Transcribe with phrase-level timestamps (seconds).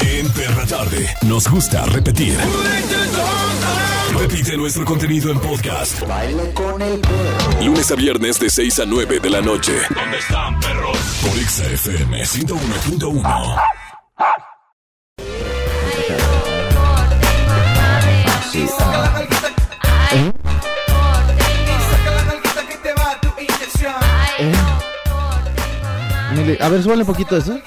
[0.00, 2.36] En Perra Tarde nos gusta repetir.
[4.18, 6.02] Repite nuestro contenido en podcast.
[7.62, 9.72] Lunes a viernes de 6 a 9 de la noche.
[9.94, 10.98] ¿Dónde están, perros?
[11.22, 13.58] Por XFM 101.1.
[26.34, 27.58] Mire, A ver, súbale un poquito eso.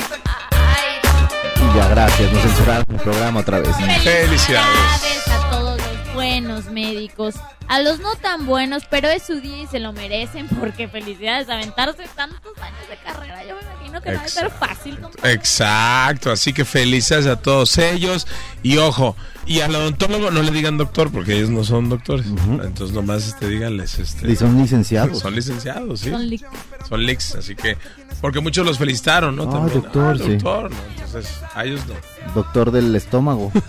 [1.76, 2.32] Ya, gracias.
[2.34, 3.76] Nos censuraron el programa otra vez.
[4.04, 7.36] Felicidades a todos los buenos médicos,
[7.68, 11.50] a los no tan buenos, pero es su día y se lo merecen porque felicidades
[11.50, 13.44] aventarse tantos años de carrera.
[13.48, 15.00] Yo me imagino que no va a ser fácil.
[15.00, 15.32] compadre.
[15.34, 18.28] Exacto, así que felices a todos ellos.
[18.64, 22.26] Y ojo, y al odontólogo no le digan doctor porque ellos no son doctores.
[22.28, 23.98] Entonces nomás este, díganles.
[23.98, 25.20] Este, Y son licenciados.
[25.20, 26.10] Son licenciados, sí.
[26.10, 26.44] Son li-
[26.90, 27.78] Son leaks, así que.
[28.22, 29.44] Porque muchos los felicitaron, ¿no?
[29.44, 29.82] Ah, También.
[29.82, 30.36] doctor, sí.
[30.36, 30.78] doctor, ¿no?
[30.94, 31.96] Entonces, a ellos no.
[32.36, 33.52] Doctor del estómago.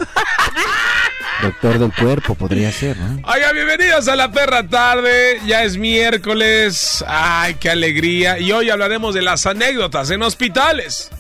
[1.43, 3.21] Doctor del cuerpo, podría ser, ¿no?
[3.29, 5.41] Oiga, bienvenidos a la perra tarde.
[5.45, 7.05] Ya es miércoles.
[7.09, 8.39] Ay, qué alegría.
[8.39, 11.11] Y hoy hablaremos de las anécdotas en hospitales.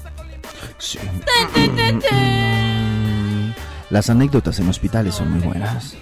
[0.79, 1.01] Sí.
[3.91, 5.97] Las anécdotas en hospitales son muy buenas.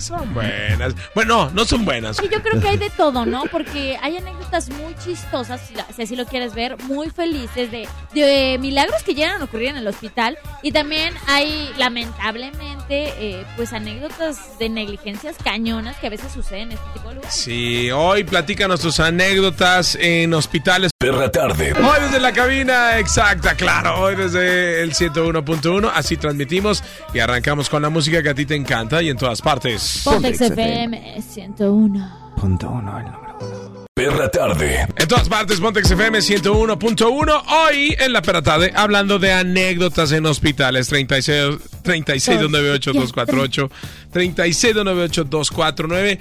[0.00, 0.94] Son buenas.
[1.14, 2.16] Bueno, no, son buenas.
[2.16, 3.44] Sí, yo creo que hay de todo, ¿no?
[3.50, 5.60] Porque hay anécdotas muy chistosas,
[5.94, 9.76] si así lo quieres ver, muy felices de, de milagros que llegan a ocurrir en
[9.76, 10.38] el hospital.
[10.62, 16.72] Y también hay, lamentablemente, eh, pues anécdotas de negligencias cañonas que a veces suceden en
[16.72, 17.34] este tipo de lugares.
[17.34, 20.90] Sí, hoy platícanos tus anécdotas en hospitales.
[20.98, 21.74] Perra Tarde.
[21.74, 26.82] Hoy desde la cabina exacta, claro, hoy desde el 101.1, así transmitimos
[27.14, 29.87] y arrancamos con la música que a ti te encanta y en todas partes.
[30.04, 32.32] Pontex FM 101.
[32.36, 33.86] Punto uno, el número uno.
[33.94, 34.86] Perra Tarde.
[34.96, 37.42] En todas partes, Pontex FM 101.1.
[37.48, 40.86] Hoy en la Peratade, hablando de anécdotas en hospitales.
[40.86, 43.70] 36 36298248,
[44.12, 46.20] 36298249.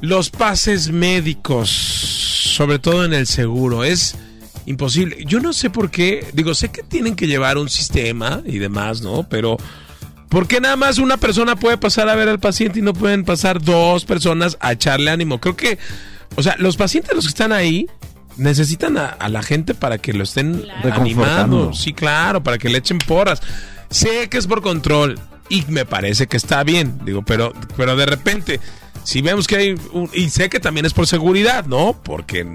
[0.00, 4.16] Los pases médicos, sobre todo en el seguro, es
[4.66, 5.18] imposible.
[5.26, 9.02] Yo no sé por qué, digo, sé que tienen que llevar un sistema y demás,
[9.02, 9.28] ¿no?
[9.28, 9.58] Pero
[10.32, 13.22] ¿por qué nada más una persona puede pasar a ver al paciente y no pueden
[13.24, 15.38] pasar dos personas a echarle ánimo?
[15.38, 15.78] Creo que,
[16.36, 17.86] o sea, los pacientes los que están ahí
[18.38, 20.94] necesitan a, a la gente para que lo estén Claro.
[20.94, 21.04] animando.
[21.04, 21.72] Reconfortando.
[21.74, 23.42] Sí, claro, para que le echen porras.
[23.90, 25.20] Sé que es por control
[25.50, 28.58] y me parece que está bien, digo, pero, pero de repente,
[29.04, 31.94] si vemos que hay, un- y sé que también es por seguridad, ¿no?
[32.02, 32.46] Porque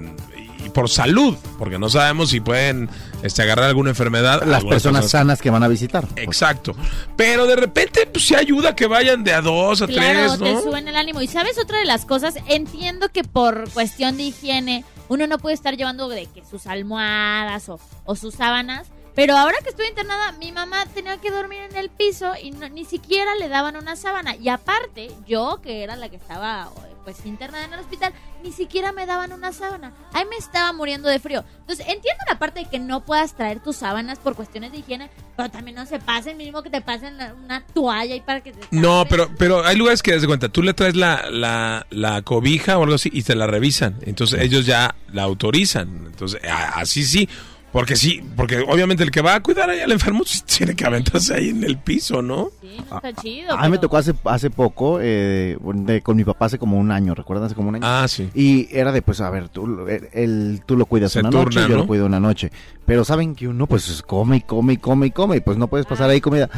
[0.68, 2.88] por salud, porque no sabemos si pueden
[3.22, 4.42] este, agarrar alguna enfermedad.
[4.44, 6.06] Las personas sanas que van a visitar.
[6.16, 6.74] Exacto.
[7.16, 10.44] Pero de repente, pues sí ayuda que vayan de a dos a Claro, tres, ¿no?
[10.58, 11.20] te suben el ánimo.
[11.20, 15.54] Y sabes otra de las cosas, entiendo que por cuestión de higiene uno no puede
[15.54, 18.88] estar llevando de que sus almohadas o, o sus sábanas.
[19.14, 22.68] Pero ahora que estoy internada, mi mamá tenía que dormir en el piso y no-
[22.68, 24.36] ni siquiera le daban una sábana.
[24.36, 26.68] Y aparte, yo, que era la que estaba
[27.08, 28.12] pues internada en el hospital,
[28.44, 29.94] ni siquiera me daban una sábana.
[30.12, 31.42] Ahí me estaba muriendo de frío.
[31.60, 35.08] Entonces, entiendo la parte de que no puedas traer tus sábanas por cuestiones de higiene,
[35.34, 38.58] pero también no se pasen, mínimo que te pasen una toalla y para que te
[38.72, 42.20] No, pero, pero hay lugares que, das de cuenta, tú le traes la, la, la
[42.20, 43.96] cobija o algo así y te la revisan.
[44.02, 45.88] Entonces ellos ya la autorizan.
[46.08, 47.26] Entonces, a- así sí.
[47.72, 50.22] Porque sí, porque obviamente el que va a cuidar ahí al enfermo
[50.56, 52.48] tiene que aventarse ahí en el piso, ¿no?
[52.62, 53.52] Sí, no está chido.
[53.52, 56.90] A mí me tocó hace, hace poco, eh, de- con mi papá hace como un
[56.90, 57.46] año, ¿recuerdas?
[57.46, 57.84] Hace como un año.
[57.86, 58.30] Ah, sí.
[58.34, 61.44] Y era de, pues, a ver, tú, el- el- tú lo cuidas Se una turna,
[61.44, 61.82] noche, yo ¿no?
[61.82, 62.50] lo cuido una noche.
[62.86, 65.68] Pero saben que uno, pues, come y come y come y come, y pues no
[65.68, 66.48] puedes pasar ahí comida.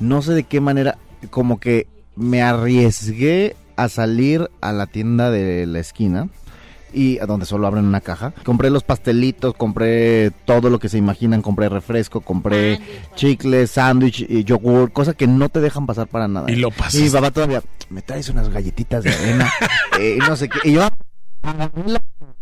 [0.00, 0.96] No sé de qué manera,
[1.30, 6.28] como que me arriesgué a salir a la tienda de la esquina
[6.94, 8.32] y a donde solo abren una caja.
[8.44, 12.80] Compré los pastelitos, compré todo lo que se imaginan, compré refresco, compré
[13.14, 16.50] chicles, sándwich y yogur, cosa que no te dejan pasar para nada.
[16.50, 17.00] Y lo Y pasas.
[17.00, 19.52] mi papá todavía, me traes unas galletitas de avena,
[20.00, 20.68] eh, no sé qué.
[20.68, 20.88] Y yo,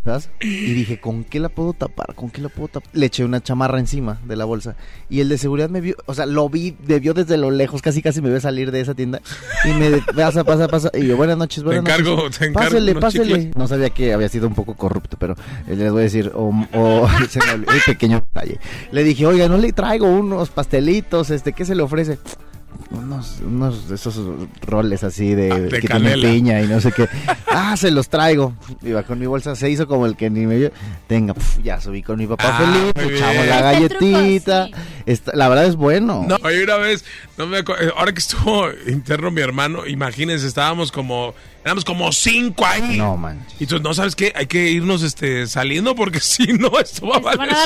[0.05, 0.31] ¿sabes?
[0.41, 2.15] y dije, ¿con qué la puedo tapar?
[2.15, 2.89] ¿Con qué la puedo tapar?
[2.93, 4.75] Le eché una chamarra encima de la bolsa.
[5.09, 7.83] Y el de seguridad me vio, o sea, lo vi, me vio desde lo lejos,
[7.83, 9.21] casi casi me ve salir de esa tienda.
[9.65, 10.91] Y me pasa, pasa, pasa.
[10.95, 12.39] Y yo, buenas noches, Te buenas encargo, noches.
[12.39, 12.69] te encargo.
[12.71, 13.25] Pásele, pásele.
[13.25, 13.57] chicles.
[13.57, 15.35] No sabía que había sido un poco corrupto, pero
[15.69, 18.59] eh, les voy a decir, o, o un pequeño detalle.
[18.91, 22.19] Le dije, oiga, no le traigo unos pastelitos, este, ¿qué se le ofrece?
[22.93, 24.21] Unos, unos de esos
[24.67, 27.09] roles así de, Ah, de que tienen piña y no sé qué.
[27.49, 28.55] Ah, se los traigo.
[28.83, 30.73] Iba con mi bolsa, se hizo como el que ni me vio.
[31.07, 34.69] Tenga, pf, ya subí con mi papá Ah, feliz, echamos la truco, galletita.
[35.35, 36.25] la verdad es bueno.
[36.29, 37.05] No, una vez,
[37.39, 37.59] no me
[37.97, 42.99] ahora que estuvo interno mi hermano, imagínense, estábamos como, éramos como cinco ahí.
[42.99, 43.45] No, man.
[43.59, 47.17] Y tú, no sabes qué, hay que irnos este, saliendo porque si no, esto va
[47.17, 47.57] a valer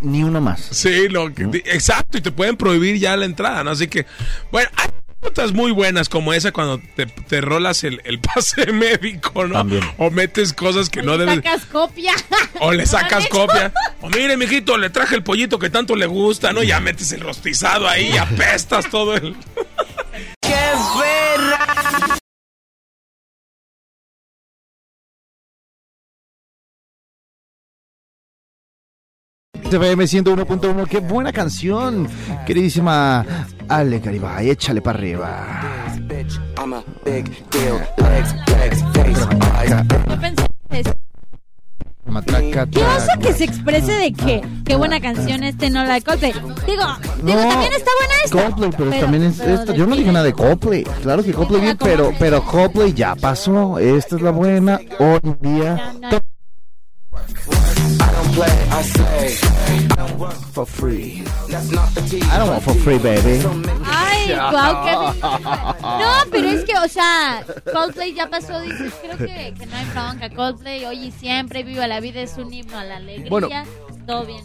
[0.00, 0.60] Ni uno más.
[0.70, 3.70] Sí, lo exacto, y te pueden prohibir ya la entrada, ¿no?
[3.70, 4.06] Así que,
[4.50, 4.88] bueno, hay
[5.22, 9.54] notas muy buenas como esa cuando te, te rolas el, el, pase médico, ¿no?
[9.54, 9.84] También.
[9.98, 11.38] O metes cosas que no debes.
[11.38, 12.12] O le sacas copia.
[12.60, 13.72] O le sacas copia.
[14.00, 16.62] O mire, mijito, le traje el pollito que tanto le gusta, ¿no?
[16.62, 19.36] Ya metes el rostizado ahí y apestas todo el.
[29.72, 32.06] FM 101.1, qué buena canción,
[32.46, 33.24] queridísima
[33.68, 35.46] Ale Caribay, échale para arriba.
[42.70, 46.32] ¿Qué oso que se exprese de que qué buena canción este no la de Coldplay?
[46.32, 46.84] Digo,
[47.22, 48.42] digo también está buena esta.
[48.42, 49.74] Coldplay, pero, también es esta.
[49.74, 50.84] Yo no dije nada de Coldplay.
[51.02, 53.78] Claro que Coldplay bien, pero, pero Coldplay ya pasó.
[53.78, 54.78] Esta es la buena.
[54.98, 55.94] Hoy día.
[60.52, 61.22] For free.
[61.50, 63.42] I don't want for free, baby.
[63.84, 65.14] Ay, wow,
[65.98, 69.86] No, pero es que, o sea, Coldplay ya pasó, dices, creo que, que no hay
[69.86, 70.30] bronca.
[70.30, 73.30] Coldplay hoy y siempre, viva la vida, es un himno a la alegría.
[73.30, 73.48] Bueno,
[74.06, 74.44] todo bien.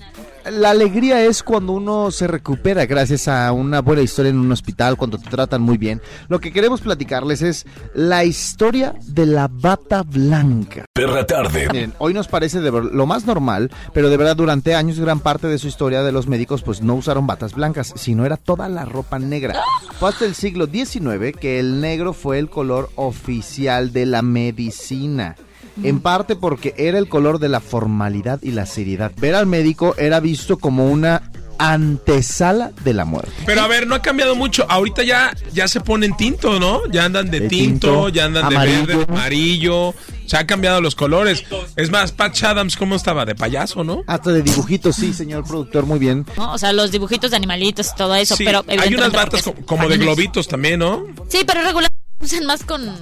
[0.51, 4.95] La alegría es cuando uno se recupera gracias a una buena historia en un hospital,
[4.95, 6.01] cuando te tratan muy bien.
[6.30, 10.86] Lo que queremos platicarles es la historia de la bata blanca.
[10.94, 11.68] Perra tarde.
[11.69, 15.48] Miren, hoy nos parece de lo más normal, pero de verdad durante años gran parte
[15.48, 18.86] de su historia de los médicos pues no usaron batas blancas, sino era toda la
[18.86, 19.62] ropa negra.
[20.00, 25.36] Fue hasta el siglo XIX que el negro fue el color oficial de la medicina
[25.83, 29.12] en parte porque era el color de la formalidad y la seriedad.
[29.19, 31.24] Ver al médico era visto como una
[31.59, 33.31] antesala de la muerte.
[33.45, 34.65] Pero a ver, no ha cambiado mucho.
[34.69, 36.81] Ahorita ya, ya se ponen tinto, ¿no?
[36.91, 39.94] Ya andan de, tinto, ya andan de verde, amarillo.
[40.25, 41.45] Se han cambiado los colores.
[41.75, 43.25] Es más, Patch Adams, ¿cómo estaba?
[43.25, 44.03] De payaso, ¿no?
[44.07, 46.25] Hasta de dibujitos, sí, señor productor, muy bien.
[46.35, 48.35] O sea, los dibujitos de animalitos y todo eso.
[48.38, 51.06] pero hay unas batas como, de globitos también, ¿no?
[51.29, 52.97] Sí, pero regular usan más con, los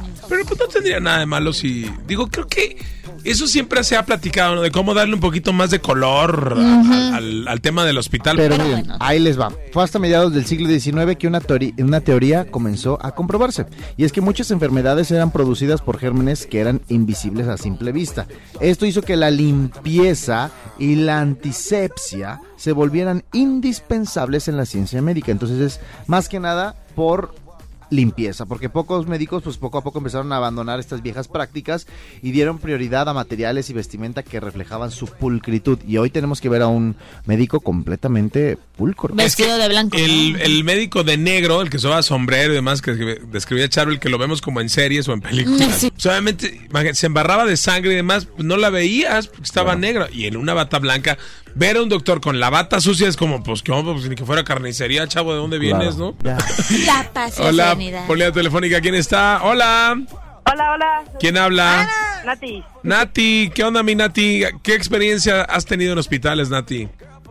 [0.00, 0.20] niños.
[0.28, 1.90] Pero pues no tendría nada de malo si.
[2.06, 2.76] Digo, creo que
[3.24, 4.62] eso siempre se ha platicado, ¿no?
[4.62, 8.36] De cómo darle un poquito más de color al, tema del hospital.
[8.36, 9.52] Pero, miren, ahí les va.
[9.72, 11.42] Fue hasta mediados del siglo XIX que una,
[11.78, 13.66] una teoría comenzó a comprobarse.
[13.96, 18.26] Y es que muchas enfermedades eran producidas por gérmenes que eran invisibles a simple vista.
[18.60, 25.32] Esto hizo que la limpieza y la antisepsia se volvieran indispensables en la ciencia médica.
[25.32, 27.34] Entonces es más que nada por
[27.90, 31.86] limpieza, porque pocos médicos pues poco a poco empezaron a abandonar estas viejas prácticas
[32.22, 36.48] y dieron prioridad a materiales y vestimenta que reflejaban su pulcritud y hoy tenemos que
[36.48, 36.96] ver a un
[37.26, 39.14] médico completamente pulcro.
[39.14, 39.96] Vestido de blanco.
[39.96, 44.18] El, médico de negro, el que usaba sombrero y demás que describía Charvel, que lo
[44.18, 45.86] vemos como en series o en películas.
[45.96, 50.26] Solamente se embarraba de sangre y demás, pues, no la veías porque estaba negra y
[50.26, 51.18] en una bata blanca
[51.56, 54.24] ver a un doctor con la bata sucia es como, pues, que pues, ni que
[54.24, 56.14] fuera carnicería, chavo, ¿de dónde vienes, no?
[56.22, 57.76] La Hola,
[58.06, 59.40] Polía telefónica, ¿quién está?
[59.42, 59.98] Hola.
[60.52, 61.04] Hola, hola.
[61.18, 61.88] ¿Quién habla?
[62.24, 62.62] Nati.
[62.82, 64.44] Nati, ¿qué onda, mi Nati?
[64.62, 66.88] ¿Qué experiencia has tenido en hospitales, Nati?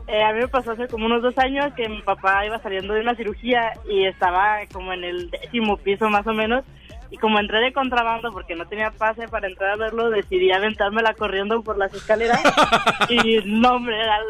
[0.07, 2.93] Eh, a mí me pasó hace como unos dos años que mi papá iba saliendo
[2.93, 6.63] de una cirugía y estaba como en el décimo piso más o menos
[7.11, 11.13] y como entré de contrabando porque no tenía pase para entrar a verlo, decidí aventármela
[11.13, 12.41] corriendo por las escaleras.
[13.09, 14.23] y no, hombre, al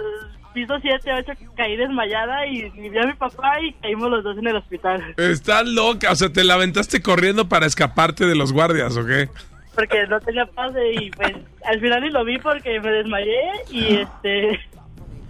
[0.53, 4.47] piso 7, 8 caí desmayada y vi a mi papá y caímos los dos en
[4.47, 5.13] el hospital.
[5.17, 9.29] Estás loca, o sea, te la aventaste corriendo para escaparte de los guardias, ¿o qué?
[9.75, 11.33] Porque no tenía pase y pues
[11.65, 14.59] al final ni lo vi porque me desmayé y este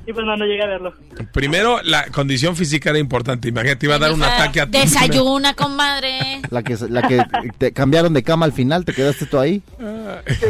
[0.08, 0.94] y pues no, no llegué a verlo.
[1.34, 3.50] Primero, la condición física era importante.
[3.50, 4.78] Imagínate, iba a dar un ataque a ti.
[4.78, 6.42] Desayuna, comadre.
[6.52, 7.24] La que, la que
[7.58, 9.62] te cambiaron de cama al final, ¿te quedaste tú ahí?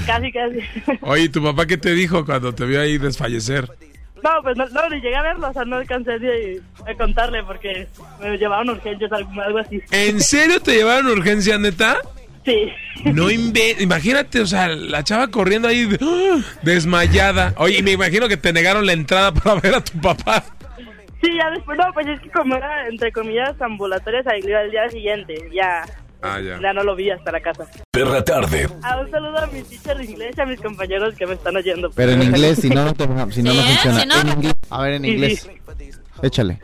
[0.06, 0.60] casi, casi.
[1.02, 3.70] Oye, ¿tu papá qué te dijo cuando te vio ahí desfallecer?
[4.24, 6.58] No, pues no, no, ni llegué a verlo, o sea, no alcancé ni
[6.90, 7.88] a contarle porque
[8.20, 9.82] me llevaron urgencias, algo, algo así.
[9.92, 11.98] ¿En serio te llevaron urgencia, neta?
[12.46, 12.72] Sí.
[13.06, 15.90] No imagínate, o sea, la chava corriendo ahí
[16.62, 17.54] desmayada.
[17.58, 20.44] Oye, y me imagino que te negaron la entrada para ver a tu papá.
[21.22, 24.90] Sí, ya después, no, pues es que como era, entre comillas, ambulatorias, ahí al día
[24.90, 25.84] siguiente, ya,
[26.22, 26.60] ah, ya.
[26.62, 26.74] ya.
[26.74, 27.66] no lo vi hasta la casa.
[27.92, 28.70] Perra tarde.
[28.84, 31.56] Ah, un saludo a mi teacher de inglés y a mis compañeros que me están
[31.56, 31.90] oyendo.
[31.96, 32.90] Pero en inglés, si no,
[33.32, 34.22] si no, no funciona.
[34.22, 34.54] En inglés.
[34.70, 35.50] A ver, en inglés.
[36.22, 36.60] Échale.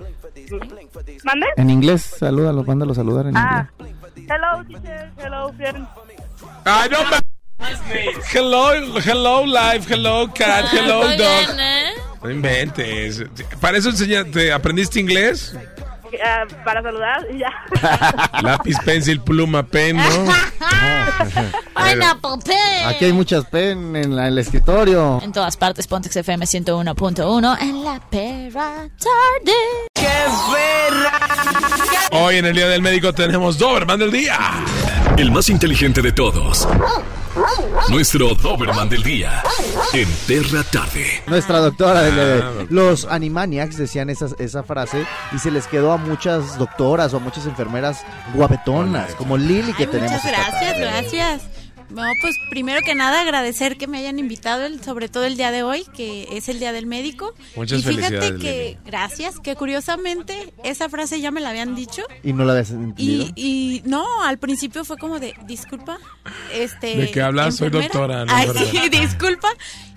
[1.24, 1.48] ¿Mande?
[1.58, 3.70] En inglés, salúdalo, mándalo saludar en ah.
[3.80, 4.01] inglés.
[4.16, 5.12] Hello, teacher.
[5.18, 5.88] Hello, Fern.
[6.66, 7.22] I don't
[8.34, 9.86] Hello, hello, live.
[9.86, 10.66] Hello, cat.
[10.72, 11.48] Hello, dog.
[12.24, 13.24] No inventes.
[13.60, 15.56] ¿Para eso enseña, te aprendiste inglés?
[16.24, 17.52] Ah, para saludar y ya.
[18.42, 20.04] Lápiz, pencil, pluma, pen, ¿no?
[21.76, 22.88] Pineapple pen.
[22.88, 25.20] Aquí hay muchas pen en la- el escritorio.
[25.24, 29.54] En todas partes, Pontex FM 101.1 en la perra tarde.
[32.12, 34.38] Hoy en el Día del Médico tenemos Doberman del Día.
[35.18, 36.68] El más inteligente de todos.
[37.90, 39.44] Nuestro Doberman del día.
[39.94, 41.24] En Terra Tarde.
[41.28, 46.58] Nuestra doctora Ah, los Animaniacs decían esa, esa frase y se les quedó a muchas
[46.58, 50.12] doctoras o a muchas enfermeras guapetonas, como Lili que Ay, tenemos.
[50.24, 51.42] muchas gracias, gracias.
[51.92, 55.52] No, pues primero que nada agradecer que me hayan invitado, el- sobre todo el día
[55.52, 57.34] de hoy, que es el día del médico.
[57.56, 62.04] Muchas y fíjate que, gracias, que curiosamente esa frase ya me la habían dicho.
[62.24, 63.26] Y no la habías entendido.
[63.36, 65.98] Y, y no, al principio fue como de, disculpa,
[66.54, 66.96] este...
[66.96, 67.58] ¿De qué hablas?
[67.58, 67.94] Soy enfermera".
[67.94, 69.50] doctora, no, sí, disculpa.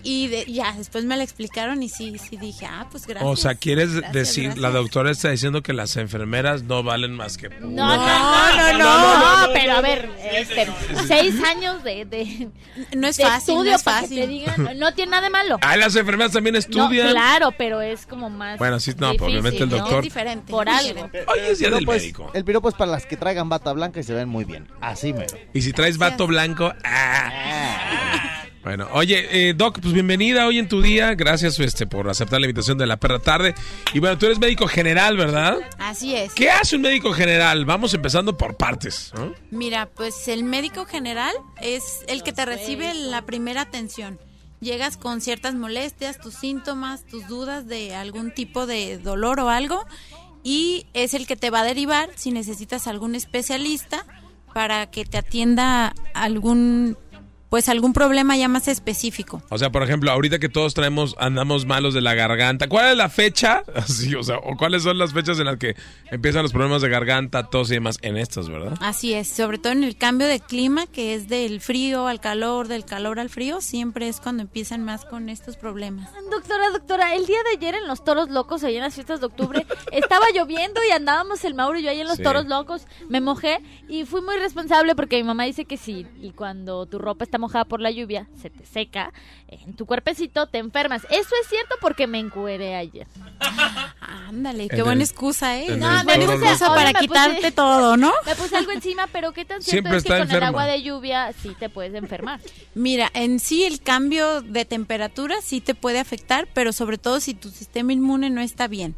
[0.07, 3.27] Y de- ya, después me la explicaron y sí, sí dije, ah, pues gracias.
[3.31, 7.39] O sea, ¿quieres gracias, decir, la doctora está diciendo que las enfermeras no valen más
[7.39, 7.49] que...
[7.49, 10.69] No, no, no, no, no, pero a ver, este,
[11.07, 12.49] seis años de, de,
[12.97, 14.21] No es de fácil, estudio no es para que fácil.
[14.21, 15.59] te digan, no, no tiene nada de malo.
[15.63, 17.11] Ah, las enfermeras también No, estudian.
[17.11, 18.59] claro, pero es como más.
[18.59, 19.77] Bueno, sí, no, difícil, obviamente el ¿no?
[19.77, 20.51] doctor- Es diferente.
[20.51, 21.11] Por algo.
[21.29, 22.31] Hoy es Día del Piropos- Médico.
[22.35, 24.67] el piropo es para las que traigan bata blanca y se ven muy bien.
[24.81, 25.37] Así mero.
[25.53, 26.73] Y si traes vato blanco...
[26.85, 28.41] ah.
[28.65, 31.15] Bueno, oye, eh, Doc, pues bienvenida hoy en tu día.
[31.15, 33.55] Gracias este, por aceptar la invitación de la perra tarde.
[33.93, 35.59] Y bueno, tú eres médico general, ¿verdad?
[35.77, 36.33] Así es.
[36.33, 37.67] ¿Qué hace un médico general?
[37.67, 39.13] Vamos empezando por partes.
[39.15, 39.35] ¿no?
[39.51, 44.19] Mira, pues el médico general es el que te recibe la primera atención.
[44.61, 49.85] Llegas con ciertas molestias, tus síntomas, tus dudas de algún tipo de dolor o algo
[50.43, 54.07] y es el que te va a derivar si necesitas algún especialista
[54.55, 56.97] para que te atienda algún
[57.55, 59.41] pues algún problema ya más específico.
[59.49, 62.97] O sea, por ejemplo, ahorita que todos traemos, andamos malos de la garganta, ¿cuál es
[62.97, 63.63] la fecha?
[63.77, 65.77] Así, o sea, o cuáles son las fechas en las que
[66.11, 68.77] empiezan los problemas de garganta, tos y demás en estas, ¿verdad?
[68.81, 72.67] Así es, sobre todo en el cambio de clima, que es del frío al calor,
[72.67, 76.11] del calor al frío, siempre es cuando empiezan más con estos problemas.
[76.33, 79.27] Doctora, doctora, el día de ayer en los Toros Locos, allá en las fiestas de
[79.27, 82.25] octubre, estaba lloviendo y andábamos el Mauro y yo ahí en los Sí.
[82.25, 82.89] Toros Locos.
[83.09, 86.99] Me mojé y fui muy responsable porque mi mamá dice que si y cuando tu
[86.99, 89.13] ropa está mojada por la lluvia, se te seca,
[89.49, 91.03] en tu cuerpecito te enfermas.
[91.11, 93.07] Eso es cierto porque me encueré ayer.
[94.29, 95.77] Ándale, qué En buena el- excusa, ¿eh?
[95.77, 98.13] No, buena Toro excusa para me quitarte puse- todo, ¿no?
[98.27, 100.83] Me puse algo encima, pero qué tan cierto Siempre es que con el agua de
[100.83, 102.41] lluvia sí te puedes enfermar.
[102.75, 107.35] Mira, en sí el cambio de temperatura sí te puede afectar, pero sobre todo si
[107.35, 108.95] tu sistema inmune no está bien.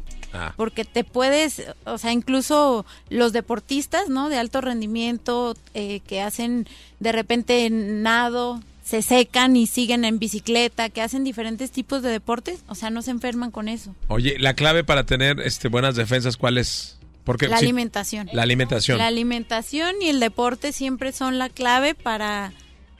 [0.55, 4.29] Porque te puedes, o sea, incluso los deportistas, ¿no?
[4.29, 6.67] De alto rendimiento, eh, que hacen
[6.99, 12.59] de repente nado, se secan y siguen en bicicleta, que hacen diferentes tipos de deportes,
[12.67, 13.93] o sea, no se enferman con eso.
[14.07, 16.97] Oye, la clave para tener este buenas defensas, ¿cuál es?
[17.25, 18.29] Porque La sí, alimentación.
[18.31, 18.97] la alimentación.
[18.99, 22.53] La alimentación y el deporte siempre son la clave para,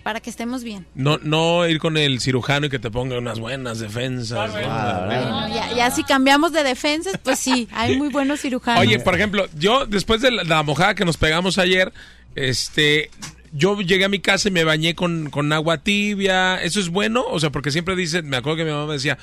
[0.07, 0.87] para que estemos bien.
[0.95, 4.53] No, no ir con el cirujano y que te ponga unas buenas defensas.
[4.53, 4.59] ¿no?
[4.63, 8.79] Ah, Bueno, ya, ya si cambiamos de defensas, pues sí, hay muy buenos cirujanos.
[8.79, 11.91] Oye, por ejemplo, yo después de la, la mojada que nos pegamos ayer,
[12.35, 13.11] este,
[13.51, 16.55] yo llegué a mi casa y me bañé con, con agua tibia.
[16.63, 17.25] ¿Eso es bueno?
[17.27, 19.17] O sea, porque siempre dicen, me acuerdo que mi mamá me decía,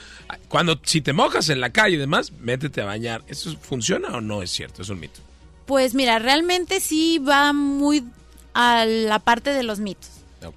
[0.49, 3.23] cuando si te mojas en la calle y demás, métete a bañar.
[3.27, 4.83] ¿Eso funciona o no es cierto?
[4.83, 5.21] Es un mito.
[5.65, 8.05] Pues mira, realmente sí va muy
[8.53, 10.11] a la parte de los mitos.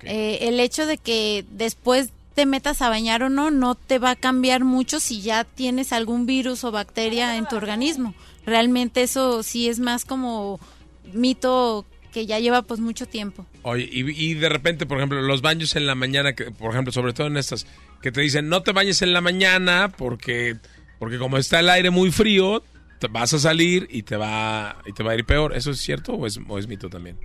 [0.03, 4.11] Eh, el hecho de que después te metas a bañar o no, no te va
[4.11, 8.13] a cambiar mucho si ya tienes algún virus o bacteria en tu organismo.
[8.45, 10.59] Realmente eso sí es más como
[11.13, 13.45] mito que ya lleva pues mucho tiempo.
[13.63, 16.91] Oye, y, y de repente, por ejemplo, los baños en la mañana, que, por ejemplo,
[16.91, 17.65] sobre todo en estas,
[18.01, 20.57] que te dicen, no te bañes en la mañana porque,
[20.99, 22.63] porque como está el aire muy frío,
[22.99, 25.55] te vas a salir y te va, y te va a ir peor.
[25.55, 27.17] ¿Eso es cierto o es, o es mito también?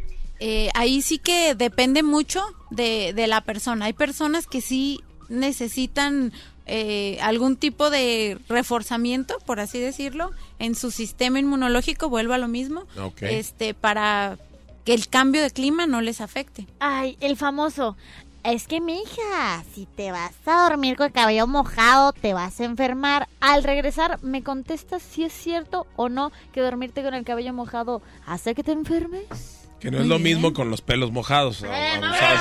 [0.45, 3.85] Eh, ahí sí que depende mucho de, de la persona.
[3.85, 6.33] Hay personas que sí necesitan
[6.67, 12.49] eh, algún tipo de reforzamiento, por así decirlo, en su sistema inmunológico, vuelva a lo
[12.49, 12.87] mismo,
[13.21, 14.37] este, para
[14.85, 16.67] que el cambio de clima no les afecte.
[16.81, 17.97] Ay, el famoso.
[18.43, 22.65] Es que, mija, si te vas a dormir con el cabello mojado, te vas a
[22.65, 23.29] enfermar.
[23.39, 28.03] Al regresar, ¿me contestas si es cierto o no que dormirte con el cabello mojado
[28.27, 29.62] hace que te enfermes?
[29.83, 30.37] Que no es lo bien.
[30.37, 31.65] mismo con los pelos mojados.
[31.65, 32.41] abusados.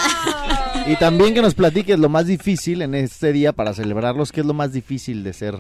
[0.87, 4.45] Y también que nos platiques lo más difícil en este día para celebrarlos, que es
[4.45, 5.57] lo más difícil de ser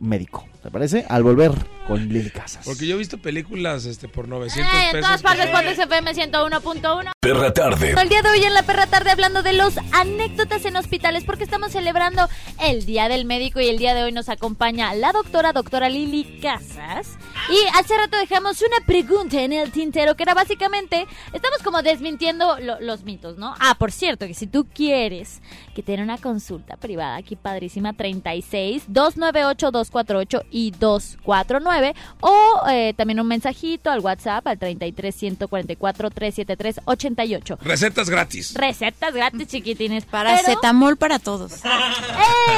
[0.00, 0.46] médico.
[0.62, 1.04] ¿Te parece?
[1.08, 1.52] Al volver.
[1.86, 2.64] con Lili Casas.
[2.66, 5.06] Porque yo he visto películas este, por 900 Eh, en pesos.
[5.06, 7.12] todas partes que- ponte FM 101.1.
[7.20, 7.94] Perra tarde.
[7.96, 11.44] El día de hoy en la perra tarde hablando de los anécdotas en hospitales porque
[11.44, 12.28] estamos celebrando
[12.60, 16.40] el Día del Médico y el día de hoy nos acompaña la doctora, doctora Lili
[16.42, 17.16] Casas.
[17.50, 22.58] Y hace rato dejamos una pregunta en el tintero que era básicamente, estamos como desmintiendo
[22.58, 23.54] lo- los mitos, ¿no?
[23.60, 25.40] Ah, por cierto, que si tú quieres
[25.72, 32.94] que te den una consulta privada aquí padrísima, 36 298 248 y 249 o eh,
[32.96, 37.58] también un mensajito al WhatsApp al 33 144 373 88.
[37.62, 38.54] Recetas gratis.
[38.54, 40.04] Recetas gratis, chiquitines.
[40.10, 41.52] Paracetamol para todos.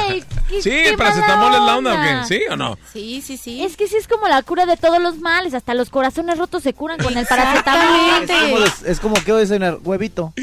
[0.09, 0.23] ¡Ey!
[0.49, 1.93] ¿Qué- Sí, qué el paracetamol es la onda!
[1.93, 2.27] ¿o qué?
[2.39, 2.77] ¿Sí o no?
[2.91, 3.63] Sí, sí, sí.
[3.63, 5.53] Es que sí es como la cura de todos los males.
[5.53, 8.23] Hasta los corazones rotos se curan con el paracetamol.
[8.23, 10.33] Es como, des- es como que desayunar huevito,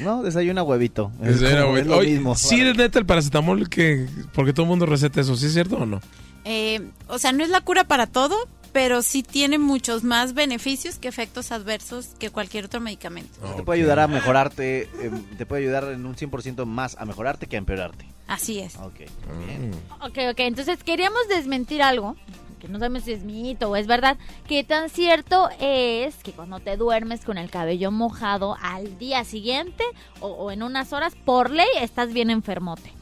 [0.00, 0.22] ¿no?
[0.22, 1.10] Desayuna huevito.
[1.22, 1.80] Es, como- güey.
[1.82, 2.36] es lo Oye, mismo.
[2.36, 4.06] sí, es neta el paracetamol que.
[4.34, 6.00] Porque todo el mundo receta eso, ¿sí es cierto o no?
[6.48, 8.36] Eh, o sea, no es la cura para todo,
[8.72, 13.38] pero sí tiene muchos más beneficios que efectos adversos que cualquier otro medicamento.
[13.56, 17.46] Te puede ayudar a mejorarte, eh, te puede ayudar en un 100% más a mejorarte
[17.46, 18.06] que a empeorarte.
[18.28, 18.76] Así es.
[18.76, 19.00] Ok,
[19.32, 19.46] Mm.
[19.46, 19.70] bien.
[20.02, 20.38] Ok, ok.
[20.40, 22.16] Entonces queríamos desmentir algo.
[22.60, 24.16] Que no sabemos si es mito o es verdad.
[24.48, 29.84] Que tan cierto es que cuando te duermes con el cabello mojado al día siguiente
[30.20, 32.92] o, o en unas horas, por ley estás bien enfermote.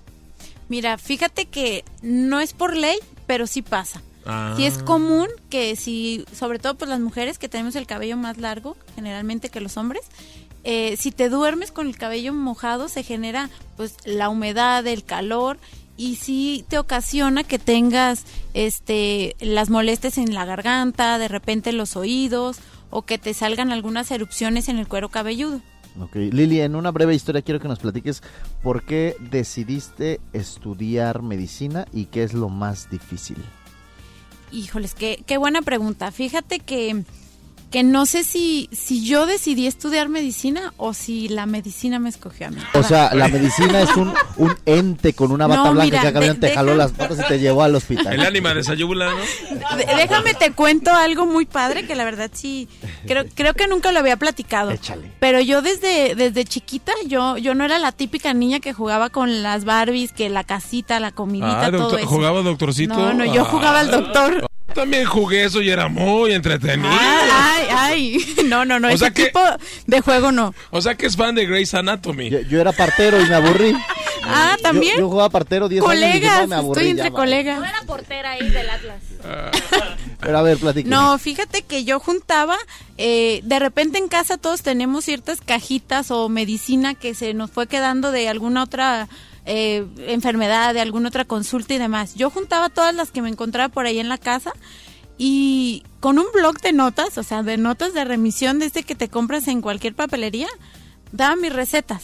[0.74, 2.96] Mira, fíjate que no es por ley,
[3.28, 4.02] pero sí pasa.
[4.26, 4.54] Ah.
[4.56, 8.38] Sí es común que si, sobre todo pues las mujeres que tenemos el cabello más
[8.38, 10.02] largo, generalmente que los hombres,
[10.64, 15.58] eh, si te duermes con el cabello mojado se genera pues la humedad, el calor
[15.96, 21.76] y sí te ocasiona que tengas este las molestias en la garganta, de repente en
[21.76, 22.56] los oídos
[22.90, 25.60] o que te salgan algunas erupciones en el cuero cabelludo.
[26.00, 28.22] Ok, Lili, en una breve historia quiero que nos platiques
[28.62, 33.36] por qué decidiste estudiar medicina y qué es lo más difícil.
[34.50, 36.10] Híjoles, qué, qué buena pregunta.
[36.10, 37.04] Fíjate que,
[37.70, 42.46] que no sé si, si yo decidí estudiar medicina o si la medicina me escogió
[42.46, 42.58] a mí.
[42.74, 46.18] O sea, la medicina es un, un ente con una bata No, blanca mira, que
[46.20, 48.14] de- te jaló las patas y te llevó al hospital.
[48.14, 49.76] El ánima de ¿no?
[49.76, 52.68] De- déjame te cuento algo muy padre que la verdad sí,
[53.06, 54.70] creo, creo que nunca lo había platicado.
[54.70, 55.10] Échale.
[55.18, 59.42] Pero yo desde, desde chiquita, yo, yo no era la típica niña que jugaba con
[59.42, 62.08] las Barbies, que la casita, la comidita, Ah, todo doctor- eso.
[62.08, 62.94] jugaba doctorcito.
[62.94, 63.48] No, no, yo Ah.
[63.50, 64.46] jugaba al doctor.
[64.74, 66.88] También jugué eso y era muy entretenido.
[66.92, 68.34] Ah, ay, ay.
[68.44, 69.40] No, no, no, O ese sea que- tipo
[69.86, 70.54] de juego no.
[70.70, 72.28] O sea que es fan de Grey's Anatomy.
[72.30, 73.74] Yo, yo era partero y me aburrí.
[74.26, 74.98] Ah, también.
[74.98, 76.80] yo jugaba partero 10 años Colegas, me aburrí.
[76.80, 77.58] estoy entre colegas.
[77.58, 79.02] Yo era portera ahí del Atlas.
[80.20, 80.94] Pero a ver, platíqueme.
[80.94, 82.56] No, fíjate que yo juntaba,
[82.98, 87.66] eh, de repente en casa todos tenemos ciertas cajitas o medicina que se nos fue
[87.66, 89.08] quedando de alguna otra
[89.46, 92.14] eh, enfermedad, de alguna otra consulta y demás.
[92.14, 94.52] Yo juntaba todas las que me encontraba por ahí en la casa
[95.18, 98.94] y con un blog de notas, o sea, de notas de remisión de este que
[98.94, 100.48] te compras en cualquier papelería,
[101.12, 102.02] daba mis recetas.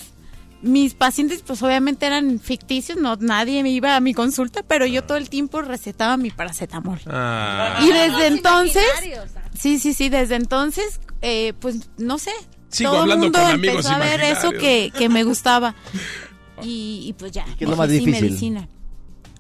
[0.63, 5.03] Mis pacientes pues obviamente eran ficticios, no nadie me iba a mi consulta, pero yo
[5.05, 7.01] todo el tiempo recetaba mi paracetamol.
[7.07, 7.79] Ah.
[7.83, 9.31] Y desde entonces, Imaginarios.
[9.59, 12.33] sí, sí, sí, desde entonces, eh, pues no sé.
[12.69, 15.75] Sigo todo el mundo empezó a ver eso que, que me gustaba.
[16.65, 17.45] Y, y pues ya.
[17.59, 18.13] ¿Qué es lo más difícil?
[18.23, 18.69] medicina.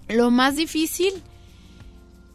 [0.09, 1.13] Lo más difícil,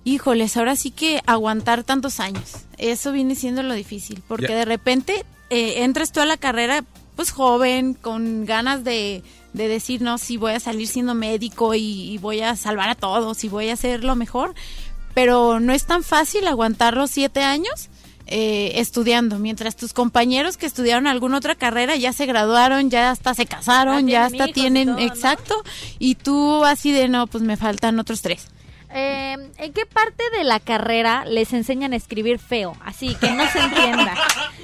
[0.04, 2.54] híjoles, ahora sí que aguantar tantos años.
[2.78, 4.56] Eso viene siendo lo difícil, porque Ya.
[4.58, 6.84] de repente eh, entras tú a la carrera,
[7.15, 11.82] pues joven, con ganas de, de decir, no, sí voy a salir siendo médico y,
[12.12, 14.54] y voy a salvar a todos y voy a hacer lo mejor,
[15.13, 17.89] pero no es tan fácil aguantar los siete años.
[18.28, 23.34] Eh, estudiando, mientras tus compañeros que estudiaron alguna otra carrera ya se graduaron, ya hasta
[23.34, 25.06] se casaron, Ya hasta tienen, todo, ¿no?
[25.06, 25.56] exacto,
[26.00, 28.48] y tú así de no, pues me faltan otros tres.
[28.97, 32.77] Eh, ¿En qué parte de la carrera les enseñan a escribir feo?
[32.84, 34.13] Así, que no se entienda.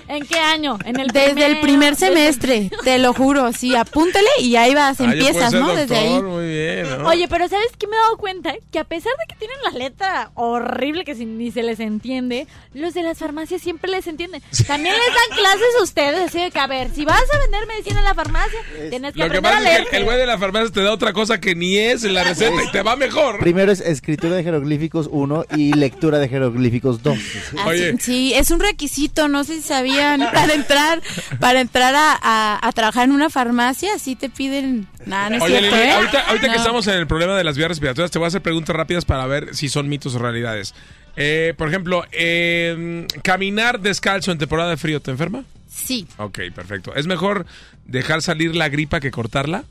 [0.08, 0.78] ¿En qué año?
[0.86, 5.06] En el Desde el primer semestre, te lo juro, sí, apúntale y ahí vas, Ah,
[5.06, 5.74] empiezas, ¿no?
[5.76, 6.22] Desde ahí.
[6.22, 7.08] Muy bien, ¿no?
[7.10, 8.54] Oye, pero ¿sabes qué me he dado cuenta?
[8.72, 12.48] Que a pesar de que tienen la letra horrible que si- ni se les entiende,
[12.74, 14.42] los de las farmacias siempre les entienden.
[14.66, 17.68] También les dan clases a ustedes, así de que, a ver, si vas a vender
[17.68, 20.26] medicina en la farmacia, tienes que Lo que a pasa es que el- güey de
[20.26, 22.96] la farmacia te da otra cosa que ni es en la receta y te va
[22.96, 23.40] mejor.
[23.40, 23.82] Primero es
[24.22, 27.18] escritura de jeroglíficos 1 y lectura de jeroglíficos 2.
[27.18, 27.96] Así- Oye.
[28.00, 31.02] Sí, es un requisito, no sé si sabían, para entrar,
[31.40, 35.42] para entrar a, a- a trabajar en una farmacia, sí te piden, nada, no es
[35.42, 35.92] Oye, cierto, Lili, ¿eh?
[35.94, 38.42] ahorita, ahorita que estamos en el problema de las vías respiratorias, te voy a hacer
[38.42, 40.76] preguntas rápidas para ver si son mitos o realidades.
[41.16, 45.44] Eh, por ejemplo, eh, caminar descalzo en temporada de frío, ¿te enferma?
[45.68, 46.94] Sí, Ok, perfecto.
[46.96, 47.46] ¿Es mejor
[47.86, 49.64] dejar salir la gripa que cortarla?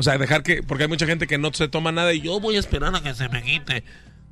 [0.00, 2.40] O sea, dejar que, porque hay mucha gente que no se toma nada y yo
[2.40, 3.84] voy a esperar a que se me quite.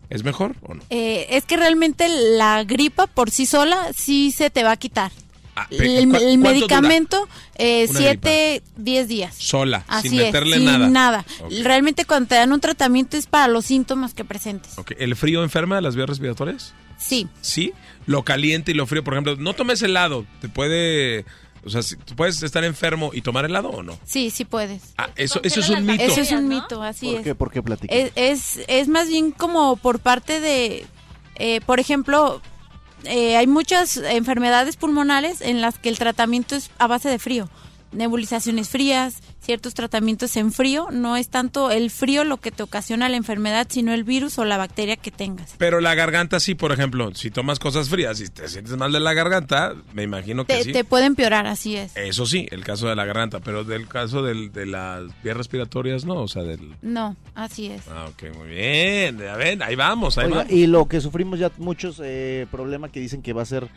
[0.08, 0.82] ¿Es mejor o no?
[0.88, 5.12] Eh, es que realmente la gripa por sí sola sí se te va a quitar.
[5.56, 6.06] Ah, El,
[6.38, 9.34] medicamento, eh, Una siete, diez días.
[9.34, 10.88] Sola, Así sin es, meterle sin nada.
[10.88, 11.26] nada.
[11.62, 14.74] Realmente cuando te dan un tratamiento es para los síntomas que presentes.
[14.96, 16.72] ¿El frío enferma de las vías respiratorias?
[16.96, 17.28] Sí.
[17.42, 17.74] Sí.
[18.06, 20.24] Lo caliente y lo frío, por ejemplo, no tomes helado.
[20.40, 21.26] ¿Te puede...
[21.64, 23.98] O sea, si- ¿tú puedes estar enfermo y tomar helado o no?
[24.04, 24.94] Sí, sí puedes.
[24.96, 26.02] Ah, eso, eso es un mito.
[26.02, 26.54] Eso es un ¿no?
[26.56, 27.24] mito, así ¿Por es.
[27.24, 27.34] qué?
[27.34, 27.94] ¿Por qué platica?
[27.94, 30.86] Es, es, es más bien como por parte de,
[31.36, 32.40] eh, por ejemplo,
[33.04, 37.48] eh, hay muchas enfermedades pulmonares en las que el tratamiento es a base de frío.
[37.92, 40.88] Nebulizaciones frías, ciertos tratamientos en frío.
[40.92, 44.44] No es tanto el frío lo que te ocasiona la enfermedad, sino el virus o
[44.44, 45.54] la bacteria que tengas.
[45.58, 49.00] Pero la garganta sí, por ejemplo, si tomas cosas frías y te sientes mal de
[49.00, 50.72] la garganta, me imagino que Te, sí.
[50.72, 51.96] te puede empeorar, así es.
[51.96, 56.04] Eso sí, el caso de la garganta, pero del caso del- de las vías respiratorias
[56.04, 56.74] no, o sea, del...
[56.82, 57.82] No, así es.
[57.88, 60.52] Ah, ok, muy bien, ya ven, ahí vamos, ahí Oiga, vamos.
[60.52, 63.68] y lo que sufrimos ya muchos eh, problemas que dicen que va a ser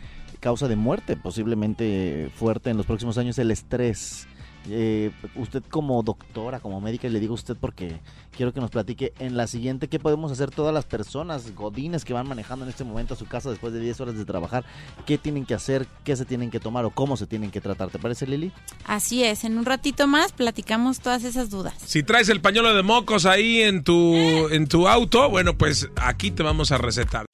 [0.42, 4.28] causa de muerte, posiblemente fuerte en los próximos años, el estrés.
[4.70, 8.00] Eh, usted como doctora, como médica, y le digo a usted porque
[8.36, 12.14] quiero que nos platique en la siguiente qué podemos hacer todas las personas, godines que
[12.14, 14.64] van manejando en este momento a su casa después de 10 horas de trabajar,
[15.08, 17.90] qué tienen que hacer, qué se tienen que tomar o cómo se tienen que tratar.
[17.90, 18.52] ¿Te parece, Lili?
[18.86, 19.46] Así es.
[19.46, 21.74] En un ratito más platicamos todas esas dudas.
[21.84, 24.16] Si traes el pañuelo de mocos ahí en tu,
[24.50, 27.26] en tu auto, bueno, pues aquí te vamos a recetar.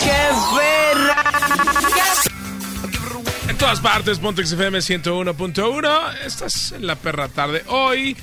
[3.47, 6.25] En todas partes, Pontex FM 101.1.
[6.25, 7.63] Estás en la perra tarde.
[7.67, 8.15] Hoy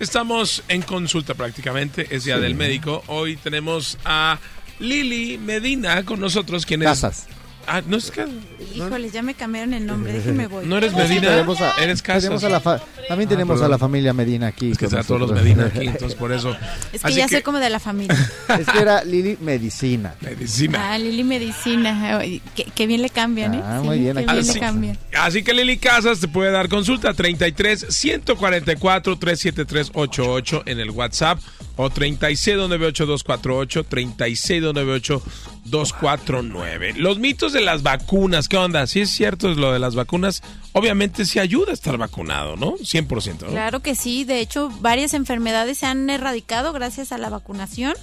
[0.00, 2.08] estamos en consulta prácticamente.
[2.10, 3.04] Es día del médico.
[3.06, 4.38] Hoy tenemos a
[4.80, 6.88] Lili Medina con nosotros, quien es.
[6.88, 7.26] Casas.
[7.66, 8.26] Ah, no es que.
[8.74, 10.66] Híjoles, ya me cambiaron el nombre, déjeme voy.
[10.66, 12.22] No eres Medina, Tenemos a- eres Casas.
[12.24, 14.72] tenemos a la fa- también tenemos a la familia Medina aquí.
[14.72, 15.32] Es que con están todos los.
[15.42, 16.56] Medina aquí, entonces por eso.
[16.92, 18.14] Es que Así ya soy como de la familia.
[18.58, 20.14] es que era Lili Medicina.
[20.20, 20.92] Medicina.
[20.92, 22.20] Ah, Lili Medicina.
[22.54, 23.60] Qué, qué bien le cambian, ¿eh?
[23.64, 24.98] Ah, muy bien, Qué aquí bien Así, le cambian.
[25.18, 31.38] así que Lili Casas te puede dar consulta 33 144 373 88 en el WhatsApp
[31.76, 35.22] o 36 298 248 36 298
[35.64, 36.94] 249.
[36.96, 38.86] Los mitos de las vacunas, ¿qué onda?
[38.86, 42.76] Si es cierto es lo de las vacunas, obviamente sí ayuda a estar vacunado, ¿no?
[42.76, 43.48] 100%, ¿no?
[43.48, 44.24] Claro que sí.
[44.24, 47.94] De hecho, varias enfermedades se han erradicado gracias a la vacunación.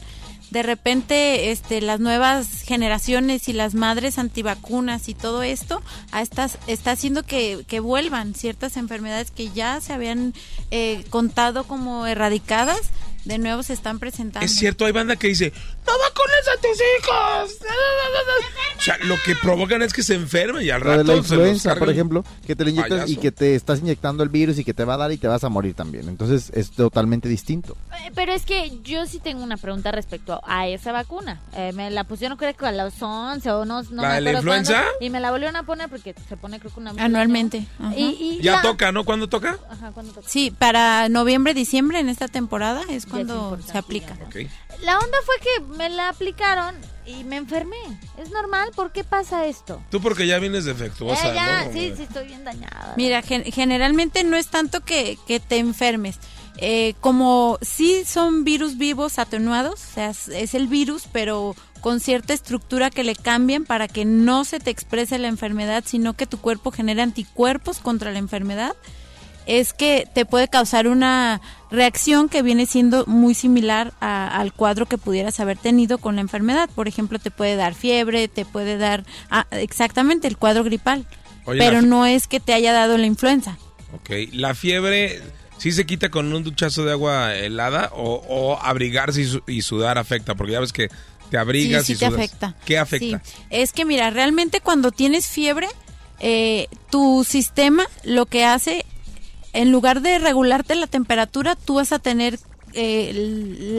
[0.51, 5.81] De repente, este, las nuevas generaciones y las madres antivacunas y todo esto
[6.11, 10.33] a estas, está haciendo que, que vuelvan ciertas enfermedades que ya se habían
[10.69, 12.81] eh, contado como erradicadas,
[13.25, 14.45] de nuevo se están presentando.
[14.45, 15.51] Es cierto, hay banda que dice,
[15.85, 16.77] no vacunes a tus
[17.51, 17.67] hijos.
[18.81, 21.13] O sea, lo que provocan es que se enfermen y al Lo de rato la
[21.13, 21.93] se influenza, por cargan.
[21.95, 23.21] ejemplo, que te la inyectas y payaso.
[23.21, 25.43] que te estás inyectando el virus y que te va a dar y te vas
[25.43, 26.09] a morir también.
[26.09, 27.77] Entonces es totalmente distinto.
[28.03, 31.41] Eh, Pero es que yo sí tengo una pregunta respecto a esa vacuna.
[31.53, 34.21] Eh, me la pusieron creo que a los 11 o no, no ¿La me de
[34.21, 34.83] la influenza?
[34.99, 37.67] Y me la volvieron a poner porque se pone creo que una Anualmente.
[37.95, 39.03] Y, y Ya la- toca, ¿no?
[39.03, 39.59] ¿Cuándo toca?
[39.69, 40.27] Ajá, ¿cuándo toca?
[40.27, 44.17] Sí, para noviembre, diciembre en esta temporada es cuando se aplica.
[44.81, 47.77] La onda fue que me la aplicaron y me enfermé.
[48.17, 49.81] Es normal, ¿por qué pasa esto?
[49.91, 51.71] Tú porque ya vienes defectuosa, Eh, ya, ¿no?
[51.73, 52.93] sí, sí, estoy bien dañada.
[52.97, 56.17] Mira, gen- generalmente no es tanto que, que te enfermes.
[56.57, 61.99] Eh, como sí son virus vivos atenuados, o sea, es, es el virus, pero con
[61.99, 66.27] cierta estructura que le cambian para que no se te exprese la enfermedad, sino que
[66.27, 68.73] tu cuerpo genere anticuerpos contra la enfermedad,
[69.47, 71.41] es que te puede causar una
[71.71, 76.21] reacción que viene siendo muy similar a- al cuadro que pudieras haber tenido con la
[76.21, 76.69] enfermedad.
[76.75, 81.05] Por ejemplo, te puede dar fiebre, te puede dar ah, exactamente el cuadro gripal,
[81.45, 83.57] Oye, pero no es que te haya dado la influenza.
[83.93, 85.21] Ok, la fiebre
[85.57, 89.61] sí se quita con un duchazo de agua helada o, o abrigarse y, su- y
[89.61, 90.89] sudar afecta, porque ya ves que
[91.29, 92.19] te abrigas sí, y sí te sudas.
[92.19, 92.55] afecta.
[92.65, 93.21] ¿Qué afecta?
[93.23, 93.33] Sí.
[93.49, 95.67] Es que mira, realmente cuando tienes fiebre,
[96.19, 98.85] eh, tu sistema lo que hace,
[99.53, 102.39] en lugar de regularte la temperatura, tú vas a tener
[102.73, 103.11] eh,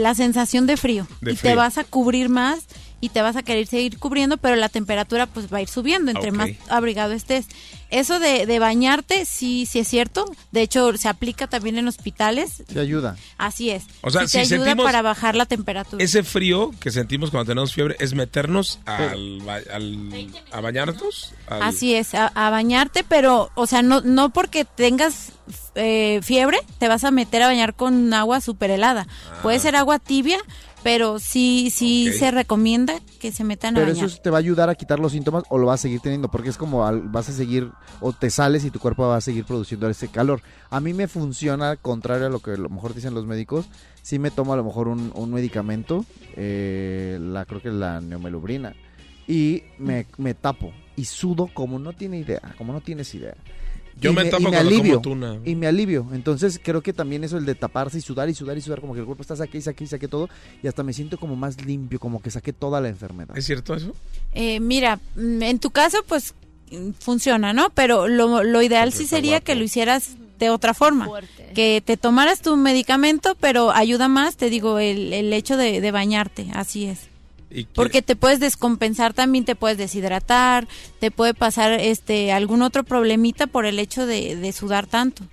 [0.03, 1.53] la sensación de frío De y frío.
[1.53, 2.61] te vas a cubrir más
[3.03, 6.11] y te vas a querer seguir cubriendo, pero la temperatura pues va a ir subiendo
[6.13, 7.47] entre más abrigado estés.
[7.91, 10.25] Eso de, de bañarte, sí, sí es cierto.
[10.53, 12.63] De hecho, se aplica también en hospitales.
[12.73, 13.17] Te ayuda.
[13.37, 13.83] Así es.
[14.01, 16.03] O sea, Sí te si ayuda sentimos para bajar la temperatura.
[16.03, 19.43] Ese frío que sentimos cuando tenemos fiebre es meternos al,
[20.53, 21.35] a bañarnos.
[21.49, 25.33] Al- Así es, a, a bañarte, pero, o sea, no, no porque tengas
[25.75, 29.07] eh, fiebre te vas a meter a bañar con agua súper helada.
[29.43, 30.39] Puede ser agua tibia,
[30.83, 34.07] pero sí, sí se recomienda que se metan a Pero bañar.
[34.07, 36.29] eso te va a ayudar a quitar los síntomas o lo vas a seguir teniendo,
[36.29, 39.21] porque es como al- vas a seguir o te sales y tu cuerpo va a
[39.21, 40.43] seguir produciendo ese calor.
[40.71, 43.67] A mí me funciona, contrario a lo que a lo mejor dicen los médicos,
[44.03, 46.05] sí me tomo a lo mejor un, un medicamento,
[46.37, 48.75] eh, la creo que es la neomelubrina,
[49.29, 53.35] y me, me tapo y sudo como no tiene idea, como no tienes idea.
[54.01, 55.39] Yo Y me tapo y como alivio, tuna.
[55.45, 56.07] Y me alivio.
[56.13, 58.95] Entonces creo que también eso el de taparse y sudar y sudar y sudar, como
[58.95, 60.29] que el cuerpo está saqué y saqué y saqué todo,
[60.63, 63.37] y hasta me siento como más limpio, como que saqué toda la enfermedad.
[63.37, 63.95] ¿Es cierto eso?
[64.33, 66.35] Eh, mira, mm, en tu caso, pues
[66.71, 67.71] mm, funciona, ¿no?
[67.71, 69.45] Pero lo, lo ideal Porque sí sería guapo.
[69.45, 71.05] que lo hicieras de otra forma.
[71.07, 71.51] Fuerte.
[71.55, 75.91] Que te tomaras tu medicamento, pero ayuda más, te digo, el, el hecho de, de
[75.93, 77.12] bañarte, así es.
[77.55, 80.67] Y que- Porque te puedes descompensar también, te puedes deshidratar,
[81.01, 85.25] te puede pasar este algún otro problemita por el hecho de, de sudar tanto.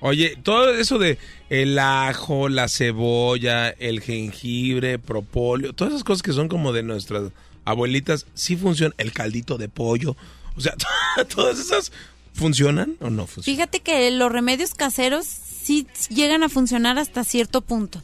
[0.00, 6.32] Oye, todo eso de el ajo, la cebolla, el jengibre, propóleo, todas esas cosas que
[6.32, 7.30] son como de nuestras
[7.64, 8.94] abuelitas, sí funcionan.
[8.98, 10.16] El caldito de pollo,
[10.56, 10.74] o sea,
[11.34, 11.92] todas esas
[12.34, 13.56] funcionan o no funcionan.
[13.56, 18.02] Fíjate que los remedios caseros sí llegan a funcionar hasta cierto punto.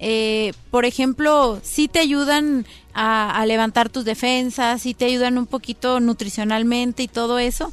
[0.00, 5.46] Eh, por ejemplo, sí te ayudan a, a levantar tus defensas, sí te ayudan un
[5.46, 7.72] poquito nutricionalmente y todo eso,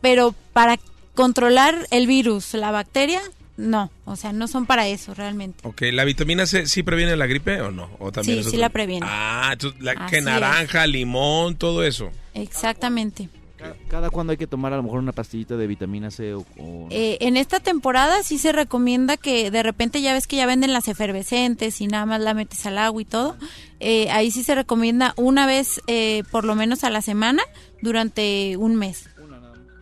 [0.00, 0.78] pero para
[1.14, 3.20] controlar el virus, la bacteria,
[3.56, 5.60] no, o sea, no son para eso realmente.
[5.66, 7.90] Ok, ¿la vitamina C sí previene la gripe o no?
[7.98, 8.60] ¿O también Sí, sí otro?
[8.60, 9.06] la previene.
[9.08, 10.24] Ah, entonces, la, Así que es.
[10.24, 12.10] naranja, limón, todo eso.
[12.34, 13.28] Exactamente.
[13.62, 16.40] Ca- Cada cuando hay que tomar a lo mejor una pastillita de vitamina C o...
[16.58, 20.46] o- Eh, en esta temporada sí se recomienda que de repente ya ves que ya
[20.46, 23.36] venden las efervescentes y nada más la metes al agua y todo.
[23.80, 27.42] Eh, ahí sí se recomienda una vez eh, por lo menos a la semana
[27.82, 29.08] durante un mes.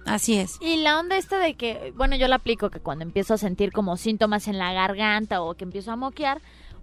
[0.07, 0.57] Así es.
[0.61, 3.71] Y la onda esta de que, bueno, yo la aplico que cuando empiezo a sentir
[3.71, 6.41] como síntomas en la garganta o que empiezo a moquear,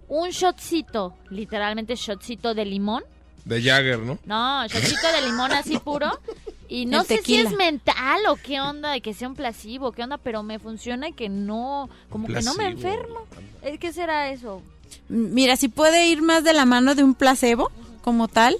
[0.08, 3.02] un shotcito, literalmente shotcito de limón.
[3.48, 4.18] De Jagger, ¿no?
[4.26, 6.20] No, shotcito de limón así puro.
[6.68, 10.02] Y no sé si es mental o qué onda, de que sea un placebo, qué
[10.02, 13.26] onda, pero me funciona y que no, como que no me enfermo.
[13.62, 14.62] Eh, ¿Qué será eso?
[15.08, 18.54] Mira, si puede ir más de la mano de un placebo como tal,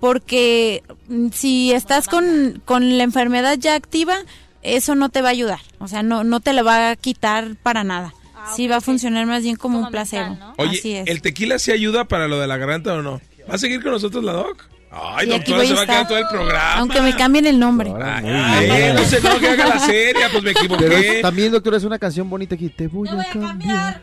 [0.00, 4.16] porque mm, si estás con, con la enfermedad ya activa,
[4.62, 5.60] eso no te va a ayudar.
[5.78, 8.12] O sea, no, no te lo va a quitar para nada.
[8.34, 10.30] Ah, sí va a funcionar más bien como, Como un placebo.
[10.30, 10.64] mental, ¿no?
[10.64, 11.06] Oye, Así es.
[11.08, 13.20] ¿el tequila sí ayuda para lo de la garganta o no?
[13.50, 14.64] ¿Va a seguir con nosotros la doc?
[14.94, 16.08] Ay, Sí, aquí doctora, voy se a va a quedar estar.
[16.08, 16.74] todo el programa.
[16.74, 17.88] Aunque me cambien el nombre.
[17.90, 18.94] Ahora, Ay, bien.
[18.94, 20.84] no sé, no, que haga la serie, pues me equivoqué.
[20.84, 24.02] Pero es- también, doctor, es una canción bonita que te voy, a cambiar.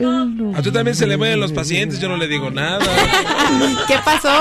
[0.00, 0.58] el nombre.
[0.58, 2.84] A tú también se le mueven los pacientes, yo no le digo nada.
[3.86, 4.28] ¿Qué pasó?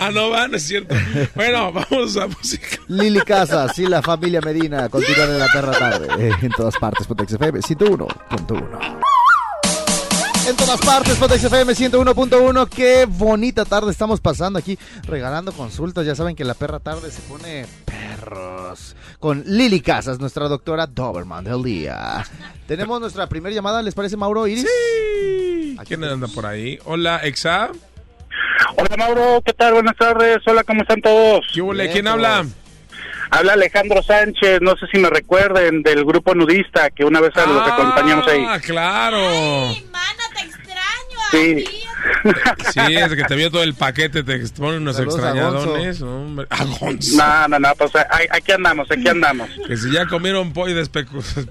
[0.00, 0.94] Ah, no va, no es cierto.
[1.34, 2.78] Bueno, vamos a música.
[2.88, 6.08] Lili Casas y la familia Medina continúan en la perra tarde.
[6.40, 8.98] En todas partes, Pontex FM 101.1.
[10.68, 12.68] Todas partes, Pontex FM 101.1.
[12.68, 16.04] Qué bonita tarde estamos pasando aquí regalando consultas.
[16.04, 18.94] Ya saben que la perra tarde se pone perros.
[19.18, 22.22] Con Lili Casas, nuestra doctora Doberman del día.
[22.66, 24.66] Tenemos nuestra primera llamada, ¿les parece, Mauro Iris?
[25.86, 26.78] ¿Quién anda por ahí?
[26.84, 27.70] Hola, Exa.
[28.76, 29.72] Hola Mauro, ¿qué tal?
[29.72, 30.36] Buenas tardes.
[30.46, 31.46] Hola, ¿cómo están todos?
[31.50, 32.06] ¿Quién todos.
[32.08, 32.44] habla?
[33.30, 37.68] Habla Alejandro Sánchez, no sé si me recuerden, del grupo nudista, que una vez los
[37.68, 38.44] acompañamos ahí.
[38.48, 39.18] Ah, claro.
[39.90, 41.28] Mana, te extraño.
[41.30, 41.64] Sí.
[42.72, 46.00] Sí, desde que te vio todo el paquete, te ponen unos Saludos a extrañadones.
[46.02, 46.46] hombre.
[46.48, 46.64] A.
[46.64, 49.48] No, no, no, pues ahí- aquí andamos, aquí andamos.
[49.66, 51.48] Que si ya comieron pollo despescuzaron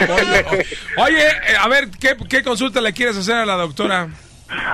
[0.00, 0.62] el pollo.
[0.98, 4.08] Oye, eh, a ver, ¿qué, ¿qué consulta le quieres hacer a la doctora?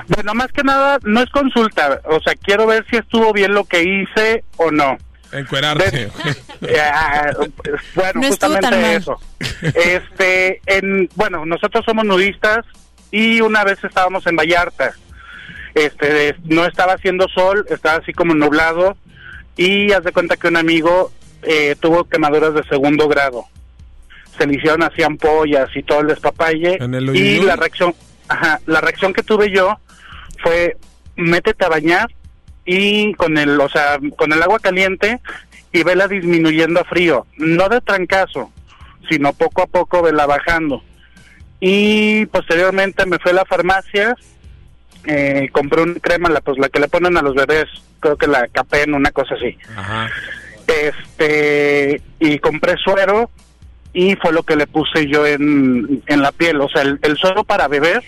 [0.07, 3.63] Bueno, más que nada, no es consulta, o sea, quiero ver si estuvo bien lo
[3.65, 4.97] que hice o no.
[5.31, 6.09] Encuerarte.
[6.61, 7.31] Eh, ah,
[7.93, 9.19] bueno, No justamente eso.
[9.61, 12.65] Este, en, bueno, nosotros somos nudistas
[13.11, 14.93] y una vez estábamos en Vallarta.
[15.75, 18.97] Este, no estaba haciendo sol, estaba así como nublado
[19.55, 21.11] y haz de cuenta que un amigo
[21.43, 23.45] eh, tuvo quemaduras de segundo grado.
[24.37, 27.95] Se le hicieron así ampollas y todo el despapalle ¿En el y la reacción,
[28.27, 29.77] ajá, la reacción que tuve yo
[30.41, 30.77] fue
[31.15, 32.07] métete a bañar
[32.67, 35.21] y con el, o sea, con el agua caliente
[35.71, 38.51] y vela disminuyendo a frío, no de trancazo,
[39.09, 40.83] sino poco a poco vela bajando.
[41.61, 44.15] Y posteriormente me fui a la farmacia,
[45.05, 47.69] eh, compré una crema, la, pues la que le ponen a los bebés,
[48.01, 49.57] creo que la Capen, una cosa así.
[49.75, 50.09] Ajá.
[50.67, 53.31] Este, y compré suero
[53.93, 57.15] y fue lo que le puse yo en, en la piel, o sea, el, el
[57.15, 58.03] suero para beber,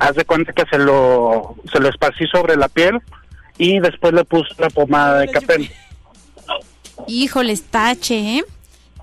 [0.00, 3.00] haz de cuenta que se lo, se lo esparcí sobre la piel
[3.58, 5.68] y después le puse la pomada de Capen.
[7.06, 8.44] Híjoles, tache, ¿eh?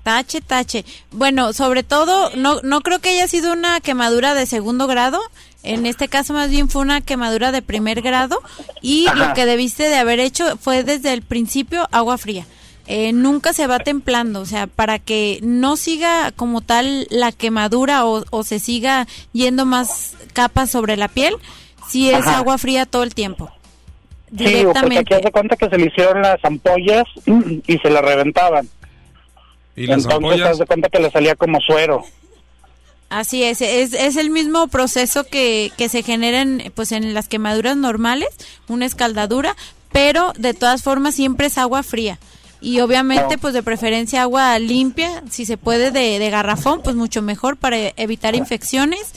[0.02, 0.84] Tache, tache.
[1.12, 5.20] Bueno, sobre todo, no, no creo que haya sido una quemadura de segundo grado.
[5.62, 8.38] En este caso, más bien fue una quemadura de primer grado.
[8.82, 9.28] Y Ajá.
[9.28, 12.46] lo que debiste de haber hecho fue desde el principio agua fría.
[12.86, 18.04] eh, nunca se va templando, o sea, para que no siga como tal la quemadura
[18.04, 21.34] o, o se siga yendo más capas sobre la piel,
[21.88, 22.36] si es Ajá.
[22.40, 23.50] agua fría todo el tiempo.
[24.36, 25.14] Sí, porque aquí Directamente.
[25.14, 27.04] hace cuenta que se le hicieron las ampollas
[27.66, 28.68] y se le reventaban.
[29.76, 30.48] ¿Y las Entonces ampollas?
[30.50, 32.04] haz de cuenta que le salía como suero.
[33.10, 37.28] Así es, es, es el mismo proceso que, que se genera en, pues en las
[37.28, 38.28] quemaduras normales,
[38.66, 39.54] una escaldadura,
[39.92, 42.18] pero de todas formas siempre es agua fría.
[42.60, 47.20] Y obviamente, pues de preferencia agua limpia, si se puede de, de garrafón, pues mucho
[47.20, 49.12] mejor para evitar infecciones.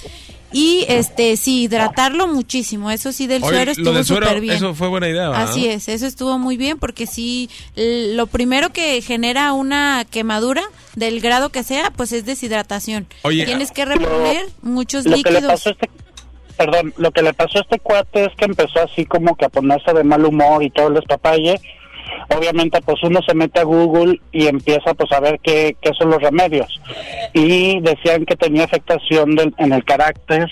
[0.54, 2.90] Y este sí, hidratarlo muchísimo.
[2.90, 4.56] Eso sí, del Oye, suero estuvo súper bien.
[4.56, 5.50] eso fue buena idea, ¿verdad?
[5.50, 10.64] Así es, eso estuvo muy bien porque sí, lo primero que genera una quemadura
[10.96, 13.08] del grado que sea, pues es deshidratación.
[13.24, 15.68] Oye, Tienes que reponer muchos Lo que le líquidos.
[15.68, 15.90] este,
[16.56, 19.50] perdón, lo que le pasó a este cuate es que empezó así como que a
[19.50, 21.60] ponerse de mal humor y todo el despapalle.
[22.36, 26.10] Obviamente, pues uno se mete a Google y empieza pues a ver qué, qué son
[26.10, 26.68] los remedios.
[27.34, 30.48] Y decían que tenía afectación del- en el carácter,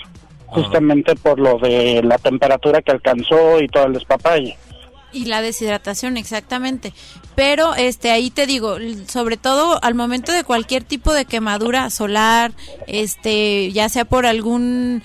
[0.46, 4.56] justamente por lo de la temperatura que alcanzó y todo el despapalle.
[5.12, 6.92] Y la deshidratación, exactamente.
[7.34, 8.76] Pero este ahí te digo,
[9.08, 12.52] sobre todo al momento de cualquier tipo de quemadura solar,
[12.86, 15.02] este, ya sea por algún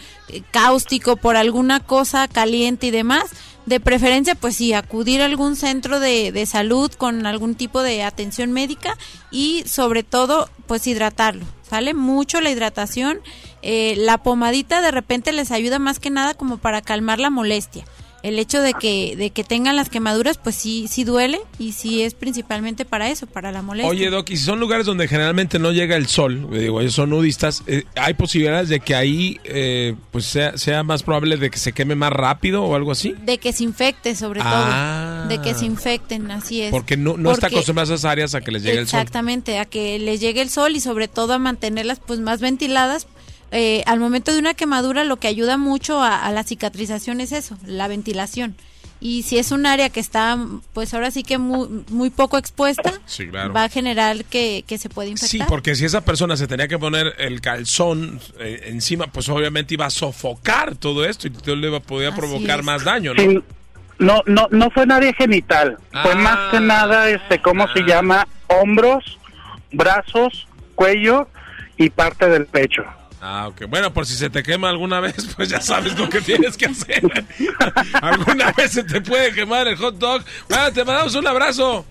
[0.52, 3.26] cáustico, por alguna cosa caliente y demás,
[3.66, 8.04] de preferencia pues sí, acudir a algún centro de, de salud con algún tipo de
[8.04, 8.98] atención médica
[9.30, 11.94] y sobre todo pues hidratarlo, ¿sale?
[11.94, 13.22] Mucho la hidratación.
[13.62, 17.86] Eh, la pomadita de repente les ayuda más que nada como para calmar la molestia
[18.24, 22.04] el hecho de que de que tengan las quemaduras pues sí sí duele y sí
[22.04, 25.58] es principalmente para eso para la molestia Oye, Doc, y si son lugares donde generalmente
[25.60, 29.96] no llega el sol, digo, ellos son nudistas, eh, ¿hay posibilidades de que ahí eh,
[30.12, 33.16] pues sea, sea más probable de que se queme más rápido o algo así?
[33.24, 35.26] de que se infecte sobre Ah.
[35.28, 38.36] todo de que se infecten así es Porque no, no está acostumbrado a esas áreas
[38.36, 39.00] a que les llegue el sol.
[39.00, 43.08] exactamente a que les llegue el sol y sobre todo a mantenerlas pues más ventiladas
[43.52, 47.32] Eh, al momento de una quemadura lo que ayuda mucho a, a la cicatrización es
[47.34, 48.56] eso la ventilación
[49.02, 50.38] y si es un área que está
[50.74, 53.52] pues ahora sí que muy, muy poco expuesta Sí, claro.
[53.52, 56.68] va a generar que, que se puede infectar Sí, porque si esa persona se tenía
[56.70, 61.56] que poner el calzón eh, encima, pues obviamente iba a sofocar todo esto y todo
[61.58, 62.66] le iba, podía Así provocar es.
[62.66, 63.22] más daño, ¿no?
[63.22, 63.40] Sí,
[64.00, 65.78] no, no, no fue área genital.
[65.92, 66.16] Fue Ah.
[66.16, 68.26] más que nada, este, ¿cómo se llama?
[68.48, 69.18] Hombros,
[69.74, 71.28] brazos, cuello
[71.78, 72.84] y parte del pecho.
[73.22, 73.66] Ah, ok.
[73.70, 76.66] Bueno, por si se te quema alguna vez, pues ya sabes lo que tienes que
[76.66, 77.02] hacer.
[78.02, 80.24] alguna vez se te puede quemar el hot dog.
[80.50, 81.86] Bueno, te mandamos un abrazo.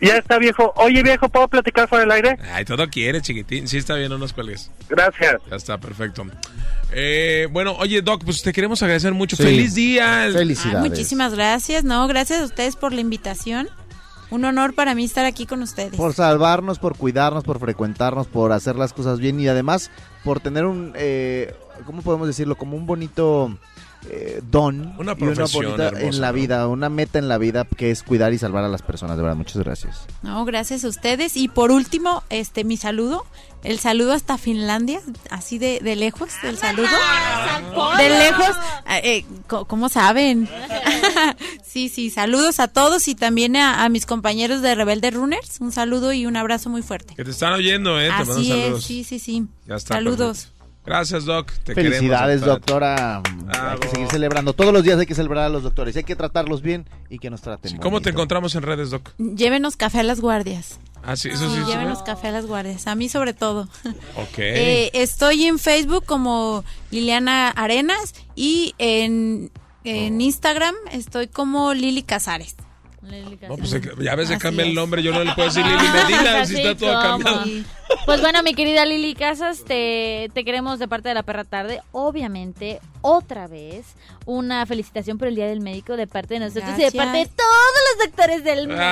[0.00, 0.72] Ya está viejo.
[0.76, 2.38] Oye viejo, ¿puedo platicar fuera del aire?
[2.52, 3.68] Ay, todo quiere, chiquitín.
[3.68, 4.70] Sí, está bien, no nos cuelgues.
[4.88, 5.36] Gracias.
[5.48, 6.26] Ya está, perfecto.
[6.92, 9.36] Eh, bueno, oye, Doc, pues te queremos agradecer mucho.
[9.36, 9.44] Sí.
[9.44, 10.24] ¡Feliz día!
[10.24, 10.90] Ay, Felicidades.
[10.90, 11.84] muchísimas gracias.
[11.84, 13.68] No, gracias a ustedes por la invitación.
[14.34, 15.94] Un honor para mí estar aquí con ustedes.
[15.94, 19.92] Por salvarnos, por cuidarnos, por frecuentarnos, por hacer las cosas bien y además
[20.24, 21.54] por tener un, eh,
[21.86, 22.56] ¿cómo podemos decirlo?
[22.56, 23.56] Como un bonito
[24.10, 26.32] eh, don Una y profesión bonita hermosa, en la ¿no?
[26.32, 29.16] vida, una meta en la vida que es cuidar y salvar a las personas.
[29.16, 30.04] De verdad, muchas gracias.
[30.22, 31.36] No, gracias a ustedes.
[31.36, 33.24] Y por último, este, mi saludo.
[33.64, 35.00] El saludo hasta Finlandia,
[35.30, 36.86] así de, de lejos, el saludo.
[37.96, 38.56] De lejos,
[38.90, 40.48] eh, eh, ¿cómo saben?
[41.64, 45.60] sí, sí, saludos a todos y también a, a mis compañeros de Rebelde Runners.
[45.60, 47.14] Un saludo y un abrazo muy fuerte.
[47.16, 48.04] Que te están oyendo, ¿eh?
[48.08, 48.80] Te mando Así saludos.
[48.80, 49.46] es, sí, sí, sí.
[49.66, 49.94] Ya está.
[49.94, 50.36] Saludos.
[50.38, 50.53] perfecto.
[50.84, 51.50] Gracias, Doc.
[51.64, 53.22] Te Felicidades, queremos, doctora.
[53.48, 54.52] hay que seguir celebrando.
[54.52, 55.96] Todos los días hay que celebrar a los doctores.
[55.96, 59.10] Hay que tratarlos bien y que nos traten Sí, ¿Cómo te encontramos en redes, Doc?
[59.18, 60.78] Llévenos café a las guardias.
[61.02, 61.56] Ah, sí, eso sí.
[61.56, 62.04] Sí, sí, llévenos ¿no?
[62.04, 62.86] café a las guardias.
[62.86, 63.68] A mí sobre todo.
[64.16, 64.38] Ok.
[64.38, 69.50] Eh, estoy en Facebook como Liliana Arenas y en,
[69.84, 72.56] en Instagram estoy como Lili Casares.
[73.48, 75.02] No, pues ya se Así cambia el nombre.
[75.02, 77.44] Yo no le puedo decir Lili Medina si está todo cambiado.
[78.06, 81.82] Pues bueno, mi querida Lili Casas, te, te queremos de parte de la perra tarde.
[81.92, 83.94] Obviamente, otra vez,
[84.26, 87.26] una felicitación por el Día del Médico de parte de nosotros y de parte de
[87.26, 88.82] todos los doctores del mundo.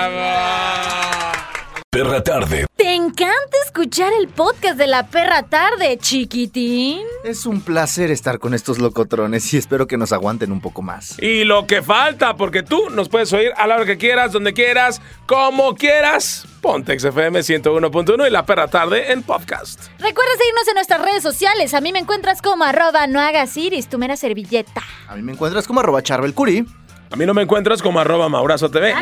[1.95, 2.65] Perra tarde.
[2.75, 7.03] ¿Te encanta escuchar el podcast de la perra tarde, chiquitín?
[7.23, 11.19] Es un placer estar con estos locotrones y espero que nos aguanten un poco más.
[11.21, 14.55] Y lo que falta, porque tú nos puedes oír a la hora que quieras, donde
[14.55, 16.47] quieras, como quieras.
[16.63, 19.89] Pontex FM 101.1 y La Perra Tarde en podcast.
[19.99, 21.75] Recuerda seguirnos en nuestras redes sociales.
[21.75, 24.83] A mí me encuentras como arroba no hagas iris, tu mera servilleta.
[25.09, 26.65] A mí me encuentras como arroba charbelcuri
[27.13, 28.91] A mí no me encuentras como arroba Maurazo TV.
[28.91, 28.95] Eh,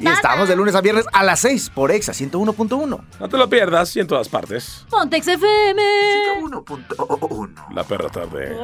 [0.00, 3.00] y estamos de lunes a viernes a las 6 por Exa 101.1.
[3.20, 4.86] No te lo pierdas y en todas partes.
[4.88, 5.82] Pontex FM.
[6.40, 7.74] 1.1.
[7.74, 8.56] La Perra Tarde.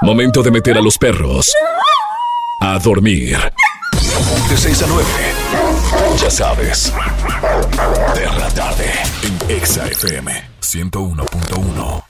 [0.00, 1.52] Momento de meter a los perros
[2.60, 3.36] a dormir.
[4.48, 5.04] De 6 a 9.
[6.16, 6.92] Ya sabes.
[8.14, 8.90] Perra tarde.
[9.22, 12.07] En Exa FM 101.1.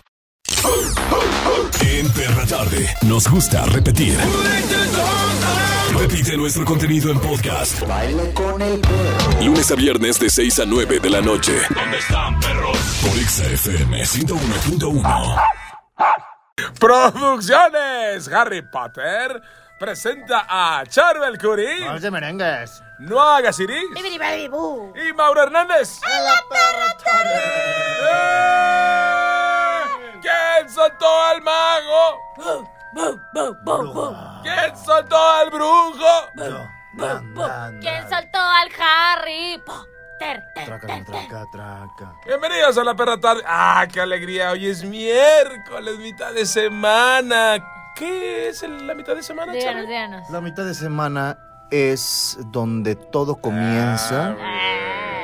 [1.80, 2.88] En Perra tarde.
[3.02, 4.18] Nos gusta repetir.
[5.98, 7.82] Repite nuestro contenido en podcast.
[9.42, 11.60] Lunes a viernes de 6 a 9 de la noche.
[11.74, 12.78] ¿Dónde están, perros?
[13.02, 15.42] Por Exa FM 101.1.
[16.78, 19.42] Producciones Harry Potter
[19.78, 21.38] presenta a Charbel
[21.96, 22.82] es de merengues.
[22.98, 23.40] Noah
[24.50, 24.92] bu.
[24.96, 26.00] y Mauro Hernández.
[28.10, 29.07] ¡Eh!
[30.28, 32.66] ¿Quién soltó al mago?
[34.42, 36.30] ¿Quién soltó al brujo?
[37.80, 40.44] ¿Quién saltó al Harry Potter?
[40.66, 42.14] Traca, traca, traca.
[42.26, 43.42] Bienvenidos a la perra tarde.
[43.46, 44.50] ¡Ah, qué alegría!
[44.50, 47.56] Hoy es miércoles, mitad de semana.
[47.96, 50.30] ¿Qué es la mitad de semana, Díganos, díganos.
[50.30, 51.38] La mitad de semana
[51.70, 54.36] es donde todo comienza.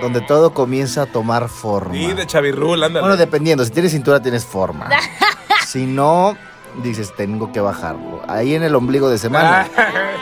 [0.01, 1.95] Donde todo comienza a tomar forma.
[1.95, 3.01] Sí, de Chavirrul, ándale.
[3.01, 3.65] Bueno, dependiendo.
[3.65, 4.91] Si tienes cintura, tienes forma.
[5.67, 6.37] si no,
[6.83, 8.21] dices, tengo que bajarlo.
[8.29, 9.67] Ahí en el ombligo de semana.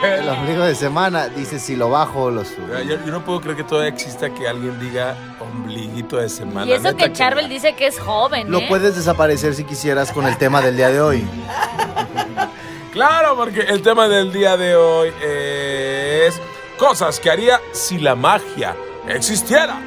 [0.03, 2.67] el ombligo de semana, dices, si lo bajo, lo subo.
[2.67, 6.65] Yo, yo no puedo creer que todavía exista que alguien diga ombliguito de semana.
[6.65, 8.65] Y eso Neta que Charbel dice que es joven, Lo ¿eh?
[8.69, 11.27] puedes desaparecer si quisieras con el tema del día de hoy.
[12.93, 16.39] Claro, porque el tema del día de hoy es
[16.77, 18.75] cosas que haría si la magia
[19.07, 19.81] existiera.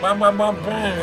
[0.00, 0.56] Pam, pam.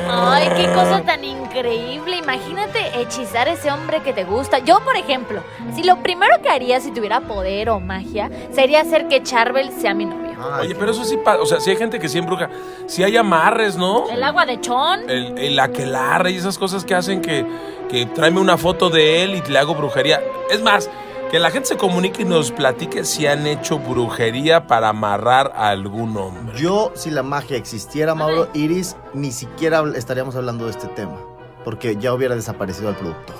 [0.10, 2.18] Ay, qué cosa tan increíble.
[2.18, 4.58] Imagínate hechizar a ese hombre que te gusta.
[4.58, 5.44] Yo, por ejemplo,
[5.76, 9.94] si lo primero que haría si tuviera poder o magia sería hacer que Charbel sea
[9.94, 10.36] mi novio.
[10.60, 11.40] Oye, pero eso sí pasa.
[11.40, 12.50] O sea, si hay gente que sí embruja.
[12.88, 14.10] Si hay amarres, ¿no?
[14.10, 15.08] El agua de chón.
[15.08, 17.46] El, el aquelarre y esas cosas que hacen que,
[17.92, 20.24] que tráeme una foto de él y le hago brujería.
[20.50, 20.90] Es más,
[21.32, 25.70] que la gente se comunique y nos platique si han hecho brujería para amarrar a
[25.70, 26.58] algún hombre.
[26.58, 31.18] Yo, si la magia existiera, Mauro Iris, ni siquiera estaríamos hablando de este tema.
[31.66, 33.36] Porque ya hubiera desaparecido al productor.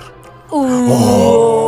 [0.50, 1.67] Oh,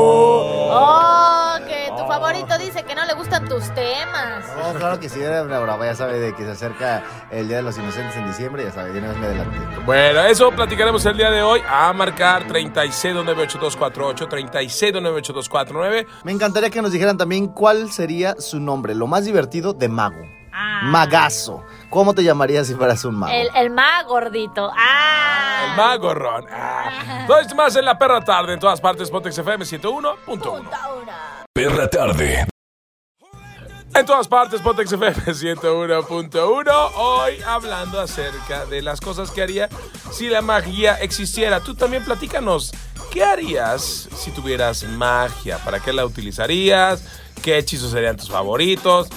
[1.67, 4.45] que tu favorito dice que no le gustan tus temas.
[4.57, 5.85] No, claro que sí, era una brava.
[5.85, 8.63] Ya sabe de que se acerca el Día de los Inocentes en diciembre.
[8.63, 9.57] Ya sabe, de una vez me adelanté.
[9.85, 11.61] Bueno, eso platicaremos el día de hoy.
[11.67, 16.07] A marcar 36298248, 36298249.
[16.23, 20.25] Me encantaría que nos dijeran también cuál sería su nombre, lo más divertido de mago.
[20.83, 21.63] Magazo.
[21.89, 23.33] ¿Cómo te llamarías si fueras un mago?
[23.33, 24.71] El, el más gordito.
[24.77, 25.69] Ah.
[25.69, 26.45] El mago Ron.
[26.51, 27.25] Ah.
[27.27, 29.09] Todo esto más en la perra tarde en todas partes.
[29.09, 30.69] Pontex FM 101.1.
[31.53, 32.47] Perra tarde.
[33.95, 36.91] En todas partes, Pontex FM 101.1.
[36.95, 39.67] Hoy hablando acerca de las cosas que haría
[40.11, 41.59] si la magia existiera.
[41.59, 42.71] Tú también platícanos.
[43.11, 45.57] ¿Qué harías si tuvieras magia?
[45.57, 47.03] ¿Para qué la utilizarías?
[47.41, 49.09] ¿Qué hechizos serían tus favoritos?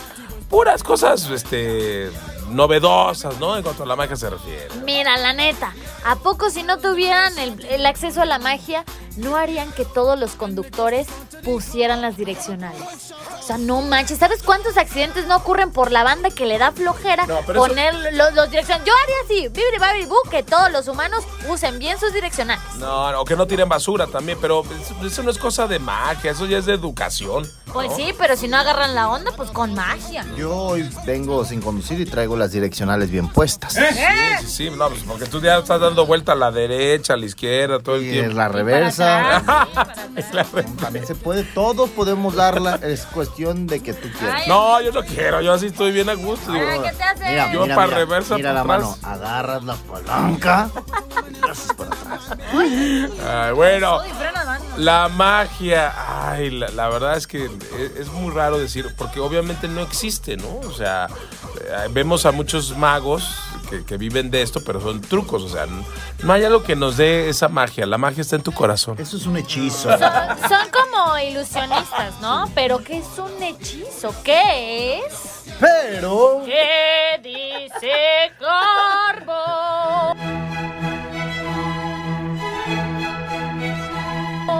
[0.49, 2.11] Puras cosas, este,
[2.53, 3.57] novedosas, ¿no?
[3.57, 4.69] En cuanto a la magia se refiere.
[4.85, 5.73] Mira, la neta,
[6.05, 8.85] ¿a poco si no tuvieran el, el acceso a la magia,
[9.17, 11.07] no harían que todos los conductores
[11.45, 13.13] pusieran las direccionales?
[13.39, 16.71] O sea, no manches, ¿sabes cuántos accidentes no ocurren por la banda que le da
[16.71, 18.87] flojera No, pero eso- poner los, los direccionales?
[18.87, 22.63] Yo haría así, bibiri babiri bu, que todos los humanos usen bien sus direccionales.
[22.77, 24.63] No, no, o que no tiren basura también, pero
[25.05, 27.51] eso, no es cosa de magia, eso ya es de educación.
[27.73, 30.25] Pues sí, pero si no agarran la onda, pues con magia.
[30.37, 33.73] Yo hoy vengo sin conducir y traigo las direccionales bien puestas.
[33.75, 33.81] Sí,
[34.41, 37.27] sí, sí, no, pues porque tú ya estás dando vuelta a la derecha, a la
[37.27, 38.31] izquierda, todo el Y tiempo.
[38.33, 39.43] en la reversa.
[39.47, 39.69] Para atrás,
[40.17, 40.77] sí, para atrás.
[40.81, 42.79] También se puede, todos podemos darla.
[42.83, 44.43] Es cuestión de que tú quieras.
[44.43, 46.53] Ay, No, yo no quiero, yo así estoy bien a gusto.
[46.53, 47.25] digo, Ay, ¿qué te hace?
[47.31, 48.79] Mira, Yo mira, pa' mira, reversa, mira la atrás.
[48.81, 50.71] mano, agarras la palanca
[51.31, 52.39] y le haces para atrás.
[52.53, 54.42] ay, bueno, Uy, frena, mano.
[54.77, 59.69] La magia, ay, la, la verdad es que es, es muy raro decir, porque obviamente
[59.69, 60.61] no existe, ¿no?
[60.67, 61.09] O sea,
[61.61, 63.37] eh, vemos a muchos magos
[63.69, 65.85] que, que viven de esto, pero son trucos, o sea, no,
[66.23, 68.97] no hay algo que nos dé esa magia, la magia está en tu corazón.
[68.99, 69.91] Eso es un hechizo.
[69.91, 72.51] Son, son como ilusionistas, ¿no?
[72.55, 74.15] Pero ¿qué es un hechizo?
[74.25, 75.43] ¿Qué es?
[75.61, 78.33] Pero ¿Qué dice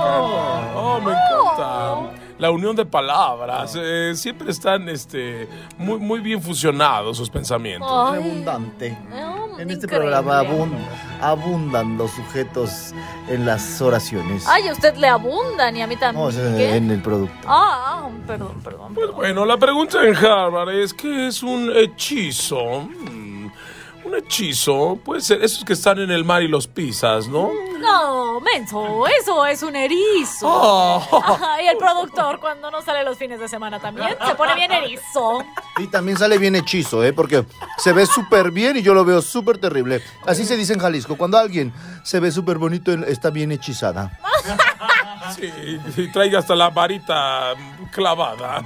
[0.05, 0.73] Garbo?
[0.77, 2.23] Oh, me encanta.
[2.39, 3.75] La unión de palabras.
[3.79, 5.49] eh, siempre están este,
[5.79, 7.89] muy, muy bien fusionados sus pensamientos.
[7.91, 8.99] Ay, abundante.
[9.11, 9.99] no, En este increíble.
[10.11, 10.77] programa abun-
[11.21, 12.95] abundan los sujetos
[13.29, 14.45] en las oraciones.
[14.49, 16.29] Ay, a usted le abundan y a mí No, también.
[16.31, 16.77] es, ¿Qué?
[16.77, 17.47] en el producto.
[17.47, 18.95] Ah, perdón, perdón.
[18.95, 22.89] Pues bueno, la pregunta en Harvard es: ¿qué es un hechizo?
[24.13, 27.51] Un hechizo puede ser esos que están en el mar y los pisas, ¿no?
[27.79, 30.47] No, menso, eso es un erizo.
[30.47, 31.23] Oh.
[31.41, 35.43] Ay, el productor cuando no sale los fines de semana también se pone bien erizo.
[35.79, 37.15] Y también sale bien hechizo, ¿eh?
[37.15, 37.47] Porque
[37.79, 40.03] se ve súper bien y yo lo veo súper terrible.
[40.27, 41.17] Así se dice en Jalisco.
[41.17, 41.73] Cuando alguien
[42.05, 44.19] se ve súper bonito, está bien hechizada.
[45.35, 45.51] Sí,
[45.97, 47.55] y traiga hasta la varita
[47.91, 48.63] clavada.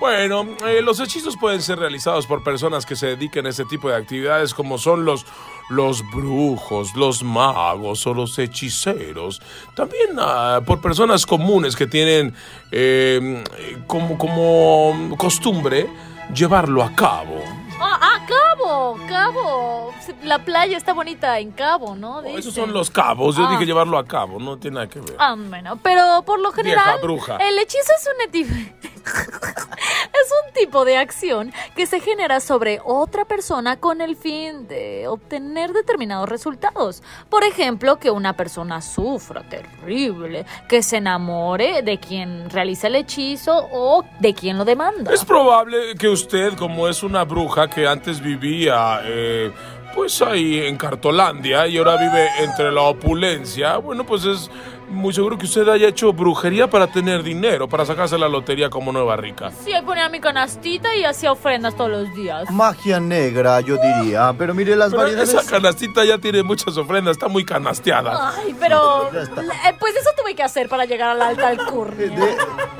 [0.00, 3.90] Bueno, eh, los hechizos pueden ser realizados por personas que se dediquen a este tipo
[3.90, 5.26] de actividades como son los,
[5.68, 9.42] los brujos, los magos o los hechiceros.
[9.76, 12.34] También ah, por personas comunes que tienen
[12.72, 13.44] eh,
[13.86, 15.86] como, como costumbre
[16.34, 17.42] llevarlo a cabo.
[17.82, 19.92] Ah, ah, Cabo, Cabo.
[20.24, 22.18] La playa está bonita en Cabo, ¿no?
[22.18, 23.50] Oh, esos son los cabos, yo Ah.
[23.52, 25.16] dije llevarlo a cabo, no tiene nada que ver.
[25.18, 27.36] Ah, bueno, pero por lo Vieja general, bruja.
[27.38, 33.76] el hechizo es un, es un tipo de acción que se genera sobre otra persona
[33.76, 37.02] con el fin de obtener determinados resultados.
[37.28, 43.68] Por ejemplo, que una persona sufra terrible, que se enamore de quien realiza el hechizo
[43.72, 45.12] o de quien lo demanda.
[45.12, 49.52] Es probable que usted, como es una bruja que antes vivía, eh,
[49.94, 54.50] pues ahí en Cartolandia y ahora vive entre la opulencia, bueno, pues es
[54.88, 58.90] muy seguro que usted haya hecho brujería para tener dinero, para sacarse la lotería como
[58.90, 59.52] nueva rica.
[59.64, 62.50] Sí, ahí ponía mi canastita y hacía ofrendas todos los días.
[62.50, 64.34] Magia negra, yo diría.
[64.36, 65.32] Pero mire, las Pero variedades...
[65.32, 68.32] esa canastita ya tiene muchas ofrendas, está muy canasteada.
[68.36, 72.08] Ay, pero eh, pues eso tuve que hacer para llegar a la alta alcurnia.
[72.08, 72.36] De,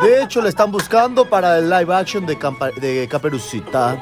[0.09, 4.01] de hecho, le están buscando para el live action de, Campa- de Caperucita.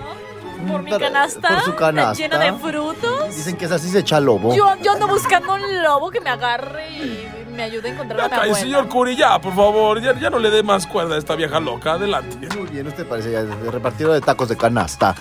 [0.66, 2.14] Por mi canasta, Por su canasta.
[2.14, 3.34] llena de frutos.
[3.36, 4.54] Dicen que es así se echa lobo.
[4.54, 7.28] Yo, yo ando buscando un lobo que me agarre y
[7.59, 8.54] me ayude a encontrar a mi abuela.
[8.54, 11.59] señor Curi, ya, por favor, ya, ya no le dé más cuerda a esta vieja
[11.59, 12.48] loca, adelante.
[12.56, 15.16] Muy bien, usted parece ya de repartidor de tacos de canasta.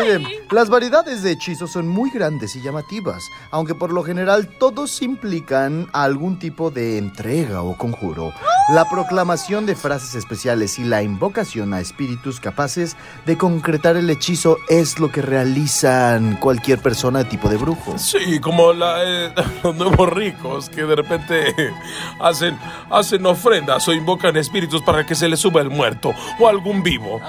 [0.00, 5.02] Miren, las variedades de hechizos son muy grandes y llamativas, aunque por lo general todos
[5.02, 8.32] implican algún tipo de entrega o conjuro.
[8.72, 14.56] La proclamación de frases especiales y la invocación a espíritus capaces de concretar el hechizo
[14.70, 17.98] es lo que realizan cualquier persona de tipo de brujo.
[17.98, 21.54] Sí, como la, eh, los nuevos ricos que de repente
[22.20, 22.58] hacen,
[22.90, 27.20] hacen ofrendas o invocan espíritus para que se les suba el muerto o algún vivo.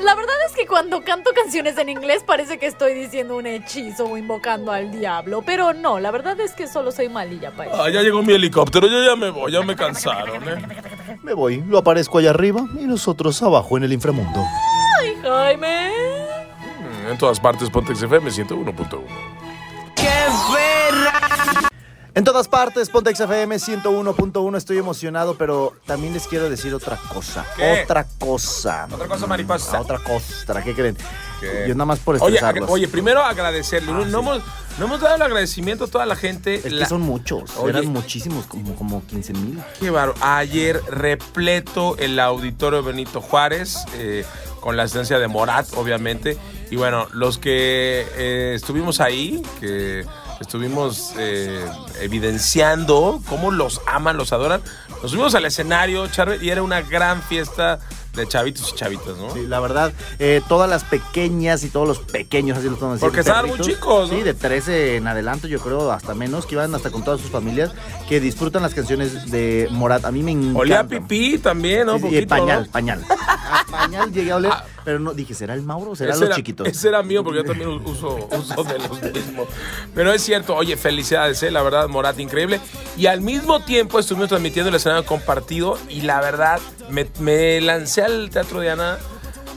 [0.00, 4.04] La verdad es que cuando canto canciones en inglés parece que estoy diciendo un hechizo
[4.06, 7.82] o invocando al diablo, pero no, la verdad es que solo soy malilla para eso.
[7.82, 10.66] Ah, ya llegó mi helicóptero, yo ya me voy, ya me cansaron, ¿eh?
[11.22, 14.44] Me voy, lo aparezco allá arriba y nosotros abajo en el inframundo.
[15.00, 15.90] Ay, Jaime.
[17.06, 19.33] Mm, En todas partes, Pontex FM 101.1.
[22.16, 27.44] En todas partes, Pontex FM 101.1, estoy emocionado, pero también les quiero decir otra cosa.
[27.56, 27.82] ¿Qué?
[27.82, 28.86] Otra cosa.
[28.88, 29.78] Otra cosa mariposa.
[29.78, 30.96] Ah, Otra cosa, ¿qué creen?
[31.40, 31.64] ¿Qué?
[31.66, 32.68] Yo nada más por Oye, estresarlos.
[32.68, 33.90] ag- oye, primero agradecerle.
[33.90, 34.42] no, no hemos,
[34.78, 36.54] no hemos dado el agradecimiento a toda la gente.
[36.64, 37.70] es La- que son muchos, Oye.
[37.70, 39.60] eran muchísimos, como, como 15 mil.
[39.80, 40.14] Qué bárbaro.
[40.24, 44.24] Ayer repleto el auditorio Benito Juárez, eh,
[44.60, 46.38] con la asistencia de Morat, obviamente.
[46.70, 50.06] Y bueno, los que eh, estuvimos ahí, que
[50.40, 51.64] estuvimos eh,
[52.00, 54.62] evidenciando cómo los aman, los adoran,
[55.02, 57.78] nos subimos al escenario, Charbel, y era una gran fiesta
[58.14, 59.32] de chavitos y chavitas, ¿no?
[59.34, 63.06] Sí, la verdad, eh, todas las pequeñas y todos los pequeños, así lo están haciendo.
[63.06, 64.16] Porque estaban muy chicos, ¿no?
[64.16, 67.30] Sí, de 13 en adelante, yo creo, hasta menos, que iban hasta con todas sus
[67.30, 67.72] familias,
[68.08, 70.04] que disfrutan las canciones de Morat.
[70.04, 70.58] A mí me encanta.
[70.60, 71.94] Olía a pipí también, ¿no?
[71.94, 72.70] Sí, sí, Poquito, pañal, ¿no?
[72.70, 73.04] pañal.
[73.10, 74.64] A pañal llegué a oler, Ah.
[74.84, 76.68] Pero no, dije, ¿será el Mauro o será Ese los era, chiquitos?
[76.68, 79.48] ese era mío porque yo también uso, uso de los mismos.
[79.94, 81.50] Pero es cierto, oye, felicidades, ¿eh?
[81.50, 82.60] la verdad, Morat, increíble.
[82.96, 86.60] Y al mismo tiempo estuvimos transmitiendo el escenario compartido y la verdad,
[86.90, 88.98] me, me lancé al Teatro Diana.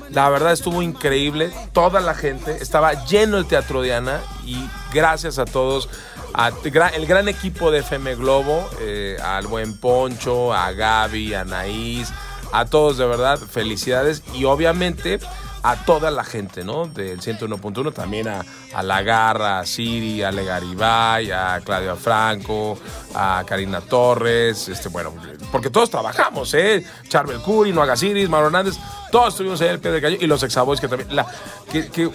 [0.10, 4.56] La verdad estuvo increíble, toda la gente, estaba lleno el Teatro Diana y
[4.94, 5.90] gracias a todos,
[6.34, 6.52] a
[6.96, 12.14] el gran equipo de FM Globo, eh, al buen Poncho, a Gaby, a Anaís,
[12.52, 14.24] a todos de verdad, felicidades.
[14.34, 15.20] Y obviamente
[15.64, 16.88] a toda la gente, ¿no?
[16.88, 22.78] Del 101.1, también a, a La Garra, a Siri, a Le Garibay, a Claudia Franco,
[23.14, 25.14] a Karina Torres, este, bueno,
[25.52, 26.86] porque todos trabajamos, ¿eh?
[27.08, 28.76] Charbel Curi, Noaga Siris, Mauro Hernández,
[29.12, 31.26] todos estuvimos ahí el pie del cañón y los exaboys que también, la,
[31.72, 32.10] que, que,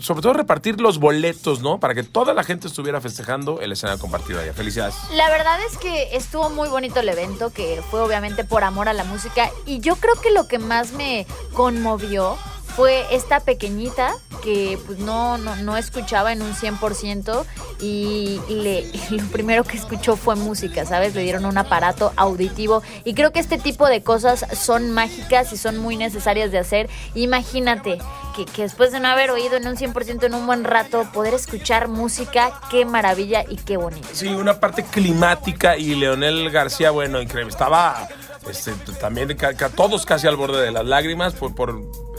[0.00, 1.80] sobre todo repartir los boletos, ¿no?
[1.80, 4.52] Para que toda la gente estuviera festejando el escenario compartido allá.
[4.52, 4.94] Felicidades.
[5.14, 8.92] La verdad es que estuvo muy bonito el evento, que fue obviamente por amor a
[8.92, 9.50] la música.
[9.66, 12.36] Y yo creo que lo que más me conmovió
[12.78, 17.44] fue esta pequeñita que pues no, no, no escuchaba en un 100%
[17.80, 21.12] y le, lo primero que escuchó fue música, ¿sabes?
[21.16, 25.56] Le dieron un aparato auditivo y creo que este tipo de cosas son mágicas y
[25.56, 26.88] son muy necesarias de hacer.
[27.16, 27.98] Imagínate
[28.36, 31.34] que, que después de no haber oído en un 100% en un buen rato, poder
[31.34, 34.06] escuchar música, qué maravilla y qué bonito.
[34.12, 37.50] Sí, una parte climática y Leonel García, bueno, increíble.
[37.50, 38.06] Estaba
[38.50, 41.54] este, también ca- ca- todos casi al borde de las lágrimas por,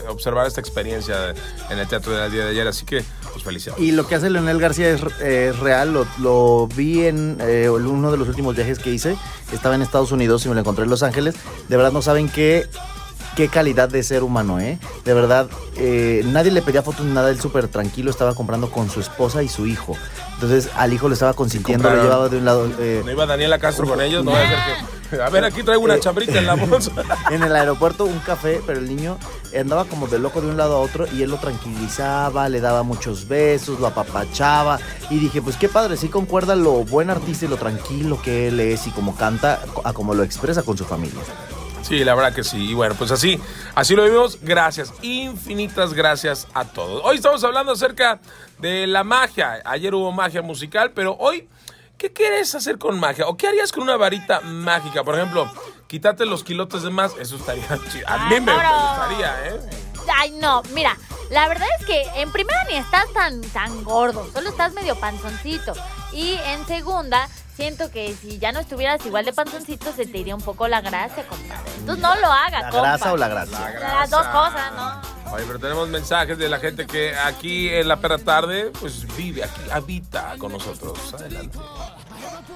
[0.07, 1.33] observar esta experiencia
[1.69, 3.81] en el teatro del día de ayer, así que pues felicidades.
[3.83, 8.11] Y lo que hace Leonel García es, es real, lo, lo vi en eh, uno
[8.11, 9.15] de los últimos viajes que hice,
[9.51, 11.35] estaba en Estados Unidos y me lo encontré en Los Ángeles,
[11.67, 12.67] de verdad no saben qué,
[13.35, 14.79] qué calidad de ser humano, ¿eh?
[15.05, 18.89] De verdad, eh, nadie le pedía fotos ni nada, él súper tranquilo, estaba comprando con
[18.89, 19.95] su esposa y su hijo.
[20.41, 22.71] Entonces al hijo le estaba consintiendo, lo llevaba de un lado...
[22.79, 24.57] eh, No iba Daniela Castro con ellos, no va a ser
[25.09, 25.21] que...
[25.21, 26.91] A ver, aquí traigo una chambrita en la bolsa.
[27.29, 29.17] en el aeropuerto un café, pero el niño
[29.59, 32.83] andaba como de loco de un lado a otro y él lo tranquilizaba, le daba
[32.83, 34.79] muchos besos, lo apapachaba
[35.09, 38.61] y dije, pues qué padre, sí concuerda lo buen artista y lo tranquilo que él
[38.61, 41.19] es y como canta, a como lo expresa con su familia.
[41.89, 42.69] Sí, la verdad que sí.
[42.69, 43.41] Y bueno, pues así,
[43.73, 44.37] así lo vimos.
[44.43, 47.01] Gracias, infinitas gracias a todos.
[47.03, 48.19] Hoy estamos hablando acerca
[48.59, 49.59] de la magia.
[49.65, 51.49] Ayer hubo magia musical, pero hoy,
[51.97, 53.25] ¿qué quieres hacer con magia?
[53.27, 55.03] ¿O qué harías con una varita mágica?
[55.03, 55.51] Por ejemplo,
[55.87, 57.15] quítate los kilotes de más.
[57.19, 58.07] Eso estaría chido.
[58.07, 59.59] A mí me gustaría, ¿eh?
[60.15, 60.95] Ay, no, mira,
[61.31, 65.73] la verdad es que en primera ni estás tan, tan gordo, solo estás medio panzoncito.
[66.13, 67.27] Y en segunda,
[67.59, 70.79] siento que si ya no estuvieras igual de panzoncito, se te iría un poco la
[70.79, 71.69] gracia, compadre.
[71.77, 72.87] Entonces no lo hagas, ¿La compa.
[72.87, 73.79] grasa o la gracia?
[73.79, 75.01] Las dos cosas, ¿no?
[75.33, 79.43] Oye, pero tenemos mensajes de la gente que aquí en la perra tarde, pues vive
[79.43, 80.97] aquí, habita con nosotros.
[81.13, 81.57] Adelante.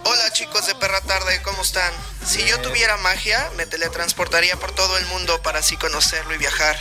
[0.05, 1.91] Hola chicos de Perra Tarde, ¿cómo están?
[2.25, 6.75] Si yo tuviera magia, me teletransportaría por todo el mundo para así conocerlo y viajar.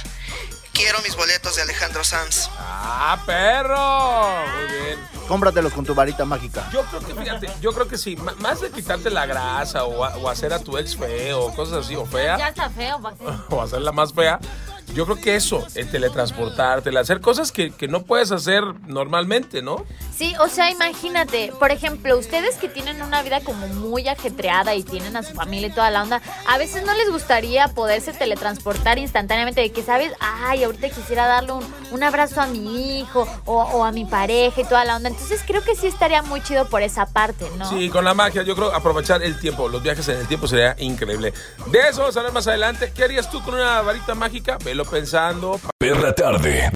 [0.73, 2.49] Quiero mis boletos de Alejandro Sanz.
[2.59, 4.57] ¡Ah, perro!
[4.57, 4.99] Muy bien.
[5.29, 6.69] Cómpratelos con tu varita mágica.
[6.73, 10.05] Yo creo que, fíjate, yo creo que sí, m- más de quitarte la grasa o,
[10.05, 12.99] a- o hacer a tu ex feo o cosas así, o Ya fea, está feo,
[12.99, 13.25] Maxi.
[13.51, 14.41] o hacerla más fea,
[14.95, 19.63] yo creo que eso, el teletransportarte, el hacer cosas que, que no puedes hacer normalmente,
[19.63, 19.85] ¿no?
[20.15, 24.83] Sí, o sea, imagínate, por ejemplo, ustedes que tienen una vida como muy ajetreada y
[24.83, 28.99] tienen a su familia y toda la onda, a veces no les gustaría poderse teletransportar
[28.99, 30.13] instantáneamente de que, ¿sabes?
[30.21, 34.61] Ay, ahorita quisiera darle un, un abrazo a mi hijo o, o a mi pareja
[34.61, 35.09] y toda la onda.
[35.09, 37.69] Entonces creo que sí estaría muy chido por esa parte, ¿no?
[37.69, 40.77] Sí, con la magia, yo creo aprovechar el tiempo, los viajes en el tiempo sería
[40.79, 41.33] increíble.
[41.67, 42.93] De eso vamos a hablar más adelante.
[42.95, 44.59] ¿Qué harías tú con una varita mágica?
[44.73, 45.61] Velo pensando.
[45.77, 46.73] Perra tarde.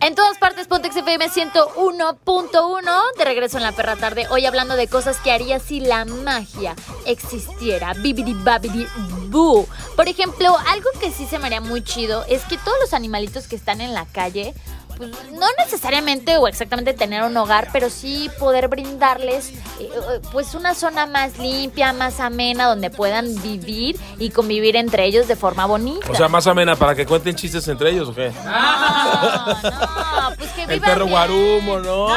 [0.00, 3.16] En todas partes, Pontex FM 101.1.
[3.16, 4.26] De regreso en la perra tarde.
[4.30, 6.74] Hoy hablando de cosas que haría si la magia
[7.06, 7.92] existiera.
[7.94, 8.84] Bibidi babidi
[9.28, 9.68] boo.
[9.94, 13.46] Por ejemplo, algo que sí se me haría muy chido es que todos los animalitos
[13.46, 14.52] que están en la calle.
[15.00, 20.54] Pues, no necesariamente o exactamente tener un hogar, pero sí poder brindarles eh, eh, pues
[20.54, 25.64] una zona más limpia, más amena, donde puedan vivir y convivir entre ellos de forma
[25.64, 26.10] bonita.
[26.10, 28.30] O sea, más amena, para que cuenten chistes entre ellos, ¿o qué?
[28.44, 31.10] no, no, pues que El vivan perro bien.
[31.16, 32.08] guarumo, ¿no?
[32.08, 32.14] No.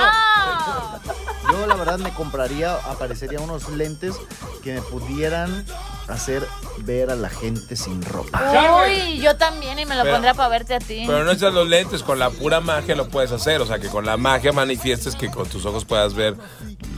[1.52, 4.16] Yo la verdad me compraría, aparecería unos lentes
[4.64, 5.66] que me pudieran
[6.08, 6.46] hacer
[6.80, 8.84] ver a la gente sin ropa.
[8.88, 11.04] Uy, yo también y me lo Pero- pondré para verte a ti.
[11.06, 13.62] Pero no echas los lentes, con la pura magia lo puedes hacer.
[13.62, 16.36] O sea, que con la magia manifiestes que con tus ojos puedas ver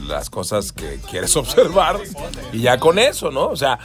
[0.06, 2.00] las cosas que quieres observar.
[2.52, 3.46] Y ya con eso, ¿no?
[3.48, 3.78] O sea,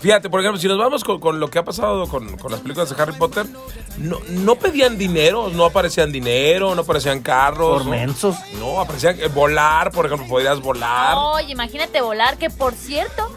[0.00, 2.60] fíjate, por ejemplo, si nos vamos con, con lo que ha pasado con, con las
[2.60, 3.46] películas de Harry Potter,
[3.98, 7.78] no, no pedían dinero, no aparecían dinero, no aparecían carros.
[7.78, 7.90] Por ¿no?
[7.90, 8.36] mensos.
[8.58, 11.14] No, aparecían eh, volar, por ejemplo, podías volar.
[11.16, 13.30] Oye, imagínate volar, que por cierto,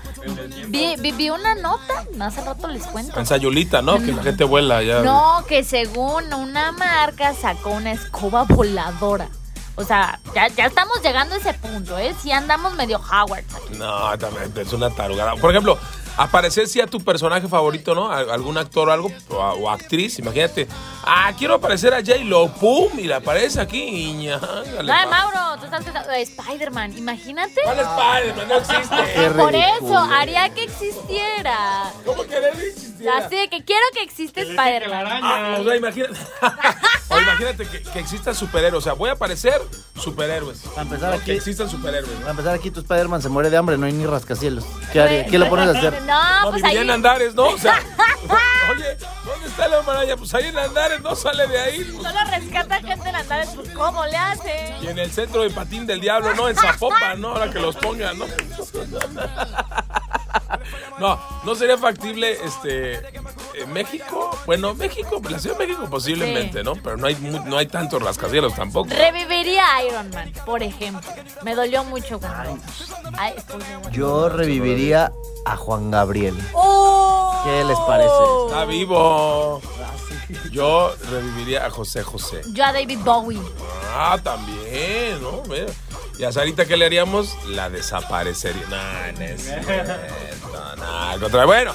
[0.67, 3.19] vi, vi- vi una nota, hace rato les cuento.
[3.19, 3.97] En Sayulita, ¿no?
[3.99, 5.01] Que la gente vuela ya.
[5.01, 9.29] No, que según una marca sacó una escoba voladora.
[9.79, 12.15] O sea, ya, ya estamos llegando a ese punto, ¿eh?
[12.23, 13.43] Si andamos medio Howard.
[13.55, 13.77] aquí.
[13.77, 15.35] No, también es una tarugada.
[15.35, 15.77] Por ejemplo,
[16.17, 18.11] aparecer si a tu personaje favorito, ¿no?
[18.11, 20.67] A- Algún actor o algo, o, actriz, imagínate.
[21.03, 22.89] Ah, quiero aparecer a J-Lo, ¡pum!
[22.99, 24.37] Y le aparece aquí, niña.
[24.39, 27.61] No, Mauro, tú estás pensando, eh, Spider-Man, imagínate.
[27.63, 28.47] ¿Cuál Spider-Man?
[28.47, 29.29] No existe.
[29.37, 31.91] Por eso, haría que existiera.
[32.05, 32.47] ¿Cómo que no
[33.03, 33.25] existiera?
[33.25, 35.05] Así de que quiero que exista Spider-Man.
[35.23, 36.13] Ah, o sea, imagínate,
[37.09, 38.83] o imagínate que, que existan superhéroes.
[38.83, 39.61] O sea, voy a aparecer
[39.95, 40.59] superhéroes.
[40.59, 42.11] Para empezar No, aquí- que existan superhéroes.
[42.13, 42.19] ¿no?
[42.19, 44.65] Para empezar aquí tu Spider-Man se muere de hambre, no hay ni rascacielos.
[44.91, 45.25] ¿Qué, haría?
[45.25, 46.01] ¿Qué lo pones a hacer?
[46.03, 46.77] No, No, pues ahí.
[46.77, 47.45] en Andares, ¿no?
[47.47, 47.79] O sea,
[48.71, 50.15] oye, ¿dónde está la maraña?
[50.17, 51.83] Pues ahí en Andares, no sale de ahí.
[51.83, 52.03] pues.
[52.07, 54.75] Solo rescata gente en Andares, pues ¿cómo le hace?
[54.81, 56.49] Y en el centro de Patín del Diablo, ¿no?
[56.49, 57.29] En Zapopan, ¿no?
[57.29, 58.25] Ahora que los pongan, ¿no?
[60.99, 62.95] No, no sería factible, este,
[63.61, 66.63] en México, bueno, México, la Ciudad de México posiblemente, Sí.
[66.65, 66.73] ¿no?
[66.75, 68.89] Pero no hay, mu- no hay tantos rascacielos tampoco.
[68.89, 71.09] Reviviría a Iron Man, por ejemplo.
[71.43, 72.57] Me dolió mucho cuando.
[73.17, 73.33] Ay.
[73.91, 75.11] Yo reviviría
[75.45, 76.35] a Juan Gabriel.
[76.53, 77.41] ¡Oh!
[77.43, 78.13] ¿Qué les parece?
[78.47, 79.61] Está vivo.
[80.51, 82.41] Yo reviviría a José José.
[82.53, 83.39] Yo a David Bowie.
[83.95, 85.41] Ah, también, ¿no?
[85.47, 85.67] Mira.
[86.17, 87.35] Y a Sarita, ¿qué le haríamos?
[87.47, 88.63] La desaparecería.
[88.69, 89.71] No, no es cierto,
[90.77, 91.47] no, al contrario.
[91.47, 91.73] Bueno,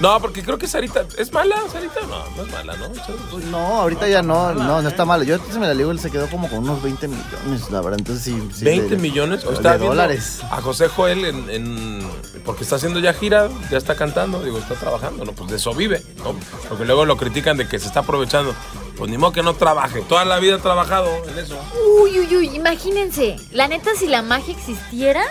[0.00, 1.04] No, porque creo que Sarita.
[1.18, 2.00] ¿Es mala, Sarita?
[2.08, 2.88] No, no es mala, ¿no?
[3.30, 5.24] Pues no, ahorita ya no, no, no está malo.
[5.24, 7.98] Yo antes me la ligo, él se quedó como con unos 20 millones, la verdad.
[7.98, 8.48] Entonces sí.
[8.54, 9.44] sí 20 le- millones.
[9.44, 10.40] de Está viendo dólares.
[10.50, 12.10] A José Joel en, en-
[12.46, 15.32] Porque está haciendo ya gira, ya está cantando, digo, está trabajando, ¿no?
[15.32, 16.34] Pues de eso vive, ¿no?
[16.68, 18.54] Porque luego lo critican de que se está aprovechando.
[19.00, 20.02] Pues ni modo que no trabaje.
[20.02, 21.58] Toda la vida ha trabajado en eso.
[22.02, 23.36] Uy, uy, uy, imagínense.
[23.50, 25.22] La neta, si la magia existiera,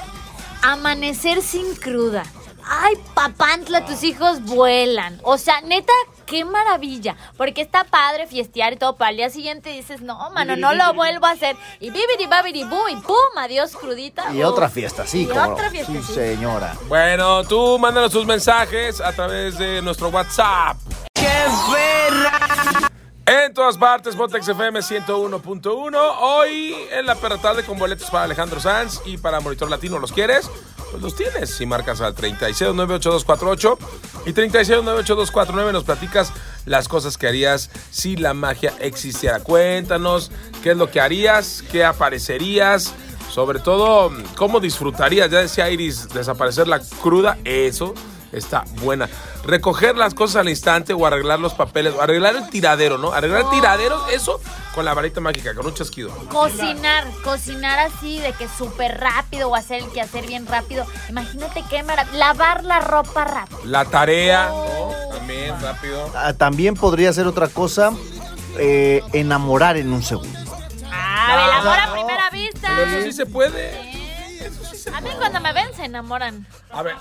[0.64, 2.24] amanecer sin cruda.
[2.68, 5.20] Ay, papantla, tus hijos vuelan.
[5.22, 5.94] O sea, neta,
[6.26, 7.16] qué maravilla.
[7.38, 10.92] Porque está padre fiestear y todo, pero al día siguiente dices, no, mano, no lo
[10.96, 11.56] vuelvo a hacer.
[11.80, 14.34] Y bibidi babidi bu y pum, adiós crudita.
[14.34, 16.14] Y otra fiesta, sí, Y como otra fiesta, Sí, sí.
[16.16, 16.76] señora.
[16.88, 20.76] Bueno, tú mándanos tus mensajes a través de nuestro WhatsApp.
[23.30, 25.96] En todas partes, Botex FM 101.1.
[26.20, 30.00] Hoy en la perra tarde con boletos para Alejandro Sanz y para Monitor Latino.
[30.00, 30.50] ¿Los quieres?
[30.90, 31.52] Pues los tienes.
[31.52, 33.78] Si marcas al 36988248
[34.26, 36.34] y 36988249 nos platicas
[36.66, 39.42] las cosas que harías si la magia existiera.
[39.42, 40.32] Cuéntanos
[40.64, 42.96] qué es lo que harías, qué aparecerías.
[43.30, 45.30] Sobre todo, cómo disfrutarías.
[45.30, 47.38] Ya decía Iris, desaparecer la cruda.
[47.44, 47.94] Eso
[48.32, 49.10] está buena.
[49.44, 51.94] Recoger las cosas al instante o arreglar los papeles.
[51.94, 53.12] O arreglar el tiradero, ¿no?
[53.12, 54.40] Arreglar el tiradero, eso
[54.76, 56.10] con la varita mágica, con un chasquido.
[56.30, 60.86] Cocinar, cocinar así de que súper rápido o hacer el quehacer bien rápido.
[61.10, 62.18] Imagínate qué maravilla.
[62.18, 63.60] Lavar la ropa rápido.
[63.66, 64.92] La tarea, ¿no?
[65.12, 66.12] También rápido.
[66.16, 67.92] Ah, También podría ser otra cosa,
[68.58, 70.40] eh, enamorar en un segundo.
[70.92, 72.70] Ah, el amor a primera vista.
[72.76, 73.90] Pero eso sí se puede.
[74.94, 76.48] A mí cuando me ven se enamoran.
[76.72, 76.96] A ver.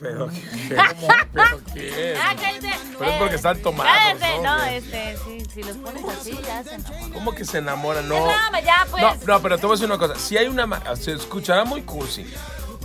[0.00, 1.08] Pero qué, ¿cómo?
[1.32, 2.16] ¿Pero qué?
[2.22, 2.70] Ah, cállate.
[2.98, 4.62] Pero es porque están tomados, Cállate, ¿no?
[4.64, 7.10] este, sí, si los pones así ya se enamoran.
[7.12, 8.02] ¿Cómo que se enamora?
[8.02, 8.14] No.
[8.26, 9.02] No, ya pues.
[9.02, 10.14] No, no, pero te voy a decir una cosa.
[10.18, 10.68] Si hay una.
[10.96, 12.26] Se escuchará muy cursi.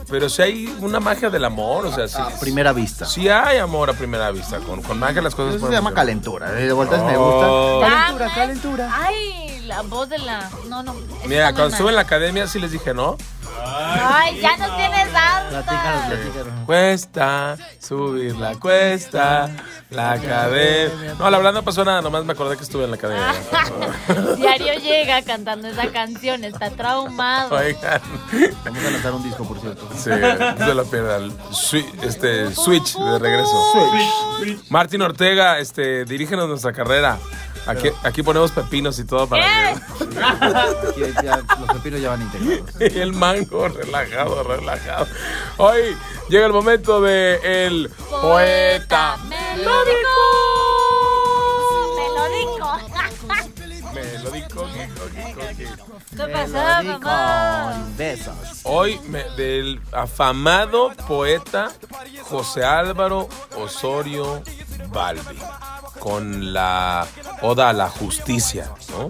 [0.10, 2.18] Pero si hay una magia del amor, o sea, sí.
[2.20, 3.06] A primera vista.
[3.06, 4.60] Sí hay amor a primera vista.
[4.60, 5.94] Con, con magia las cosas Eso se llama funcionar.
[5.94, 6.60] calentura.
[6.60, 7.88] eh, De vueltas me gusta.
[7.90, 8.90] Calentura, calentura.
[8.94, 10.50] Ay, la voz de la.
[10.68, 10.94] No, no.
[11.26, 13.18] Mira, cuando estuve en la academia sí les dije, ¿no?
[13.66, 15.64] Ay, ya nos tienes harta.
[15.64, 16.66] platícanos.
[16.66, 19.50] Cuesta subir la cuesta,
[19.90, 21.16] la academia.
[21.20, 23.34] No, la verdad no pasó nada, nomás me acordé que estuve en la academia.
[24.38, 27.56] Diario llega cantando esa canción, está traumado.
[27.56, 28.02] Oigan,
[28.66, 29.88] Vamos a lanzar un disco, por cierto.
[29.96, 30.10] sí,
[30.60, 31.32] no se lo pierdan.
[31.52, 33.52] Swi- este, switch de regreso.
[34.70, 37.18] Martín Ortega, este, dirígenos nuestra carrera.
[37.66, 39.44] Aquí, aquí ponemos pepinos y todo para
[40.96, 41.06] ¿Qué?
[41.06, 42.76] Aquí ya- los pepinos ya van integrados.
[42.80, 45.08] El mango relajado, relajado.
[45.58, 45.96] Hoy
[46.30, 49.58] llega el momento de el poeta melódico.
[49.58, 50.83] Melódico.
[56.16, 56.54] ¿Qué pasó,
[56.84, 57.74] mamá?
[57.84, 58.36] Con besos.
[58.64, 61.72] Hoy me- del afamado poeta
[62.24, 64.42] José Álvaro Osorio
[64.90, 65.40] Balbi
[66.00, 67.08] con la
[67.42, 69.10] Oda a la Justicia, ¿no?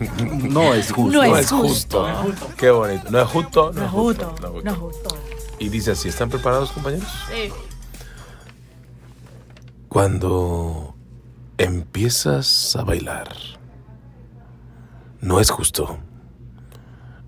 [0.30, 1.22] No es justo.
[1.22, 2.08] No es justo.
[2.56, 3.10] Qué bonito.
[3.10, 3.72] No es justo.
[3.74, 4.34] No es justo.
[4.40, 4.62] No es justo.
[4.70, 5.08] No, justo.
[5.58, 7.06] Y dice así, ¿están preparados compañeros?
[7.28, 7.52] Sí.
[9.88, 10.94] Cuando
[11.58, 13.28] empiezas a bailar,
[15.20, 15.98] no es justo.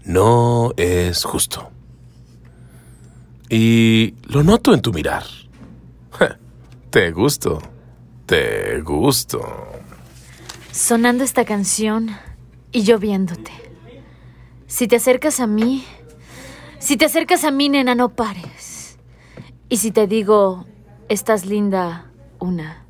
[0.05, 1.71] No es justo.
[3.49, 5.25] Y lo noto en tu mirar.
[6.91, 7.61] Te gusto.
[8.27, 9.41] Te gusto.
[10.71, 12.11] Sonando esta canción
[12.71, 13.53] y yo viéndote.
[14.67, 15.85] Si te acercas a mí,
[16.79, 18.99] si te acercas a mí, nena, no pares.
[19.69, 20.67] Y si te digo,
[21.09, 22.87] estás linda una,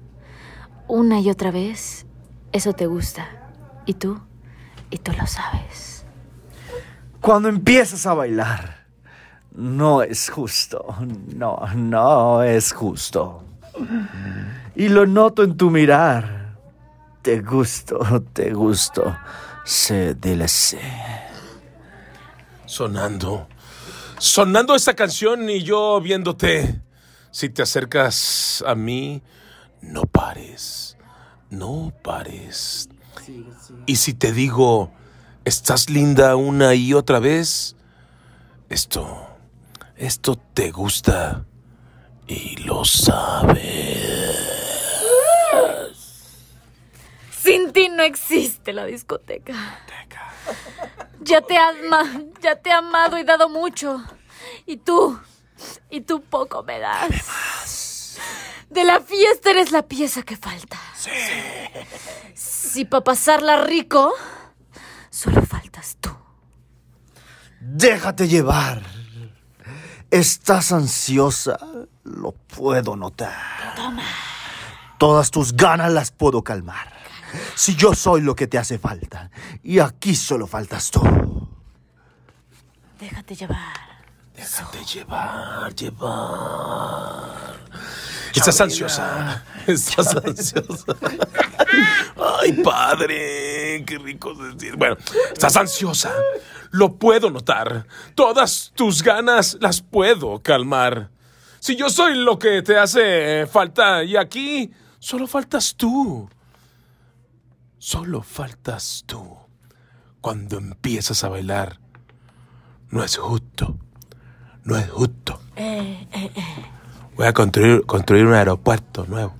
[0.88, 2.06] una y otra vez,
[2.52, 3.52] eso te gusta.
[3.84, 4.20] Y tú,
[4.92, 6.04] y tú lo sabes.
[7.20, 8.86] Cuando empiezas a bailar,
[9.52, 10.94] no es justo.
[11.34, 13.42] No, no es justo.
[14.76, 16.56] Y lo noto en tu mirar.
[17.22, 17.98] Te gusto,
[18.32, 19.16] te gusto.
[19.64, 20.78] Se DLC.
[22.66, 23.48] Sonando.
[24.18, 26.82] Sonando esta canción y yo viéndote.
[27.30, 29.22] Si te acercas a mí,
[29.80, 30.98] no pares.
[31.48, 32.88] No pares.
[33.86, 34.92] Y si te digo,
[35.44, 37.76] estás linda una y otra vez,
[38.68, 39.26] esto,
[39.96, 41.44] esto te gusta
[42.26, 43.62] y lo sabes.
[47.42, 49.54] Sin ti no existe la discoteca.
[51.20, 52.02] Ya te ama,
[52.40, 54.02] ya te he amado y dado mucho.
[54.66, 55.18] Y tú,
[55.90, 57.81] y tú poco me das.
[58.70, 60.78] De la fiesta eres la pieza que falta.
[60.94, 61.10] Sí.
[62.34, 64.12] Si para pasarla rico,
[65.10, 66.10] solo faltas tú.
[67.60, 68.82] Déjate llevar.
[70.10, 71.58] Estás ansiosa,
[72.04, 73.74] lo puedo notar.
[74.98, 76.92] Todas tus ganas las puedo calmar.
[77.54, 79.30] Si yo soy lo que te hace falta,
[79.62, 81.00] y aquí solo faltas tú.
[82.98, 83.91] Déjate llevar.
[84.42, 87.60] Déjate llevar, llevar.
[88.34, 89.44] Estás ansiosa.
[89.68, 90.96] Estás ansiosa.
[92.40, 94.74] Ay, padre, qué rico decir.
[94.76, 94.96] Bueno,
[95.32, 96.12] estás ansiosa.
[96.72, 97.86] Lo puedo notar.
[98.16, 101.10] Todas tus ganas las puedo calmar.
[101.60, 106.28] Si yo soy lo que te hace falta y aquí solo faltas tú.
[107.78, 109.36] Solo faltas tú.
[110.20, 111.78] Cuando empiezas a bailar,
[112.90, 113.78] no es justo.
[114.64, 115.40] No es justo.
[115.56, 116.42] Eh, eh, eh.
[117.16, 119.34] Voy a construir, construir un aeropuerto nuevo.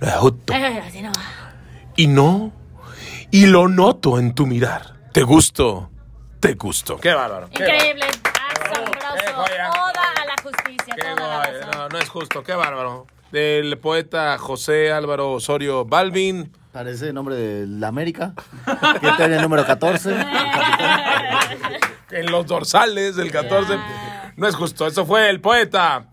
[0.00, 0.52] No es justo.
[0.52, 1.12] Eh, así no.
[1.96, 2.52] Y no.
[3.30, 4.94] Y lo noto en tu mirar.
[5.12, 5.90] Te gusto.
[6.40, 6.96] Te gusto.
[6.98, 7.48] Qué bárbaro.
[7.50, 8.06] Increíble.
[8.22, 8.30] qué
[8.70, 9.44] Asombroso.
[9.44, 10.94] Toda a la justicia.
[10.96, 11.52] Qué Toda la guay.
[11.60, 11.70] razón.
[11.78, 12.42] No, no es justo.
[12.42, 13.06] Qué bárbaro.
[13.32, 16.50] Del poeta José Álvaro Osorio Balvin.
[16.72, 18.32] Parece el nombre de la América,
[19.00, 20.14] que tiene el número 14.
[22.12, 23.78] En los dorsales del 14.
[24.40, 24.86] No es justo.
[24.86, 26.06] Eso fue el poeta.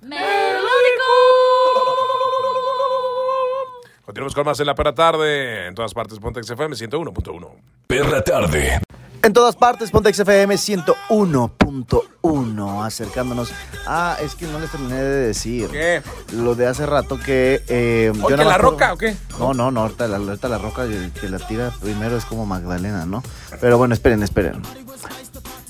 [4.04, 5.68] Continuamos con más en la perra tarde.
[5.68, 7.50] En todas partes, Pontex FM 101.1.
[7.88, 8.82] Perra tarde.
[9.24, 12.84] En todas partes, Pontex FM 101.1.
[12.86, 13.54] Acercándonos.
[13.86, 15.70] Ah, es que no les terminé de decir.
[15.70, 16.02] ¿Qué?
[16.34, 17.64] Lo de hace rato que.
[17.70, 19.16] Eh, ¿O que nada la más por- roca o qué?
[19.40, 19.84] No, no, no.
[19.84, 23.24] Ahorita la, ahorita la roca el que la tira primero es como Magdalena, ¿no?
[23.62, 24.62] Pero bueno, esperen, esperen.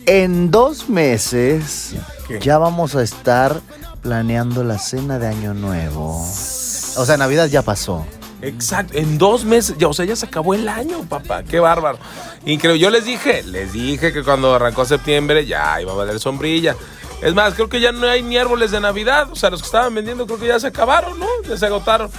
[0.08, 1.94] En dos meses
[2.30, 2.40] ¿Qué?
[2.40, 3.60] ya vamos a estar
[4.02, 6.22] planeando la cena de Año Nuevo.
[6.22, 8.06] O sea, Navidad ya pasó.
[8.42, 11.98] Exacto, en dos meses, ya, o sea, ya se acabó el año, papá, qué bárbaro.
[12.46, 16.78] Increíble, yo les dije, les dije que cuando arrancó septiembre ya iba a valer sombrilla.
[17.22, 19.66] Es más, creo que ya no hay ni árboles de Navidad, o sea, los que
[19.66, 21.28] estaban vendiendo creo que ya se acabaron, ¿no?
[21.50, 22.10] Ya se agotaron.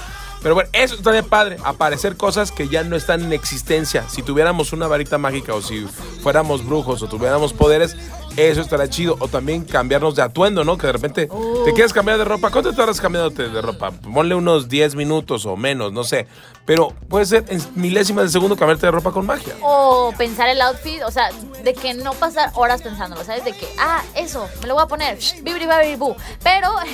[0.43, 4.09] Pero bueno, eso estaría padre, aparecer cosas que ya no están en existencia.
[4.09, 5.87] Si tuviéramos una varita mágica o si
[6.23, 7.97] fuéramos brujos o tuviéramos poderes,
[8.39, 9.17] eso estaría chido.
[9.21, 10.79] O también cambiarnos de atuendo, ¿no?
[10.79, 11.29] Que de repente
[11.65, 12.51] te quieres cambiar de ropa.
[12.51, 13.91] ¿Cuánto tardas cambiándote de ropa?
[13.91, 16.27] Ponle unos 10 minutos o menos, no sé.
[16.65, 19.55] Pero puede ser en milésimas de segundo cambiarte de ropa con magia.
[19.63, 21.31] O pensar el outfit, o sea,
[21.65, 23.43] de que no pasar horas pensándolo, ¿sabes?
[23.45, 26.15] De que, ah, eso, me lo voy a poner, bibri babri bu.
[26.43, 26.69] Pero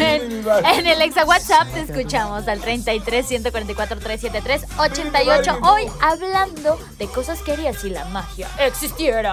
[0.00, 0.44] en,
[0.74, 5.58] en el exa WhatsApp te escuchamos al 33 144 373 88.
[5.62, 9.32] Hoy hablando de cosas que harías si la magia existiera.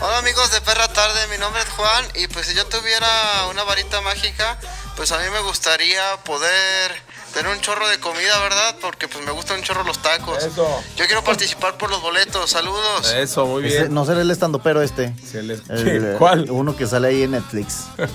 [0.00, 3.06] Hola amigos de Perra Tarde, mi nombre es Juan y pues si yo tuviera
[3.50, 4.58] una varita mágica,
[4.94, 6.92] pues a mí me gustaría poder
[7.32, 8.76] tener un chorro de comida, ¿verdad?
[8.80, 10.42] Porque pues me gustan un chorro los tacos.
[10.44, 10.82] Eso.
[10.96, 13.10] Yo quiero participar por los boletos, saludos.
[13.14, 13.94] Eso, muy Ese- bien.
[13.94, 15.12] no será el estando pero este.
[15.24, 16.50] Se les- El- ¿Cuál?
[16.50, 17.84] Uno que sale ahí en Netflix.
[17.98, 18.06] Eh,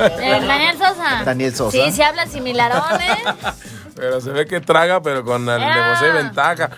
[0.48, 1.24] Daniel Sosa.
[1.26, 1.72] Daniel Sosa.
[1.78, 3.24] Sí, sí habla similarón, ¿eh?
[3.96, 5.76] Pero se ve que traga, pero con el Ah.
[5.76, 6.70] negocio de ventaja.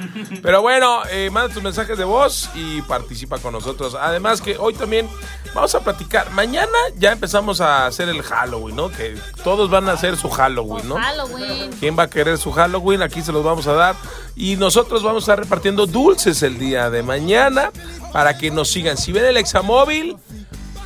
[0.42, 3.96] Pero bueno, eh, manda tus mensajes de voz y participa con nosotros.
[4.00, 5.08] Además que hoy también
[5.54, 6.32] vamos a platicar.
[6.32, 8.90] Mañana ya empezamos a hacer el Halloween, ¿no?
[8.90, 10.96] Que todos van a hacer su Halloween, ¿no?
[10.96, 11.72] Halloween.
[11.80, 13.02] ¿Quién va a querer su Halloween?
[13.04, 13.96] Aquí se los vamos a dar.
[14.36, 17.72] Y nosotros vamos a estar repartiendo dulces el día de mañana
[18.12, 18.98] para que nos sigan.
[18.98, 20.18] Si ven el examóvil,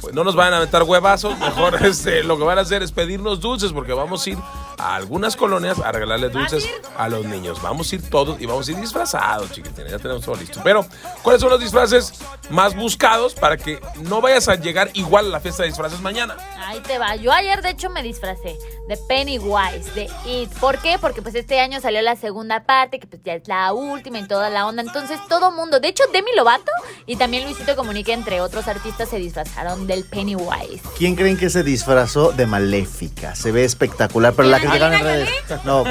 [0.02, 1.38] pues no nos van a aventar huevazos.
[1.40, 4.38] Mejor este, lo que van a hacer es pedirnos dulces porque vamos a ir
[4.78, 7.62] a algunas colonias a regalarle dulces a los niños.
[7.62, 9.92] Vamos a ir todos y vamos a ir disfrazados, chiquitines.
[9.92, 10.62] Ya tenemos todo listo.
[10.64, 10.86] Pero,
[11.22, 12.14] ¿cuáles son los disfraces
[12.50, 16.38] más buscados para que no vayas a llegar igual a la fiesta de disfraces mañana?
[16.66, 17.16] Ahí te va.
[17.16, 18.58] Yo ayer, de hecho, me disfracé
[18.88, 20.50] de Pennywise, de It.
[20.60, 20.98] ¿Por qué?
[21.00, 24.28] Porque pues este año salió la segunda parte, que pues ya es la última y
[24.28, 24.82] toda la onda.
[24.82, 26.72] Entonces todo mundo, de hecho Demi Lovato
[27.06, 30.82] y también Luisito Comunica, entre otros artistas, se disfrazaron del Pennywise.
[30.98, 33.36] ¿Quién creen que se disfrazó de maléfica?
[33.36, 35.30] Se ve espectacular, pero la criticaron en redes.
[35.64, 35.84] No,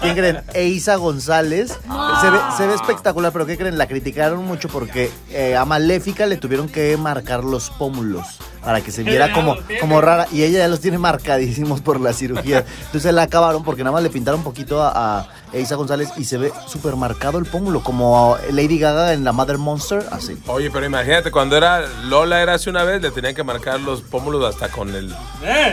[0.00, 0.42] ¿quién creen?
[0.54, 1.78] Eisa González.
[2.20, 3.78] Se, ve, se ve espectacular, pero ¿qué creen?
[3.78, 8.90] La criticaron mucho porque eh, a Maléfica le tuvieron que marcar los pómulos para que
[8.90, 10.26] se viera como, como rara.
[10.32, 12.64] Y ella ya los tiene marcadísimos por la cirugía.
[12.86, 16.24] Entonces la acabaron porque nada más le pintaron un poquito a, a Eisa González y
[16.24, 20.40] se ve súper marcado el pómulo, como Lady Gaga en la Mother Monster, así.
[20.46, 24.02] Oye, pero imagínate, cuando era Lola era hace una vez, le tenían que marcar los
[24.02, 25.14] pómulos hasta con el,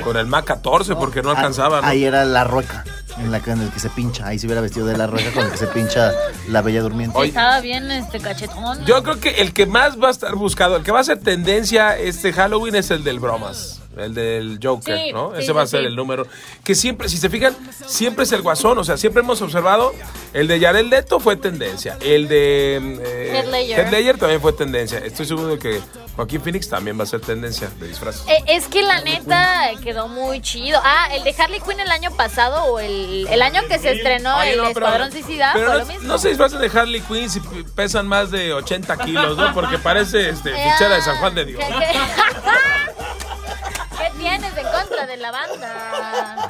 [0.03, 1.87] con el MAC 14 porque no alcanzaba, ¿no?
[1.87, 2.83] Ahí era la rueca,
[3.17, 4.27] en, la, que- en el que se pincha.
[4.27, 6.11] Ahí se hubiera vestido de la rueca con el que se pincha
[6.49, 7.17] la bella durmiente.
[7.17, 7.29] Oye.
[7.29, 8.85] Estaba bien este cachetón.
[8.85, 11.19] Yo creo que el que más va a estar buscado, el que va a ser
[11.19, 13.79] tendencia este Halloween es el del bromas.
[13.99, 15.31] El del Joker, Sí, ¿no?
[15.35, 16.25] sí, Ese va a ser el número.
[16.63, 18.77] Que siempre, si se fijan, siempre es el guasón.
[18.77, 19.93] O sea, siempre hemos observado,
[20.33, 21.97] el de Jared Leto fue tendencia.
[22.01, 23.79] El de eh, Ledger.
[23.79, 24.99] Heath Ledger también fue tendencia.
[24.99, 25.79] Estoy seguro de que
[26.15, 28.23] Joaquín Phoenix también va a ser tendencia de disfraces.
[28.27, 30.79] Eh, es que la neta quedó muy chido.
[30.83, 34.37] Ah, el de Harley Quinn el año pasado o el, el año que se estrenó
[34.37, 36.03] Oye, el no, Escuadrón Suicida fue no, lo mismo.
[36.07, 37.39] no se disfracen de Harley Quinn si
[37.75, 39.53] pesan más de 80 kilos, ¿no?
[39.53, 41.63] Porque parece este, fichera de San Juan de Dios.
[44.18, 46.49] ¿Qué, qué- ¿Qué tienes en contra de la banda?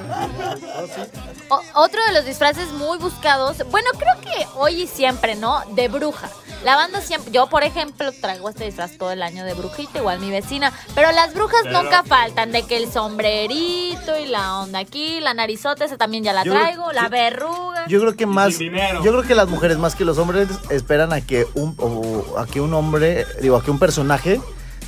[1.49, 5.61] O- otro de los disfraces muy buscados, bueno, creo que hoy y siempre, ¿no?
[5.71, 6.29] De bruja.
[6.63, 10.19] La banda siempre, yo por ejemplo traigo este disfraz todo el año de brujita, igual
[10.19, 14.79] mi vecina, pero las brujas Pero- nunca faltan, de que el sombrerito y la onda
[14.79, 17.85] aquí, la narizota, esa también ya la Yo traigo, la verruga.
[17.87, 21.21] Yo creo que más, yo creo que las mujeres más que los hombres esperan a
[21.21, 24.41] que un, o a que un hombre, digo, a que un personaje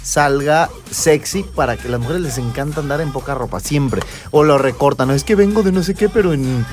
[0.04, 4.58] salga sexy para que las mujeres les encanta andar en poca ropa siempre o lo
[4.58, 6.66] recortan, es que vengo de no sé qué, pero en,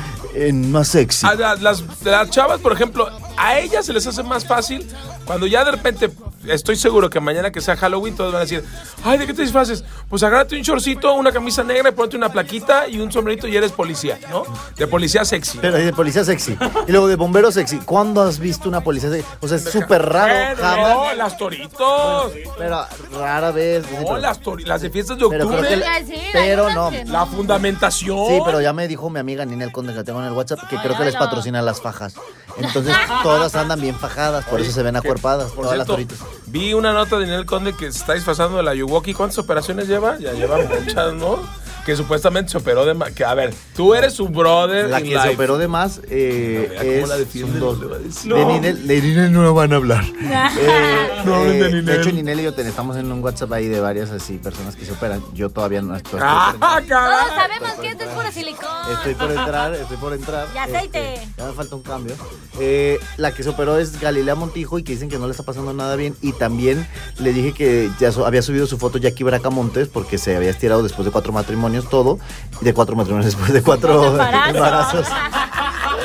[0.70, 1.26] más sexy.
[1.60, 4.86] Las chavas, por ejemplo, a ellas se les hace más fácil
[5.24, 6.10] cuando ya de repente,
[6.48, 8.64] estoy seguro que mañana que sea Halloween, todos van a decir,
[9.04, 9.84] ay, ¿de qué te disfraces?
[10.08, 13.56] Pues agárrate un shortcito, una camisa negra, y ponte una plaquita y un sombrerito y
[13.56, 14.44] eres policía, ¿no?
[14.76, 15.58] De policía sexy.
[15.60, 16.56] Pero de policía sexy.
[16.86, 17.78] Y luego de bombero sexy.
[17.78, 19.26] ¿Cuándo has visto una policía sexy?
[19.40, 20.56] O sea, es súper raro.
[20.56, 20.94] Jamás.
[20.94, 22.32] No, las toritos.
[22.58, 23.84] Pero rara vez.
[23.86, 25.76] sí, No, pero- las, tori- las de fiestas de octubre.
[25.76, 26.90] la- Sí, pero no.
[27.06, 28.26] La fundamentación.
[28.28, 30.60] Sí, pero ya me dijo mi amiga Ninel Conde que la tengo en el WhatsApp
[30.68, 31.20] que creo que les no.
[31.20, 32.14] patrocina las fajas.
[32.58, 36.18] Entonces todas andan bien fajadas, por eso se ven acuerpadas, Por todas las cierto, toritas.
[36.46, 39.14] vi una nota de Ninel Conde que se está disfrazando de la Yuwoki.
[39.14, 40.18] ¿Cuántas operaciones lleva?
[40.18, 41.38] Ya lleva muchas, ¿no?
[41.84, 43.12] Que supuestamente se operó de más.
[43.12, 44.90] Que, a ver, tú eres su brother.
[44.90, 47.80] La que se operó de más eh, cómo es, la son dos.
[47.80, 48.48] De No.
[48.52, 50.04] Ninel, de Ninel no van a hablar.
[50.58, 52.00] Eh, No hablen de eh, Ninel.
[52.00, 54.92] hecho, Ninel y yo estamos en un WhatsApp ahí de varias así personas que se
[54.92, 55.22] operan.
[55.32, 56.18] Yo todavía no estoy.
[56.22, 56.54] ¡Ah,
[56.88, 58.68] Todos sabemos que esto es puro silicón.
[58.92, 60.48] Estoy por entrar, estoy por entrar.
[60.54, 61.14] Y aceite.
[61.14, 62.14] Este, ya me falta un cambio.
[62.58, 65.42] Eh, la que se operó es Galilea Montijo y que dicen que no le está
[65.42, 66.16] pasando nada bien.
[66.22, 66.86] Y también
[67.18, 71.04] le dije que ya había subido su foto Jackie Bracamontes porque se había estirado después
[71.06, 72.18] de cuatro matrimonios todo.
[72.60, 74.18] De cuatro matrimonios después de cuatro
[74.48, 75.06] embarazos.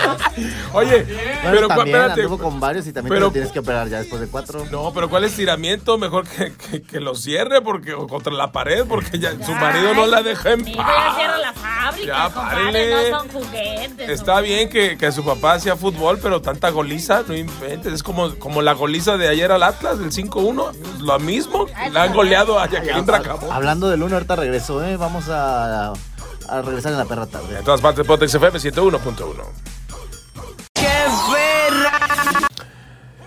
[0.73, 2.21] Oye, Bueno, pero cu- también espérate.
[2.23, 4.65] anduvo con varios y también pero- te lo tienes que operar ya después de cuatro.
[4.71, 5.97] No, pero ¿cuál estiramiento?
[5.97, 9.93] Mejor que, que, que lo cierre porque, o contra la pared porque ya su marido
[9.93, 10.73] no la deja en paz.
[10.75, 14.09] ya cierra la fábrica, Ya, compadre, no son juguetes.
[14.09, 17.93] Está bien que, que su papá hacía fútbol, pero tanta goliza, no inventes.
[17.93, 20.71] Es como, como la goliza de ayer al Atlas, del 5-1.
[21.01, 21.65] Lo mismo.
[21.91, 23.51] La han goleado a Jacqueline Bracamo.
[23.51, 24.97] Hablando del uno, ahorita regreso, ¿eh?
[24.97, 27.57] Vamos a, a regresar en la perra tarde.
[27.57, 29.33] En todas partes, Potex FM 101.1.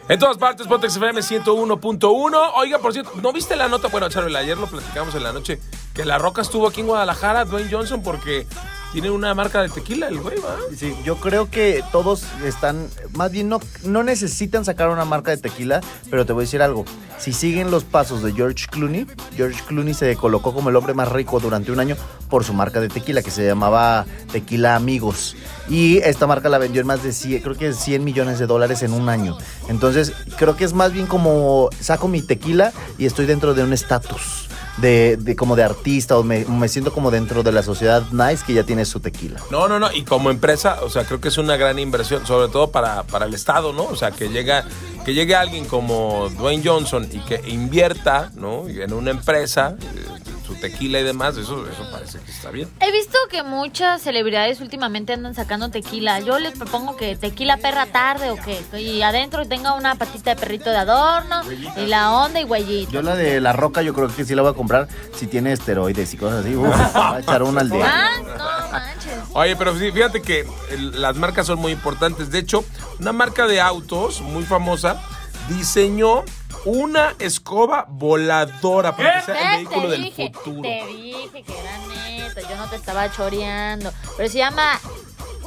[0.06, 2.52] En todas partes, Pontex FM 101.1.
[2.56, 3.88] Oiga, por cierto, ¿no viste la nota?
[3.88, 5.58] Bueno, Charo, ayer lo platicamos en la noche,
[5.94, 8.46] que La Roca estuvo aquí en Guadalajara, Dwayne Johnson, porque
[8.94, 10.56] tiene una marca de tequila, el güey, ¿va?
[10.76, 15.36] Sí, yo creo que todos están, más bien no, no necesitan sacar una marca de
[15.36, 15.80] tequila,
[16.10, 16.84] pero te voy a decir algo.
[17.18, 21.10] Si siguen los pasos de George Clooney, George Clooney se colocó como el hombre más
[21.10, 21.96] rico durante un año
[22.30, 25.34] por su marca de tequila, que se llamaba Tequila Amigos.
[25.68, 28.84] Y esta marca la vendió en más de 100, creo que 100 millones de dólares
[28.84, 29.36] en un año.
[29.68, 33.72] Entonces, creo que es más bien como saco mi tequila y estoy dentro de un
[33.72, 34.48] estatus.
[34.78, 38.44] De, de como de artista o me, me siento como dentro de la sociedad nice
[38.44, 39.40] que ya tiene su tequila.
[39.50, 39.92] No, no, no.
[39.92, 43.26] Y como empresa, o sea, creo que es una gran inversión, sobre todo para, para
[43.26, 43.84] el Estado, ¿no?
[43.84, 44.64] O sea, que llega,
[45.04, 48.68] que llegue alguien como Dwayne Johnson y que invierta, ¿no?
[48.68, 50.06] En una empresa, eh,
[50.46, 52.68] su tequila y demás, eso, eso parece que está bien.
[52.80, 56.20] He visto que muchas celebridades últimamente andan sacando tequila.
[56.20, 58.62] Yo les propongo que tequila perra tarde o qué.
[58.78, 61.42] Y adentro tenga una patita de perrito de adorno
[61.76, 62.92] y la onda y huellito.
[62.92, 65.52] Yo la de la roca yo creo que sí la voy a comprar si tiene
[65.52, 66.56] esteroides y cosas así.
[66.56, 67.86] Uf, va a echar una al día.
[67.86, 69.14] Ah, no manches.
[69.34, 72.30] Oye, pero sí, fíjate que las marcas son muy importantes.
[72.30, 72.64] De hecho,
[73.00, 75.02] una marca de autos muy famosa
[75.48, 76.22] diseñó
[76.64, 79.56] una escoba voladora para que sea el ¿Ves?
[79.68, 80.62] vehículo te del dije, futuro.
[80.62, 83.92] Te dije que era neto, yo no te estaba choreando.
[84.16, 84.80] Pero se llama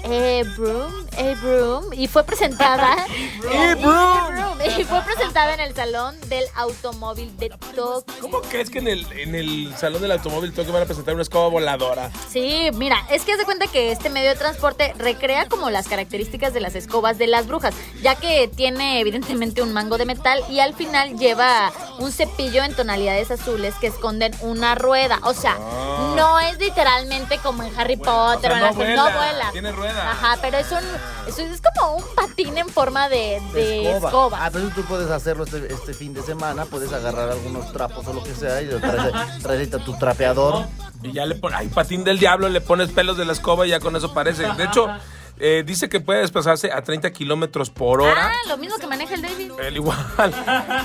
[0.03, 2.95] E-Broom, E-Broom, y fue presentada.
[3.51, 4.57] E-Broom.
[4.77, 8.03] Y fue presentada en el Salón del Automóvil de Tokio.
[8.21, 11.23] ¿Cómo crees que en el, en el salón del automóvil Tokio van a presentar una
[11.23, 12.11] escoba voladora?
[12.29, 15.87] Sí, mira, es que haz de cuenta que este medio de transporte recrea como las
[15.87, 20.43] características de las escobas de las brujas, ya que tiene evidentemente un mango de metal
[20.49, 25.19] y al final lleva un cepillo en tonalidades azules que esconden una rueda.
[25.23, 26.13] O sea, Ah.
[26.15, 29.03] no es literalmente como en Harry Potter O sea, o en no las que no
[29.03, 29.51] vuela, vuela.
[29.51, 30.79] tiene Ajá, pero es un
[31.27, 34.45] es, es como un patín en forma de, de escoba.
[34.45, 38.13] Ah, pero tú puedes hacerlo este, este fin de semana, puedes agarrar algunos trapos o
[38.13, 39.13] lo que sea y traes,
[39.43, 40.65] traes ahí a tu trapeador.
[41.03, 43.69] Y ya le pones, ay, patín del diablo, le pones pelos de la escoba y
[43.69, 44.51] ya con eso parece.
[44.53, 44.87] De hecho,
[45.39, 48.31] eh, dice que puede desplazarse a 30 kilómetros por hora.
[48.31, 49.51] Ah, lo mismo que maneja el David.
[49.61, 49.97] Él igual.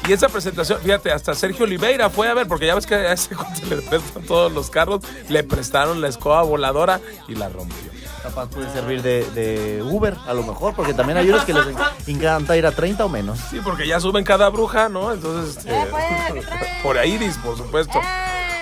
[0.07, 3.12] Y esa presentación, fíjate, hasta Sergio Oliveira fue a ver, porque ya ves que a
[3.12, 7.92] ese se le prestan todos los carros, le prestaron la escoba voladora y la rompió.
[8.22, 11.66] Capaz puede servir de, de Uber, a lo mejor, porque también hay unos que les
[12.06, 13.38] encanta ir a 30 o menos.
[13.50, 15.12] Sí, porque ya suben cada bruja, ¿no?
[15.12, 15.72] Entonces, este,
[16.82, 18.00] por ahí, por supuesto.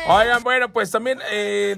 [0.08, 1.76] Oigan, bueno, pues también eh,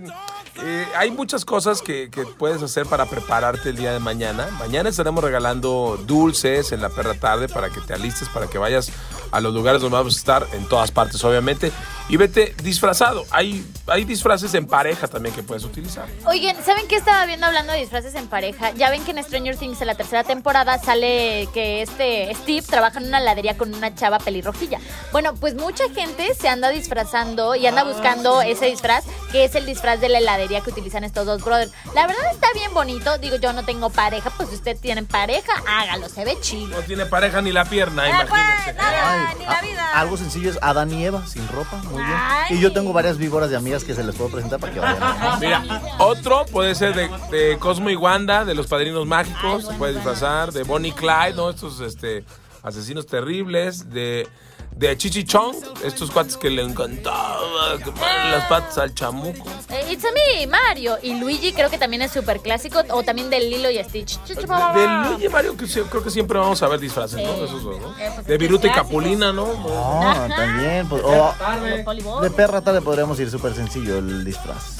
[0.62, 4.46] eh, hay muchas cosas que, que puedes hacer para prepararte el día de mañana.
[4.58, 8.92] Mañana estaremos regalando dulces en la perra tarde para que te alistes, para que vayas
[9.32, 11.72] a los lugares donde vamos a estar, en todas partes, obviamente.
[12.12, 13.24] Y vete disfrazado.
[13.30, 16.04] Hay, hay disfraces en pareja también que puedes utilizar.
[16.26, 18.70] Oigan, ¿saben qué estaba viendo hablando de disfraces en pareja?
[18.72, 22.98] Ya ven que en Stranger Things en la tercera temporada sale que este Steve trabaja
[22.98, 24.78] en una heladería con una chava pelirrojilla.
[25.10, 29.64] Bueno, pues mucha gente se anda disfrazando y anda buscando ese disfraz, que es el
[29.64, 31.72] disfraz de la heladería que utilizan estos dos brothers.
[31.94, 33.16] La verdad está bien bonito.
[33.16, 36.76] Digo, yo no tengo pareja, pues si usted tiene pareja, hágalo, se ve chido.
[36.76, 38.64] No tiene pareja ni la pierna, Eh, imagínense.
[38.64, 39.90] pues, nada, Ay, ni la a- vida.
[39.98, 42.01] algo sencillo es Adán y Eva, sin ropa, muy.
[42.50, 45.40] Y yo tengo varias víboras de amigas que se les puedo presentar para que vayan.
[45.40, 50.52] Mira, otro puede ser de, Cosmo y Wanda, de los Padrinos Mágicos, se puede disfrazar,
[50.52, 51.50] de Bonnie Clyde, ¿no?
[51.50, 52.24] Estos este,
[52.62, 54.28] asesinos terribles, de,
[54.76, 55.54] de Chichi Chong,
[55.84, 59.48] estos cuates que le encantaba que ponen las patas al chamuco.
[59.70, 60.96] Eh, It's a me, Mario.
[61.02, 62.80] Y Luigi creo que también es súper clásico.
[62.90, 64.18] O también de Lilo y Stitch.
[64.24, 67.32] De, de Luigi y Mario, que sí- creo que siempre vamos a ver disfraces, ¿no?
[67.34, 67.96] De esos dos, ¿no?
[67.98, 68.70] Eh, pues, De Viruta y.
[68.70, 69.46] Capulina, ¿no?
[69.46, 70.88] No, también.
[70.88, 71.34] pues, o-
[71.68, 72.22] Los Polyball.
[72.22, 74.76] de perra tarde podríamos ir súper sencillo el disfraz.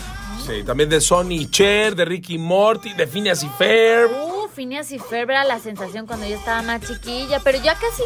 [0.47, 4.11] Sí, también de Sonny Cher, de Ricky Morty, de Phineas y Ferb.
[4.11, 8.03] Uh, Phineas y Ferb era la sensación cuando yo estaba más chiquilla, pero ya casi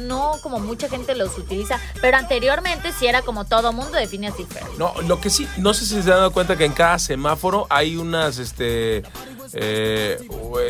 [0.00, 1.78] no como mucha gente los utiliza.
[2.00, 4.78] Pero anteriormente sí era como todo mundo de Phineas y Ferb.
[4.78, 7.66] No, lo que sí, no sé si se han dado cuenta que en cada semáforo
[7.70, 9.02] hay unas, este,
[9.54, 10.18] eh,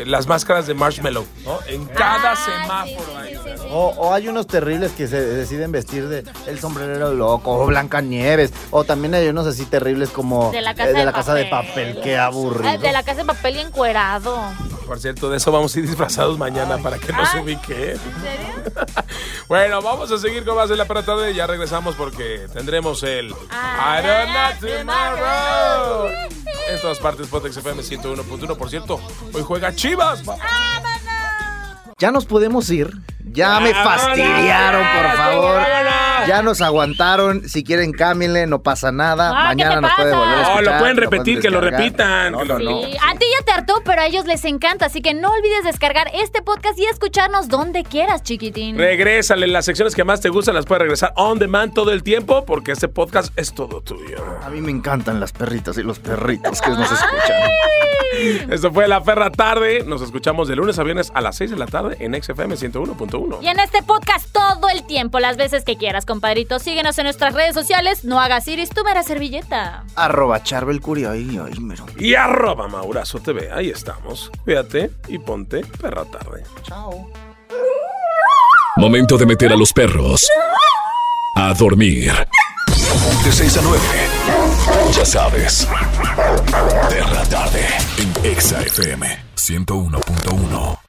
[0.05, 1.59] las máscaras de marshmallow, ¿no?
[1.67, 3.67] En cada Ah, semáforo sí, sí, sí.
[3.71, 8.51] O, o hay unos terribles que se deciden vestir de el sombrerero loco o Blancanieves.
[8.71, 11.33] O también hay unos así terribles como De la casa, eh, de de, la casa
[11.33, 11.99] de papel.
[12.03, 12.69] Qué aburrido.
[12.69, 14.37] Ah, De la casa de papel y encuerado.
[14.85, 17.41] Por cierto, de eso vamos a ir disfrazados mañana para que nos Ay.
[17.41, 17.91] ubique.
[17.93, 18.55] ¿En serio?
[19.47, 23.03] Bueno, vamos a seguir con más de la perra tarde y ya regresamos porque tendremos
[23.03, 26.09] el I don't know tomorrow.
[26.67, 28.57] En todas partes, Potex FM 101.1.
[29.33, 30.21] Hoy juega Chivas.
[31.97, 32.91] Ya nos podemos ir.
[33.23, 35.61] Ya me fastidiaron, por favor.
[36.27, 37.47] Ya nos aguantaron.
[37.47, 39.29] Si quieren, cámbienle, no pasa nada.
[39.33, 40.19] Ah, ¿qué Mañana te nos puede pasa?
[40.19, 40.73] volver a No, escuchar.
[40.73, 41.81] lo pueden repetir, que lo descargar.
[41.81, 42.81] repitan, No, que lo- no, no.
[42.83, 44.87] Sí, a ti ya te hartó, pero a ellos les encanta.
[44.87, 48.77] Así que no olvides descargar este podcast y escucharnos donde quieras, chiquitín.
[48.77, 52.43] Regrésale, las secciones que más te gustan las puedes regresar on demand todo el tiempo
[52.45, 54.17] porque este podcast es todo tuyo.
[54.43, 57.51] A mí me encantan las perritas y los perritos que nos escuchan.
[58.49, 59.83] Esto fue La Ferra Tarde.
[59.85, 63.41] Nos escuchamos de lunes a viernes a las 6 de la tarde en XFM 101.1.
[63.41, 66.59] Y en este podcast todo el tiempo, las veces que quieras, compadrito.
[66.59, 68.03] Síguenos en nuestras redes sociales.
[68.03, 69.83] No hagas iris, tú mera servilleta.
[69.95, 71.11] Arroba Charbel Curio.
[71.11, 71.85] Ahí, ahí, mero.
[71.97, 73.51] Y arroba Maurazo TV.
[73.51, 74.31] Ahí estamos.
[74.43, 76.43] Cuídate y ponte Perra Tarde.
[76.63, 77.09] Chao.
[78.77, 80.27] Momento de meter a los perros
[81.35, 82.11] a dormir.
[83.23, 83.79] De 6 a 9.
[84.93, 85.67] Ya sabes.
[86.89, 87.65] Perra tarde
[87.97, 90.84] en Exa FM 101.1.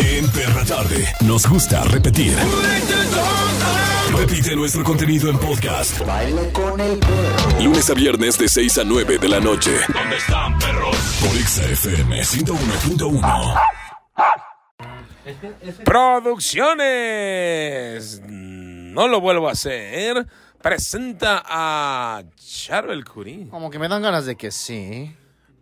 [0.00, 2.36] En Perra tarde nos gusta repetir.
[4.16, 6.00] Repite nuestro contenido en podcast.
[7.60, 9.70] Lunes a viernes de 6 a 9 de la noche.
[9.92, 10.96] ¿Dónde están, perros?
[11.20, 13.60] Por Exa FM 101.1.
[15.84, 16.82] Producciones.
[18.26, 20.26] No lo vuelvo a hacer.
[20.60, 23.46] Presenta a Charbel Curí.
[23.50, 25.14] Como que me dan ganas de que sí.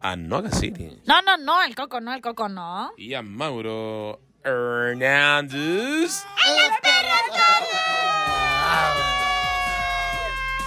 [0.03, 0.99] Ah, a Noga City.
[1.07, 2.93] No, no, no, el coco no, el coco no.
[2.97, 6.25] Y a Mauro Hernández.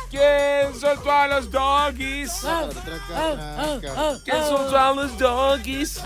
[0.10, 2.46] ¿Quién soltó a los doggies?
[2.46, 2.70] Ah,
[3.16, 6.04] ah, ¿Quién soltó a los doggies?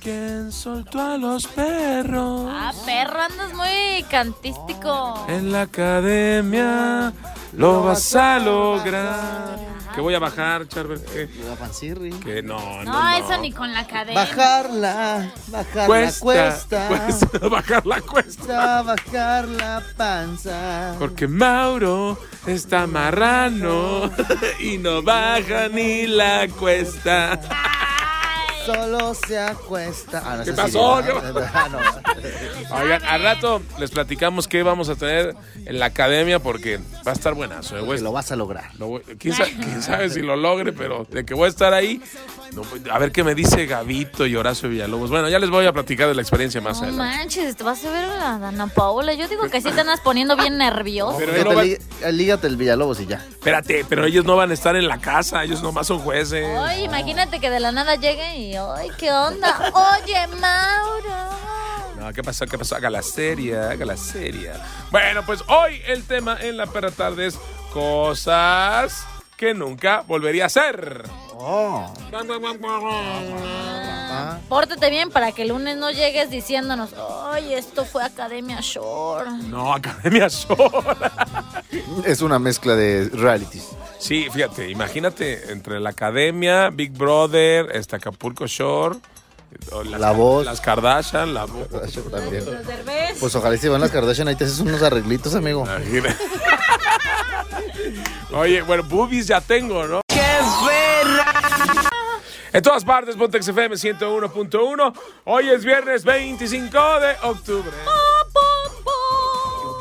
[0.00, 2.46] ¿Quién soltó a los perros?
[2.50, 5.26] Ah, perro, andas muy cantístico.
[5.28, 7.12] En la academia
[7.52, 9.58] lo vas a lograr.
[9.94, 11.02] ¿Qué voy a bajar, Charbel?
[11.04, 11.28] ¿Qué?
[11.48, 12.10] La pancirri.
[12.12, 13.16] Que no, no, No, no.
[13.26, 14.20] eso ni con la cadena.
[14.20, 16.88] Bajarla, bajarla Cuesta, cuesta.
[16.88, 18.44] cuesta bajar la cuesta.
[18.44, 20.94] Cuesta bajar la panza.
[20.98, 22.16] Porque Mauro
[22.46, 24.08] está marrano
[24.60, 27.40] y no baja ni la cuesta.
[28.66, 30.22] Solo se acuesta.
[30.24, 30.96] Ah, no, ¿Qué pasó?
[30.96, 31.32] ¿verdad?
[31.34, 32.76] ¿Qué Ah, no.
[32.82, 35.34] Oigan, al rato les platicamos qué vamos a tener
[35.64, 37.76] en la academia porque va a estar buenazo.
[37.78, 38.74] eh, lo vas a lograr.
[38.78, 41.72] Lo voy- ¿quién, sabe, quién sabe si lo logre, pero de que voy a estar
[41.74, 42.00] ahí,
[42.52, 42.62] no,
[42.92, 45.10] a ver qué me dice Gavito y Horacio Villalobos.
[45.10, 47.16] Bueno, ya les voy a platicar de la experiencia más No adelante.
[47.18, 49.14] manches, te vas a ver a Dana Paola.
[49.14, 51.16] Yo digo que sí te andas poniendo bien nervioso.
[51.18, 53.16] Pero Que él no te va- li- eh, lígate el Villalobos y ya.
[53.30, 56.44] Espérate, pero ellos no van a estar en la casa, ellos nomás son jueces.
[56.60, 59.72] Ay, imagínate que de la nada llegue y, ay, ¿qué onda?
[59.74, 61.30] Oye, Mauro.
[61.98, 62.46] No, ¿qué pasó?
[62.46, 62.76] ¿Qué pasó?
[62.76, 64.54] Haga la seria, haga la seria.
[64.90, 67.38] Bueno, pues hoy el tema en la perra tarde es
[67.72, 69.06] cosas
[69.40, 71.02] que nunca volvería a hacer.
[71.32, 71.90] Oh.
[74.50, 76.90] Pórtate bien para que el lunes no llegues diciéndonos,
[77.30, 79.30] ay, esto fue Academia Shore.
[79.48, 80.98] No, Academia Shore.
[82.04, 83.66] Es una mezcla de realities.
[83.98, 88.96] Sí, fíjate, imagínate entre la academia, Big Brother, este Acapulco Shore,
[89.86, 90.44] las, La Voz.
[90.44, 91.66] las Kardashian, la voz.
[92.10, 92.44] También.
[93.18, 95.64] Pues ojalá se van las Kardashian, ahí te haces unos arreglitos, amigo.
[95.64, 96.14] Imagina-
[98.32, 100.00] Oye, bueno, boobies ya tengo, ¿no?
[102.52, 104.94] En todas partes, Pontex FM 101.1.
[105.24, 107.70] Hoy es viernes 25 de octubre.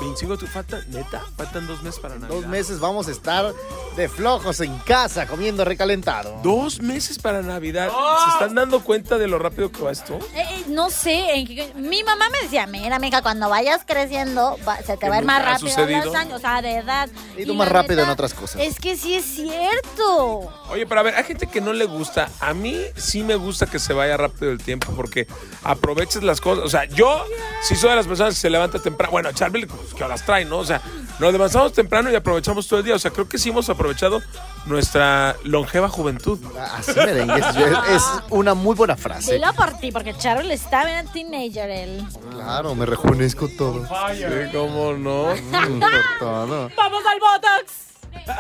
[0.10, 0.52] 25 de octubre.
[0.54, 1.24] ¿Faltan, neta?
[1.38, 2.36] Faltan dos meses para Navidad.
[2.42, 3.54] Dos meses vamos a estar
[3.96, 6.40] de flojos en casa comiendo recalentado.
[6.44, 7.90] Dos meses para Navidad.
[8.26, 10.16] ¿Se están dando cuenta de lo rápido que va esto?
[10.36, 14.98] Eh, eh, no sé, mi mamá me decía, mira, mija, cuando vayas creciendo, va- se
[14.98, 16.06] te va a ir más rápido sucedido.
[16.06, 17.10] los años, o sea, de edad.
[17.38, 18.62] Y tú Y más rápido neta, en otras cosas.
[18.62, 20.52] Es que sí es cierto.
[20.70, 22.30] Oye, pero a ver, hay gente que no le gusta.
[22.40, 25.28] A mí sí me gusta que se vaya rápido el tiempo porque
[25.64, 26.66] aprovechas las cosas.
[26.66, 27.24] O sea, yo
[27.64, 29.12] sí soy de las personas que se levanta temprano.
[29.12, 30.60] Bueno, Charlie, pues, que las trae, ¿no?
[30.60, 30.82] O sea,
[31.20, 32.96] nos levantamos temprano y aprovechamos todo el día.
[32.96, 34.22] O sea, creo que sí hemos aprovechado
[34.66, 36.40] nuestra longeva juventud.
[36.78, 37.56] Así merengue, es,
[37.96, 39.34] es una muy buena frase.
[39.34, 42.06] Dilo por ti, porque Charol está bien teenager él.
[42.32, 43.86] Claro, me rejuvenezco todo.
[44.14, 44.24] Sí,
[44.54, 45.36] ¿cómo no?
[45.36, 46.72] Mm, por todo.
[46.78, 47.89] ¡Vamos al Botox!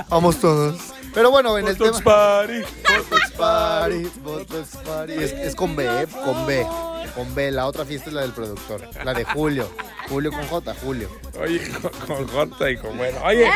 [0.09, 0.79] Vamos todos.
[1.13, 1.99] Pero bueno, en el tema.
[1.99, 2.59] Party.
[2.59, 5.13] Botox Party, Botox Party.
[5.13, 6.07] Es, es con B, ¿eh?
[6.23, 6.65] con B.
[7.15, 7.51] Con B.
[7.51, 8.87] La otra fiesta es la del productor.
[9.03, 9.69] La de Julio.
[10.07, 11.09] Julio con J, Julio.
[11.39, 13.19] Oye, con, con Jota y con bueno.
[13.23, 13.49] Oye,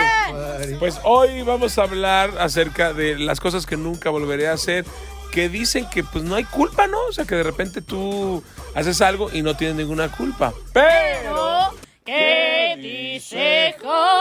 [0.80, 4.85] pues hoy vamos a hablar acerca de las cosas que nunca volveré a hacer.
[5.31, 6.99] Que dicen que pues no hay culpa, ¿no?
[7.07, 8.44] O sea, que de repente tú
[8.76, 10.53] haces algo y no tienes ninguna culpa.
[10.73, 11.73] Pero.
[12.06, 14.12] ¿Qué dice Culpa,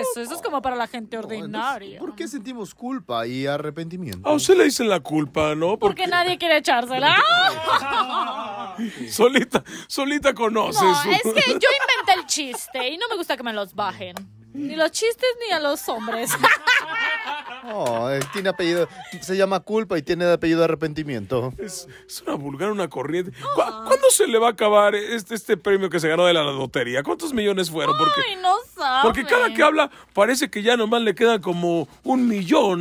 [0.00, 0.20] eso?
[0.20, 1.98] Eso es como para la gente ordinaria.
[1.98, 4.28] ¿Por qué sentimos culpa y arrepentimiento?
[4.28, 5.78] A usted le dicen la culpa, ¿no?
[5.78, 7.16] Porque nadie quiere echársela.
[9.10, 10.82] solita, solita conoces.
[10.82, 13.74] No, su- es que yo inventé el chiste y no me gusta que me los
[13.74, 14.14] bajen.
[14.52, 16.30] Ni los chistes ni a los hombres.
[17.64, 18.88] Oh, él tiene apellido.
[19.20, 21.52] Se llama culpa y tiene de apellido arrepentimiento.
[21.58, 23.32] Es, es una vulgar, una corriente.
[23.32, 23.54] ¿Cu-
[23.86, 27.02] ¿Cuándo se le va a acabar este, este premio que se ganó de la lotería?
[27.02, 27.96] ¿Cuántos millones fueron?
[27.98, 29.00] Porque, Ay, no sabe.
[29.02, 32.80] porque cada que habla parece que ya nomás le queda como un millón.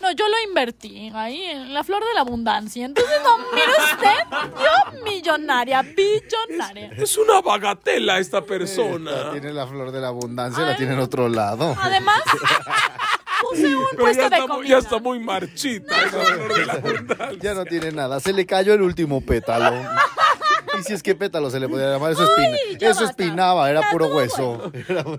[0.00, 2.84] No, yo lo invertí ahí en la flor de la abundancia.
[2.84, 6.90] Entonces, no, mire usted, yo millonaria, billonaria.
[6.96, 9.32] Es una bagatela esta persona.
[9.32, 11.74] tiene la flor de la abundancia, la tiene en otro lado.
[11.80, 12.20] Además,
[13.40, 14.68] puse un Pero puesto ya de está, muy- comida.
[14.70, 15.96] ya está muy marchita.
[17.40, 18.20] Ya no tiene nada.
[18.20, 19.74] Se le cayó el último pétalo.
[20.78, 23.90] Y si es que pétalo se le podía llamar, eso, espina, ya eso espinaba, era
[23.90, 24.70] puro hueso.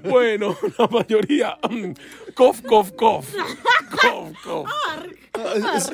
[0.04, 1.58] Bueno, la mayoría.
[1.70, 1.91] mm,
[2.34, 3.28] Cof, cof, cof.
[4.02, 4.70] Cof, cof.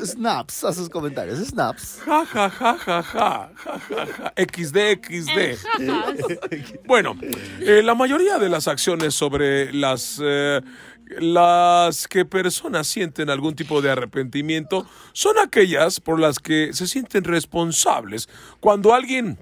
[0.03, 1.99] Snaps, a sus comentarios, snaps.
[2.05, 4.33] Ja, ja, ja, ja, ja, ja, ja, ja.
[4.35, 5.57] XD, XD.
[6.85, 7.15] Bueno,
[7.59, 10.61] eh, la mayoría de las acciones sobre las, eh,
[11.19, 17.23] las que personas sienten algún tipo de arrepentimiento son aquellas por las que se sienten
[17.23, 18.29] responsables.
[18.59, 19.37] Cuando alguien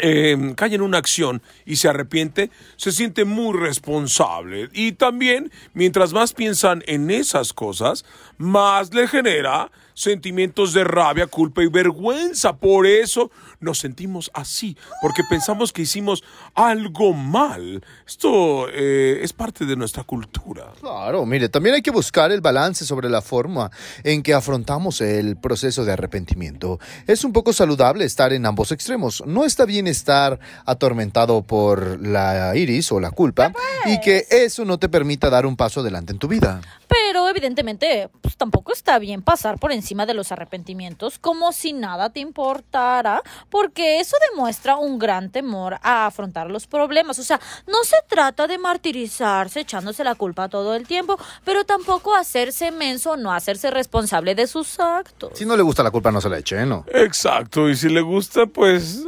[0.00, 4.68] eh, cae en una acción y se arrepiente, se siente muy responsable.
[4.72, 8.04] Y también, mientras más piensan en esas cosas,
[8.36, 12.56] más le genera sentimientos de rabia, culpa y vergüenza.
[12.56, 13.30] Por eso
[13.60, 16.22] nos sentimos así, porque pensamos que hicimos
[16.54, 17.82] algo mal.
[18.06, 20.72] Esto eh, es parte de nuestra cultura.
[20.80, 23.70] Claro, mire, también hay que buscar el balance sobre la forma
[24.04, 26.78] en que afrontamos el proceso de arrepentimiento.
[27.06, 29.24] Es un poco saludable estar en ambos extremos.
[29.26, 33.52] No está bien estar atormentado por la iris o la culpa
[33.86, 36.60] y que eso no te permita dar un paso adelante en tu vida.
[37.08, 42.10] Pero evidentemente, pues tampoco está bien pasar por encima de los arrepentimientos como si nada
[42.10, 47.18] te importara, porque eso demuestra un gran temor a afrontar los problemas.
[47.18, 52.14] O sea, no se trata de martirizarse echándose la culpa todo el tiempo, pero tampoco
[52.14, 55.30] hacerse menso o no hacerse responsable de sus actos.
[55.34, 56.66] Si no le gusta la culpa, no se la eche, ¿eh?
[56.66, 56.84] ¿no?
[56.92, 59.02] Exacto, y si le gusta, pues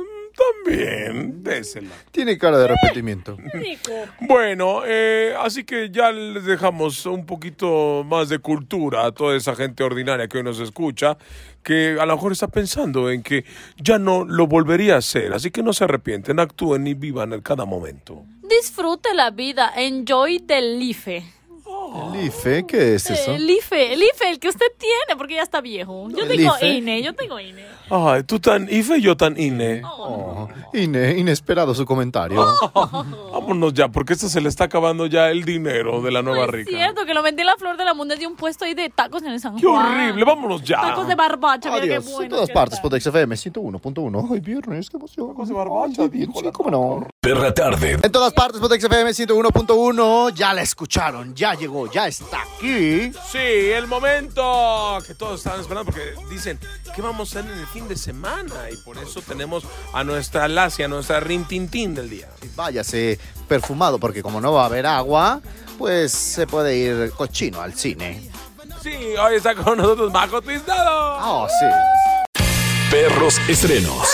[0.65, 1.91] también désela.
[2.11, 3.37] Tiene cara de arrepentimiento.
[4.21, 9.55] Bueno, eh, así que ya les dejamos un poquito más de cultura a toda esa
[9.55, 11.19] gente ordinaria que hoy nos escucha,
[11.63, 13.45] que a lo mejor está pensando en que
[13.77, 15.33] ya no lo volvería a hacer.
[15.33, 18.25] Así que no se arrepienten, actúen y vivan en cada momento.
[18.49, 21.40] Disfrute la vida, enjoy the life.
[22.15, 22.67] ¿El IFE?
[22.67, 23.33] ¿Qué es eso?
[23.35, 26.09] El IFE, el IFE, el que usted tiene, porque ya está viejo.
[26.11, 26.69] Yo ¿El tengo IFE?
[26.69, 27.65] INE, yo tengo INE.
[27.91, 29.83] Ay, tú tan IFE, yo tan INE.
[29.85, 32.47] Oh, ine- inesperado su comentario.
[33.33, 36.51] Vámonos ya, porque esto se le está acabando ya el dinero de la nueva Es
[36.51, 36.71] rica.
[36.71, 38.89] cierto que lo vendí en la flor de la munda de un puesto ahí de
[38.91, 39.87] tacos en el San ¡Qué Juan.
[40.01, 40.25] horrible!
[40.25, 40.81] Vámonos ya.
[40.81, 42.05] Tacos de barbacha, mira Adiós.
[42.05, 42.25] qué bueno.
[42.25, 44.29] en todas partes, por XFM 101.1.
[44.33, 45.29] Ay, viernes, qué emoción.
[45.31, 47.07] Tacos de barbacha, Ay, bien, sí, cómo no.
[47.23, 47.99] Perra tarde.
[48.03, 50.33] En todas partes, por XFM 101.1.
[50.33, 53.13] Ya la escucharon, ya llegó, ya está aquí.
[53.31, 56.59] Sí, el momento que todos estaban esperando porque dicen,
[56.97, 58.71] ¿qué vamos a hacer en el fin de semana?
[58.73, 62.31] Y por eso tenemos a nuestra Lacia, a nuestra Rintintín del día.
[62.57, 65.43] Váyase perfumado, porque como no va a haber agua,
[65.77, 68.31] pues se puede ir cochino al cine.
[68.83, 71.19] Sí, hoy está con nosotros Majo Tiznado.
[71.21, 72.41] Oh, sí.
[72.91, 74.09] Perros estrenos.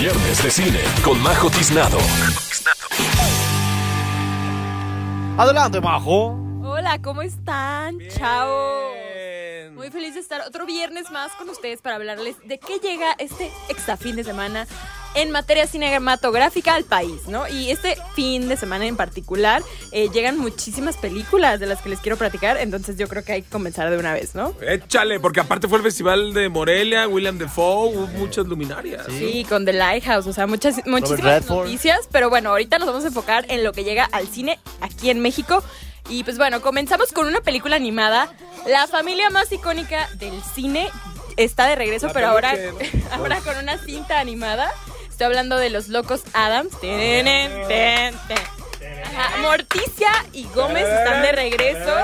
[0.00, 1.98] Viernes de cine con Majo Tiznado.
[5.36, 6.38] Adelante, Majo.
[6.62, 7.98] Hola, ¿cómo están?
[8.16, 9.07] Chao.
[9.78, 13.48] Muy feliz de estar otro viernes más con ustedes para hablarles de qué llega este
[13.68, 14.66] extra fin de semana
[15.14, 17.46] en materia cinematográfica al país, ¿no?
[17.46, 22.00] Y este fin de semana en particular eh, llegan muchísimas películas de las que les
[22.00, 24.52] quiero platicar, entonces yo creo que hay que comenzar de una vez, ¿no?
[24.60, 29.06] Échale, porque aparte fue el festival de Morelia, William Defoe, hubo muchas luminarias.
[29.16, 33.08] Sí, con The Lighthouse, o sea, muchas, muchísimas noticias, pero bueno, ahorita nos vamos a
[33.08, 35.62] enfocar en lo que llega al cine aquí en México.
[36.08, 38.30] Y pues bueno, comenzamos con una película animada.
[38.66, 40.88] La familia más icónica del cine
[41.36, 42.54] está de regreso, La pero ahora,
[43.12, 44.70] ahora con una cinta animada.
[45.08, 46.78] Estoy hablando de los locos Adams.
[46.80, 47.24] Ten,
[47.68, 48.14] ten.
[49.04, 51.94] Ajá, Morticia y Gómez están de regreso.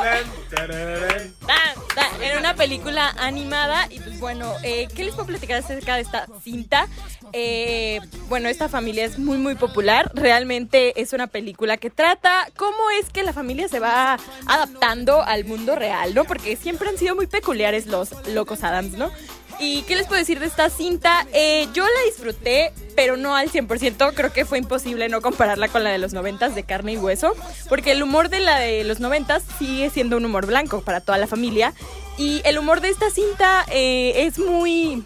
[0.57, 6.03] Tan, en una película animada y pues bueno, eh, ¿qué les puedo platicar acerca de
[6.03, 6.89] esta cinta?
[7.33, 12.91] Eh, bueno, esta familia es muy muy popular, realmente es una película que trata cómo
[12.99, 16.25] es que la familia se va adaptando al mundo real, ¿no?
[16.25, 19.11] Porque siempre han sido muy peculiares los locos Adams, ¿no?
[19.59, 21.27] ¿Y qué les puedo decir de esta cinta?
[21.33, 24.13] Eh, yo la disfruté, pero no al 100%.
[24.15, 27.35] Creo que fue imposible no compararla con la de los 90 de carne y hueso,
[27.69, 31.19] porque el humor de la de los 90 sigue siendo un humor blanco para toda
[31.19, 31.75] la familia.
[32.17, 35.03] Y el humor de esta cinta eh, es muy...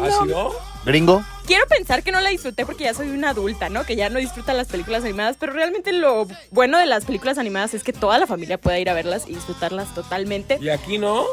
[0.00, 0.50] ¿Así no?
[0.84, 1.24] Gringo.
[1.50, 3.82] Quiero pensar que no la disfruté porque ya soy una adulta, ¿no?
[3.82, 7.74] Que ya no disfruta las películas animadas, pero realmente lo bueno de las películas animadas
[7.74, 10.58] es que toda la familia pueda ir a verlas y disfrutarlas totalmente.
[10.60, 11.24] ¿Y aquí no?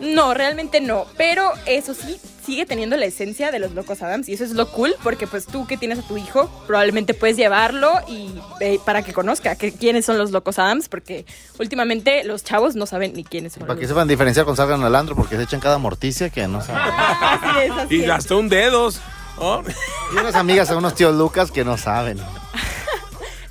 [0.00, 1.04] No, realmente no.
[1.18, 4.30] Pero eso sí, sigue teniendo la esencia de los locos Adams.
[4.30, 7.36] Y eso es lo cool, porque pues tú que tienes a tu hijo, probablemente puedes
[7.36, 8.30] llevarlo y
[8.60, 11.26] eh, para que conozca que, quiénes son los locos Adams, porque
[11.58, 13.64] últimamente los chavos no saben ni quiénes son.
[13.66, 16.48] Para que los- sepan diferenciar cuando salgan al antro, porque se echan cada morticia que
[16.48, 16.80] no saben.
[16.96, 19.02] Así es, así Y hasta un dedos.
[19.38, 19.62] ¿No?
[20.12, 22.18] Y unas amigas a unos tíos Lucas que no saben.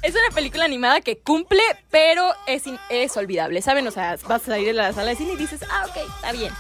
[0.02, 3.88] Es una película animada que cumple, pero es, es olvidable, ¿saben?
[3.88, 6.32] O sea, vas a salir de la sala de cine y dices, ah, ok, está
[6.32, 6.54] bien.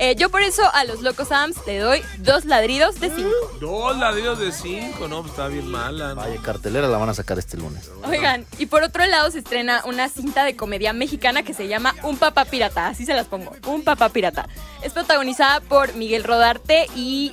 [0.00, 3.30] Eh, yo por eso a los locos Adams le doy dos ladridos de cinco.
[3.60, 5.22] Dos ladrillos de cinco, ¿no?
[5.22, 6.10] Pues Está bien mala.
[6.10, 6.14] ¿no?
[6.16, 7.90] Vaya, cartelera la van a sacar este lunes.
[8.04, 11.96] Oigan, y por otro lado se estrena una cinta de comedia mexicana que se llama
[12.04, 14.48] Un Papá Pirata, así se las pongo, Un Papá Pirata.
[14.82, 17.32] Es protagonizada por Miguel Rodarte y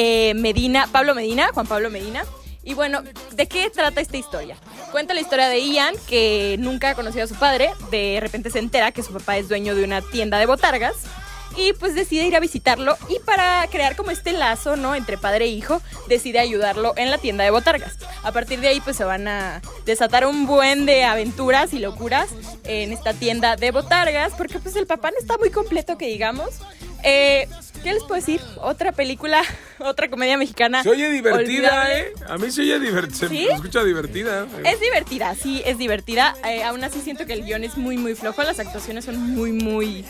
[0.00, 2.24] eh, Medina, Pablo Medina, Juan Pablo Medina.
[2.62, 3.02] Y bueno,
[3.32, 4.56] ¿de qué trata esta historia?
[4.92, 8.60] Cuenta la historia de Ian, que nunca ha conocido a su padre, de repente se
[8.60, 10.94] entera que su papá es dueño de una tienda de botargas
[11.56, 14.94] y pues decide ir a visitarlo y para crear como este lazo, ¿no?
[14.94, 17.96] Entre padre e hijo, decide ayudarlo en la tienda de botargas.
[18.22, 22.28] A partir de ahí pues se van a desatar un buen de aventuras y locuras
[22.62, 26.50] en esta tienda de botargas porque pues el papá no está muy completo que digamos.
[27.02, 27.48] Eh,
[27.78, 28.40] ¿Qué ¿qué les puedo decir?
[28.56, 29.42] Otra película,
[29.78, 30.82] otra comedia mexicana.
[30.82, 31.98] Se oye divertida, olvidable.
[32.00, 32.12] ¿eh?
[32.28, 33.28] A mí se oye divertida.
[33.28, 33.46] ¿Sí?
[33.46, 34.46] Se escucha divertida.
[34.64, 36.34] Es divertida, sí, es divertida.
[36.44, 38.42] Eh, aún así siento que el guion es muy, muy flojo.
[38.42, 40.04] Las actuaciones son muy, muy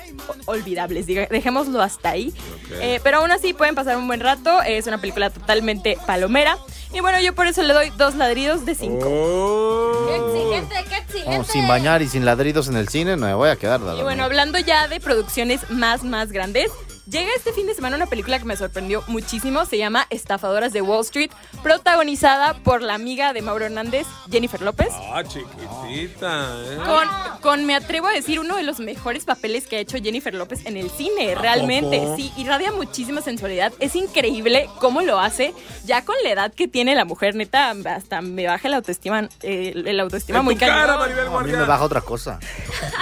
[0.47, 1.07] olvidables.
[1.07, 2.33] Dejémoslo hasta ahí.
[2.81, 4.63] Eh, pero aún así pueden pasar un buen rato.
[4.63, 6.59] Es una película totalmente palomera.
[6.93, 9.07] Y bueno, yo por eso le doy dos ladridos de cinco.
[9.07, 10.07] Oh.
[10.09, 11.39] ¡Qué exigente, qué exigente!
[11.39, 13.81] No, sin bañar y sin ladridos en el cine no me voy a quedar.
[13.99, 16.71] Y bueno, hablando ya de producciones más, más grandes,
[17.11, 19.65] llega este fin de semana una película que me sorprendió muchísimo.
[19.65, 21.31] Se llama Estafadoras de Wall Street,
[21.63, 24.89] protagonizada por la amiga de Mauro Hernández, Jennifer López.
[25.13, 26.77] Ah, chiquitita, ¿eh?
[26.77, 30.35] Con, con, me atrevo a decir, uno de los mejores papeles que ha hecho Jennifer
[30.35, 31.99] López en el cine, realmente.
[31.99, 32.17] poco?
[32.17, 33.73] Sí, irradia muchísima sensualidad.
[33.81, 35.55] Es increíble cómo lo hace,
[35.85, 39.73] ya con la edad que tiene la mujer, neta, hasta me baja la autoestima, eh,
[39.75, 41.03] la autoestima En muy cara, No,
[41.39, 42.39] a mí me baja otra cosa.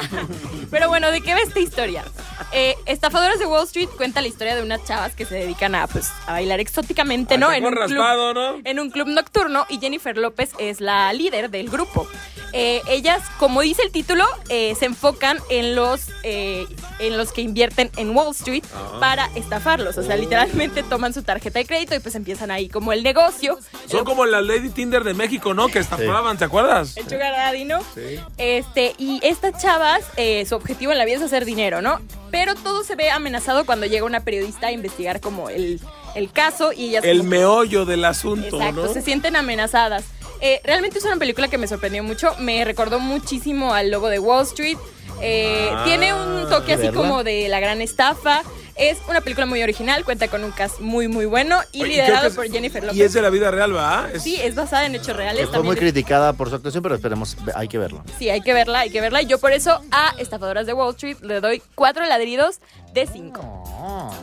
[0.71, 2.05] Pero bueno, ¿de qué va esta historia?
[2.53, 5.87] Eh, Estafadoras de Wall Street cuenta la historia de unas chavas que se dedican a,
[5.87, 7.53] pues, a bailar exóticamente, A ¿no?
[7.53, 8.61] En un, raspado, club, ¿no?
[8.71, 12.07] en un club nocturno y Jennifer López es la líder del grupo.
[12.53, 16.65] Eh, ellas, como dice el título, eh, se enfocan en los, eh,
[17.01, 18.97] en los que invierten en Wall Street Ah.
[19.01, 19.99] para estafarlos.
[19.99, 23.59] O sea, literalmente toman su tarjeta de crédito y pues empiezan ahí como el negocio.
[23.87, 25.69] Son como las Lady Tinder de México, ¿no?
[25.69, 26.97] Que estafaban, ¿te acuerdas?
[26.97, 27.81] El sugar daddy, ¿no?
[27.95, 28.21] Sí.
[28.39, 32.01] Este, y estas chavas, eh, su objetivo en la vida es hacer dinero, ¿no?
[32.31, 35.81] Pero todo se ve amenazado cuando llega una periodista a investigar como el,
[36.15, 37.05] el caso y ellas...
[37.05, 38.93] El como- meollo del asunto, Exacto, ¿no?
[38.93, 40.05] se sienten amenazadas.
[40.41, 44.19] Eh, realmente es una película que me sorprendió mucho, me recordó muchísimo al logo de
[44.19, 44.77] Wall Street.
[45.23, 47.01] Eh, Ah, tiene un toque así ¿verla?
[47.01, 48.43] como de la gran estafa.
[48.75, 52.27] Es una película muy original, cuenta con un cast muy muy bueno y Oye, liderado
[52.29, 52.99] es- por Jennifer López.
[52.99, 54.11] Y es de la vida real, ¿va?
[54.13, 55.49] Es- Sí, es basada en hechos reales.
[55.49, 58.05] Fue muy criticada por su actuación, pero esperemos, hay que verlo.
[58.19, 59.23] Sí, hay que verla, hay que verla.
[59.23, 62.61] Y yo por eso a Estafadoras de Wall Street le doy cuatro ladridos
[62.97, 63.63] de cinco.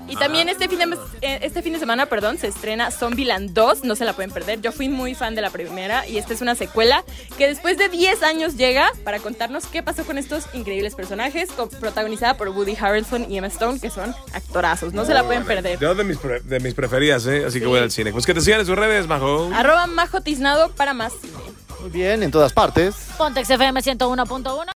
[0.09, 3.83] Y también este fin de, eh, este fin de semana, perdón, se estrena Zombieland 2,
[3.85, 4.59] no se la pueden perder.
[4.61, 7.03] Yo fui muy fan de la primera y esta es una secuela
[7.37, 12.35] que después de 10 años llega para contarnos qué pasó con estos increíbles personajes, protagonizada
[12.35, 15.79] por Woody Harrelson y Emma Stone, que son actorazos, no se la pueden perder.
[15.79, 17.45] Yo de mis, pre- de mis preferidas, ¿eh?
[17.45, 18.11] Así que voy al cine.
[18.11, 19.49] Pues que te sigan en sus redes, Majo.
[19.53, 21.33] Arroba Majo Tiznado para más cine.
[21.79, 22.95] Muy bien, en todas partes.
[23.17, 24.72] Pontex FM 101.1.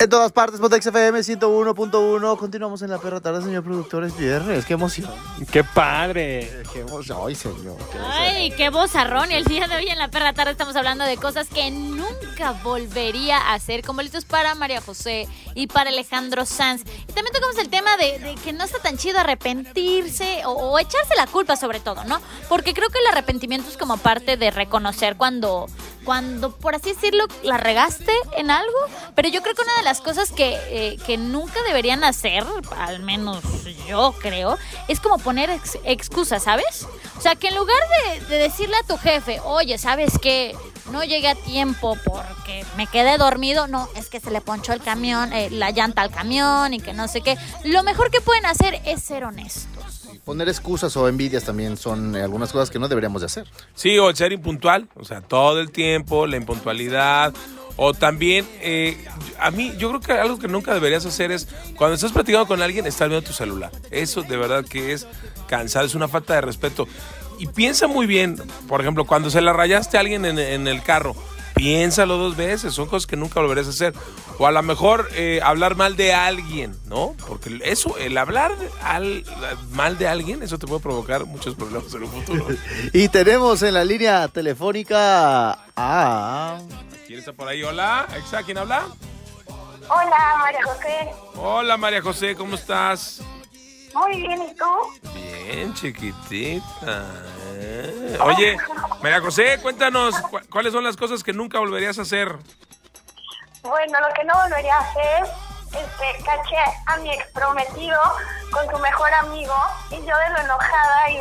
[0.00, 2.38] En todas partes, Potex FM 101.1.
[2.38, 4.02] Continuamos en la perra tarde, señor productor.
[4.04, 4.64] Es viernes.
[4.64, 5.10] Qué emoción.
[5.52, 6.62] ¡Qué padre!
[6.72, 7.18] Qué emoción.
[7.26, 7.76] Ay, señor.
[7.92, 9.30] qué Ay, qué bozarrón.
[9.30, 12.52] Y el día de hoy en la perra tarde estamos hablando de cosas que nunca
[12.64, 16.80] volvería a hacer, como listos para María José y para Alejandro Sanz.
[17.06, 20.78] Y también tocamos el tema de, de que no está tan chido arrepentirse o, o
[20.78, 22.22] echarse la culpa sobre todo, ¿no?
[22.48, 25.66] Porque creo que el arrepentimiento es como parte de reconocer cuando,
[26.04, 28.72] cuando por así decirlo, la regaste en algo.
[29.14, 32.44] Pero yo creo que una de las cosas que, eh, que nunca deberían hacer,
[32.78, 33.42] al menos
[33.86, 34.58] yo creo,
[34.88, 36.86] es como poner ex- excusas, ¿sabes?
[37.18, 40.56] O sea, que en lugar de, de decirle a tu jefe, oye, ¿sabes qué?
[40.90, 43.66] No llegué a tiempo porque me quedé dormido.
[43.68, 46.92] No, es que se le ponchó el camión, eh, la llanta al camión y que
[46.94, 47.36] no sé qué.
[47.64, 49.79] Lo mejor que pueden hacer es ser honestos.
[50.24, 53.46] Poner excusas o envidias también son eh, algunas cosas que no deberíamos de hacer.
[53.74, 57.34] Sí, o el ser impuntual, o sea, todo el tiempo, la impuntualidad.
[57.76, 59.02] O también, eh,
[59.38, 62.60] a mí, yo creo que algo que nunca deberías hacer es, cuando estás platicando con
[62.60, 63.70] alguien, estar viendo tu celular.
[63.90, 65.06] Eso de verdad que es
[65.48, 66.86] cansado, es una falta de respeto.
[67.38, 68.36] Y piensa muy bien,
[68.68, 71.16] por ejemplo, cuando se la rayaste a alguien en, en el carro,
[71.60, 73.92] piénsalo dos veces, son cosas que nunca volverías a hacer.
[74.38, 77.14] O a lo mejor eh, hablar mal de alguien, ¿no?
[77.28, 79.24] Porque eso, el hablar al-
[79.72, 82.46] mal de alguien, eso te puede provocar muchos problemas en un futuro.
[82.94, 86.58] Y tenemos en la línea telefónica a...
[87.06, 87.62] ¿Quién está por ahí?
[87.62, 88.84] Hola, Exa, ¿quién habla?
[89.90, 91.10] Hola, María José.
[91.36, 93.20] Hola María José, ¿cómo estás?
[93.94, 95.10] Muy bien, ¿y tú?
[95.14, 97.04] Bien, chiquitita.
[97.54, 98.18] ¿eh?
[98.22, 98.56] Oye,
[99.02, 102.36] María José, cuéntanos, cu- ¿cuáles son las cosas que nunca volverías a hacer?
[103.62, 105.22] Bueno, lo que no volvería a hacer
[105.66, 106.56] este, caché
[106.86, 107.98] a mi ex prometido
[108.52, 109.54] con su mejor amigo
[109.90, 111.18] y yo de lo enojada y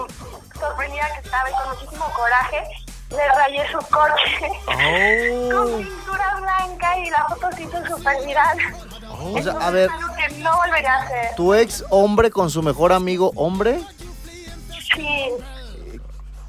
[0.60, 2.64] sorprendida que estaba y con muchísimo coraje,
[3.12, 4.50] le rayé su coche
[5.52, 8.58] con pintura blanca y la foto se hizo súper viral.
[9.22, 11.36] O sea, a ver, Es algo que no volvería a hacer.
[11.36, 13.80] tu ex hombre con su mejor amigo hombre.
[14.96, 15.30] Sí.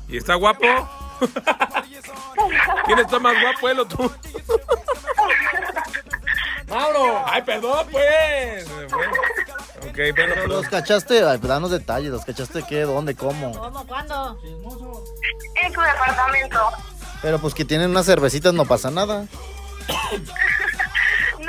[0.09, 0.67] ¿Y está guapo?
[2.87, 4.11] ¿Quién está más guapo, él o tú?
[6.69, 7.23] ¡Mauro!
[7.27, 8.67] ¡Ay, perdón, pues!
[9.89, 10.47] Ok, pero...
[10.47, 11.25] ¿Los cachaste?
[11.25, 12.11] Ay, pues, danos detalles.
[12.11, 12.83] ¿Los cachaste qué?
[12.83, 13.15] ¿Dónde?
[13.17, 13.53] ¿Cómo?
[13.53, 13.87] ¿Cómo?
[13.87, 14.39] ¿Cuándo?
[15.63, 16.61] En su departamento.
[17.23, 19.27] Pero pues que tienen unas cervecitas no pasa nada.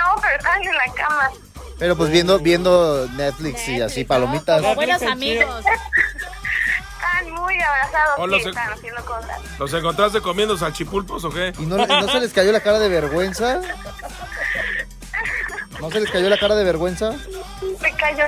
[0.01, 1.29] No, pero estaban en la cama.
[1.79, 4.61] Pero pues viendo, viendo Netflix y así, palomitas.
[4.61, 5.63] Como buenos amigos.
[5.65, 9.39] Están muy abrazados y están haciendo cosas.
[9.59, 11.53] ¿Los encontraste comiendo salchipulpos o qué?
[11.59, 13.61] ¿Y no, le- no se les cayó la cara de vergüenza?
[15.79, 17.11] ¿No se les cayó la cara de vergüenza?
[17.81, 18.23] Me cayó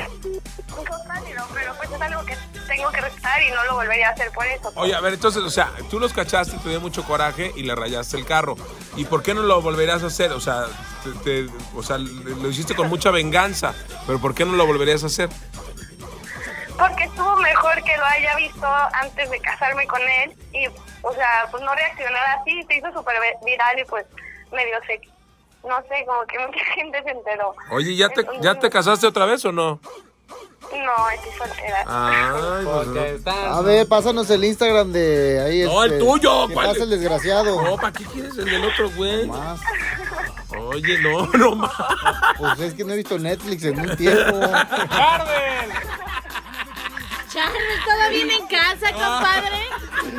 [1.53, 2.36] pero pues es algo que
[2.68, 4.72] tengo que respetar y no lo volvería a hacer por eso.
[4.76, 7.76] Oye, a ver, entonces, o sea, tú los cachaste, te dio mucho coraje y le
[7.76, 8.56] rayaste el carro.
[8.95, 10.32] ¿Y por qué no lo volverías a hacer?
[10.32, 10.65] O sea,
[11.03, 13.74] te- te- o sea, lo hiciste con mucha venganza,
[14.07, 15.30] pero ¿por qué no lo volverías a hacer?
[16.78, 20.68] Porque estuvo mejor que lo haya visto antes de casarme con él y,
[21.02, 23.15] o sea, pues no reaccionar así, se hizo súper
[23.45, 24.06] viral y pues
[24.52, 24.99] medio sé,
[25.64, 27.56] no sé, como que mucha gente se enteró.
[27.72, 29.80] Oye, ¿ya te, ¿ya te casaste otra vez o no?
[30.72, 31.84] No, estoy soltera.
[31.85, 32.88] Ay, pues
[33.26, 33.31] no.
[33.31, 35.64] A ver, pásanos el Instagram de ahí.
[35.64, 36.68] No, el este, tuyo, ¿cuál?
[36.68, 37.61] pasa el desgraciado.
[37.61, 39.27] No, ¿para qué quieres el del otro güey?
[39.27, 39.61] Más.
[40.57, 41.72] Oye, no, no más.
[42.40, 44.40] Pues es que no he visto Netflix en un tiempo.
[47.34, 49.57] Charles, ¿todo bien en casa, compadre?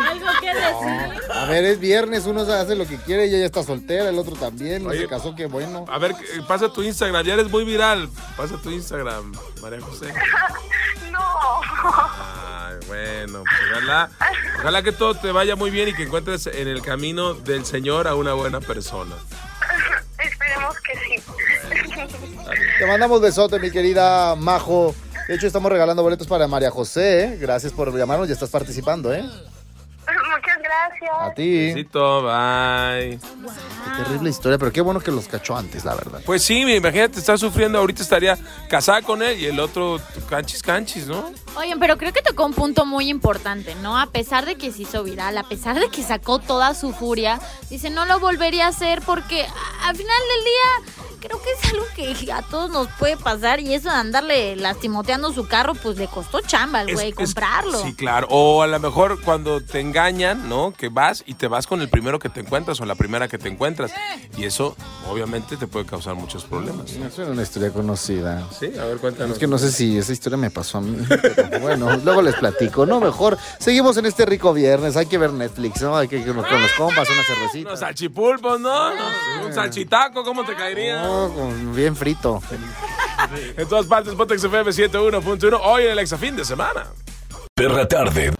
[0.09, 1.31] ¿Algo que decir?
[1.33, 4.35] A ver, es viernes, uno hace lo que quiere y ella está soltera, el otro
[4.35, 5.03] también, no Oye.
[5.03, 5.85] se casó, qué bueno.
[5.89, 8.09] A ver, eh, pasa tu Instagram, ya eres muy viral.
[8.37, 9.33] Pasa tu Instagram,
[9.63, 10.13] María José.
[11.13, 11.21] No.
[11.85, 14.11] Ay, bueno, pues ojalá,
[14.59, 18.09] ojalá que todo te vaya muy bien y que encuentres en el camino del Señor
[18.09, 19.15] a una buena persona.
[20.19, 21.23] Esperemos que sí.
[22.81, 24.93] Te mandamos besote, mi querida Majo.
[25.29, 27.25] De hecho, estamos regalando boletos para María José.
[27.25, 27.39] ¿eh?
[27.41, 29.25] Gracias por llamarnos, ya estás participando, ¿eh?
[30.07, 31.11] Muchas gracias.
[31.19, 31.73] A ti.
[31.73, 33.19] Besito, bye.
[33.19, 36.21] Qué terrible historia, pero qué bueno que los cachó antes, la verdad.
[36.27, 38.37] Pues sí, imagínate, está sufriendo, ahorita estaría
[38.69, 39.99] casada con él y el otro
[40.29, 41.33] canchis canchis, ¿no?
[41.57, 43.99] Oigan, pero creo que tocó un punto muy importante, ¿no?
[43.99, 47.41] A pesar de que se hizo viral, a pesar de que sacó toda su furia,
[47.71, 49.47] dice, no lo volvería a hacer porque
[49.83, 50.95] al final del día
[51.25, 55.33] creo que es algo que a todos nos puede pasar y eso de andarle lastimoteando
[55.33, 57.83] su carro, pues le costó chamba al güey es- comprarlo.
[57.83, 58.27] Sí, claro.
[58.31, 60.75] O a lo mejor cuando te engañan, ¿no?
[60.77, 63.39] Que vas y te vas con el primero que te encuentras o la primera que
[63.39, 63.93] te encuentras.
[64.37, 64.77] Y eso,
[65.09, 66.91] obviamente, te puede causar muchos problemas.
[66.93, 68.47] Eso era una historia conocida.
[68.59, 69.33] Sí, a ver, cuéntanos.
[69.33, 70.97] Es que no sé si esa historia me pasó a mí.
[71.09, 73.01] pero bueno, luego les platico, ¿no?
[73.01, 74.97] Mejor seguimos en este rico viernes.
[74.97, 75.97] Hay que ver Netflix, ¿no?
[75.97, 77.71] Hay que ir con los compas, una cervecita.
[77.71, 78.91] Unos salchipulpos, ¿no?
[79.45, 81.03] Un salchitaco, ¿cómo te caería?
[81.03, 81.14] No,
[81.75, 82.43] bien frito.
[83.57, 85.61] En todas partes, Pontex FM 101.1.
[85.63, 86.87] Hoy en el Exafín de semana.
[87.55, 88.33] Perra tarde.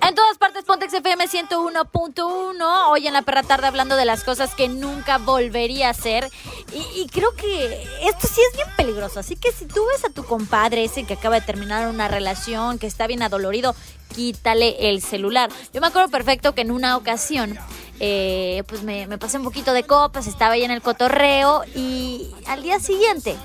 [0.00, 2.90] En todas partes, Pontex FM 101.1.
[2.90, 6.28] Hoy en la perra tarde hablando de las cosas que nunca volvería a hacer.
[6.72, 9.20] Y, y creo que esto sí es bien peligroso.
[9.20, 12.78] Así que si tú ves a tu compadre, ese que acaba de terminar una relación,
[12.78, 13.74] que está bien adolorido,
[14.14, 15.50] quítale el celular.
[15.72, 17.58] Yo me acuerdo perfecto que en una ocasión.
[18.04, 22.32] Eh, pues me, me pasé un poquito de copas, estaba ahí en el cotorreo y
[22.48, 23.36] al día siguiente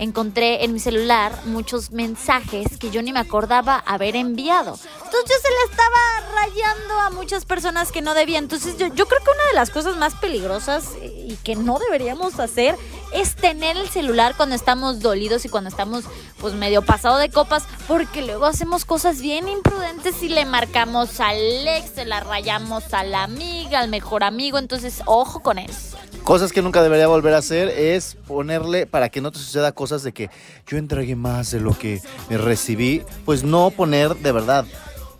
[0.00, 4.76] encontré en mi celular muchos mensajes que yo ni me acordaba haber enviado.
[5.04, 8.38] Entonces yo se le estaba rayando a muchas personas que no debía.
[8.38, 12.40] Entonces yo, yo creo que una de las cosas más peligrosas y que no deberíamos
[12.40, 12.76] hacer
[13.12, 16.04] es tener el celular cuando estamos dolidos y cuando estamos
[16.40, 21.38] pues medio pasado de copas porque luego hacemos cosas bien imprudentes y le marcamos al
[21.68, 24.58] ex, se la rayamos a la amiga, al mejor amigo.
[24.58, 25.96] Entonces ojo con eso.
[26.24, 30.02] Cosas que nunca debería volver a hacer es ponerle, para que no te suceda cosas
[30.02, 30.28] de que
[30.66, 34.64] yo entregué más de lo que recibí, pues no poner de verdad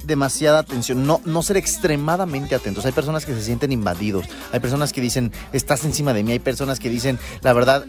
[0.06, 2.84] demasiada atención, no, no ser extremadamente atentos.
[2.86, 6.38] Hay personas que se sienten invadidos, hay personas que dicen, estás encima de mí, hay
[6.38, 7.84] personas que dicen, la verdad,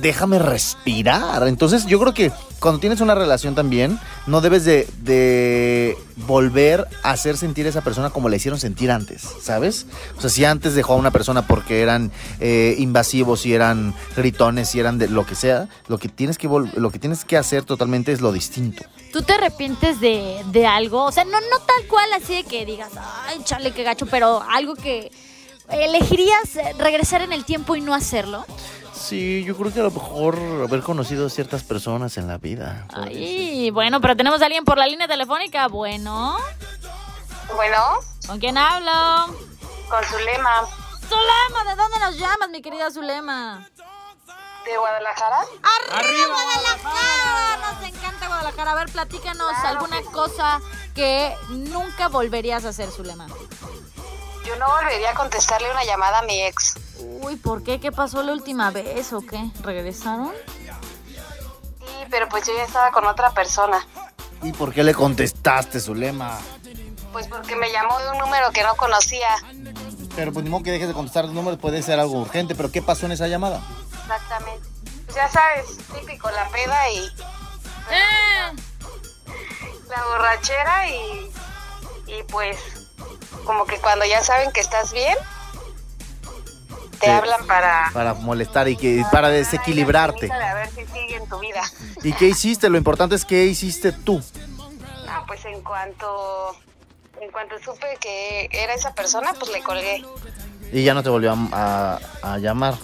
[0.00, 1.46] déjame respirar.
[1.48, 7.10] Entonces yo creo que cuando tienes una relación también, no debes de, de volver a
[7.10, 9.86] hacer sentir a esa persona como la hicieron sentir antes, ¿sabes?
[10.16, 12.10] O sea, si antes dejó a una persona porque eran
[12.40, 16.48] eh, invasivos, si eran gritones, si eran de lo que sea, lo que tienes que,
[16.48, 18.84] lo que, tienes que hacer totalmente es lo distinto.
[19.12, 21.04] ¿Tú te arrepientes de, de algo?
[21.04, 22.92] O sea, no, no tal cual así de que digas,
[23.26, 25.10] ay, chale, qué gacho, pero algo que
[25.70, 28.44] elegirías regresar en el tiempo y no hacerlo.
[28.94, 32.86] Sí, yo creo que a lo mejor haber conocido ciertas personas en la vida.
[32.94, 35.68] Ay, bueno, pero tenemos a alguien por la línea telefónica.
[35.68, 36.36] Bueno,
[37.54, 37.76] Bueno,
[38.26, 39.34] ¿con quién hablo?
[39.88, 40.50] con Zulema,
[41.08, 43.68] Zulema, ¿de dónde nos llamas, mi querida Zulema?
[44.70, 45.38] De Guadalajara.
[45.92, 47.72] ¡Arriba, Guadalajara!
[47.72, 48.72] Nos encanta Guadalajara.
[48.72, 50.60] A ver, platícanos alguna cosa
[50.94, 53.26] que nunca volverías a hacer, Zulema.
[54.44, 56.74] Yo no volvería a contestarle una llamada a mi ex.
[56.98, 57.80] Uy, ¿por qué?
[57.80, 59.50] ¿Qué pasó la última vez o qué?
[59.62, 60.32] ¿Regresaron?
[61.80, 63.84] Sí, pero pues yo ya estaba con otra persona.
[64.42, 66.38] ¿Y por qué le contestaste, Zulema?
[67.12, 69.28] Pues porque me llamó de un número que no conocía.
[70.14, 72.70] Pero pues ni modo que dejes de contestar los números, puede ser algo urgente, pero
[72.70, 73.60] ¿qué pasó en esa llamada?
[74.06, 74.68] Exactamente.
[75.04, 75.66] Pues ya sabes,
[75.98, 76.98] típico, la peda y
[77.88, 78.52] Eh,
[79.88, 81.30] la borrachera y,
[82.06, 82.56] y pues
[83.44, 85.16] como que cuando ya saben que estás bien,
[86.98, 87.12] te Sí.
[87.12, 87.90] hablan para...
[87.92, 90.32] Para molestar y que para desequilibrarte.
[90.32, 91.62] A ver si sigue en tu vida.
[92.02, 92.68] ¿Y qué hiciste?
[92.70, 94.20] Lo importante es qué hiciste tú.
[95.08, 96.56] Ah, pues en cuanto
[97.20, 100.04] en cuanto supe que era esa persona, pues le colgué.
[100.72, 102.74] Y ya no te volvió a, a- a llamar.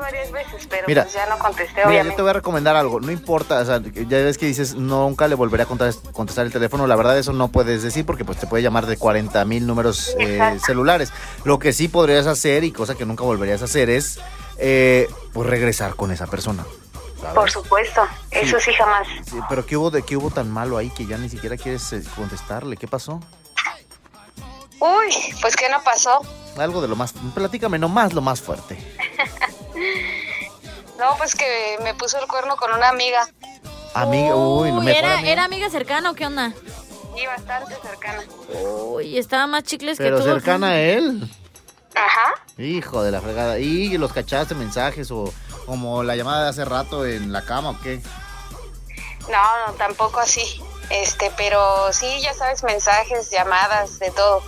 [0.00, 3.00] Varias veces, pero Mira, pues ya no contesté, Mira, yo te voy a recomendar algo.
[3.00, 6.52] No importa, o sea, ya ves que dices nunca le volveré a contestar, contestar el
[6.52, 6.86] teléfono.
[6.86, 10.14] La verdad, eso no puedes decir porque pues te puede llamar de 40 mil números
[10.18, 11.12] eh, celulares.
[11.44, 14.18] Lo que sí podrías hacer y cosa que nunca volverías a hacer es
[14.58, 16.64] eh, pues regresar con esa persona.
[17.20, 17.34] ¿sabes?
[17.34, 18.00] Por supuesto,
[18.30, 19.06] eso sí jamás.
[19.30, 21.92] Sí, pero ¿qué hubo, de, ¿qué hubo tan malo ahí que ya ni siquiera quieres
[21.92, 22.76] eh, contestarle?
[22.76, 23.20] ¿Qué pasó?
[24.80, 26.22] Uy, pues ¿qué no pasó?
[26.56, 27.12] Algo de lo más...
[27.34, 28.78] Platícame nomás lo más fuerte.
[30.98, 33.26] No, pues que me puso el cuerno con una amiga
[33.94, 35.30] Amiga, uy, uy, mejor era, amiga.
[35.30, 36.52] ¿Era amiga cercana o qué onda?
[37.16, 38.22] y bastante cercana.
[38.62, 40.28] Uy, estaba más chicles Pero que tú.
[40.28, 41.28] cercana a él.
[41.94, 42.34] Ajá.
[42.56, 43.58] Hijo de la fregada.
[43.58, 45.32] ¿Y los cachaste mensajes o
[45.66, 48.00] como la llamada de hace rato en la cama o qué?
[49.28, 50.62] No, no, tampoco así.
[50.88, 54.42] Este, pero sí, ya sabes, mensajes, llamadas, de todo.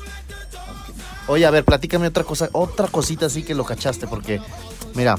[1.27, 4.41] Oye, a ver, platícame otra cosa, otra cosita así que lo cachaste, porque,
[4.95, 5.17] mira,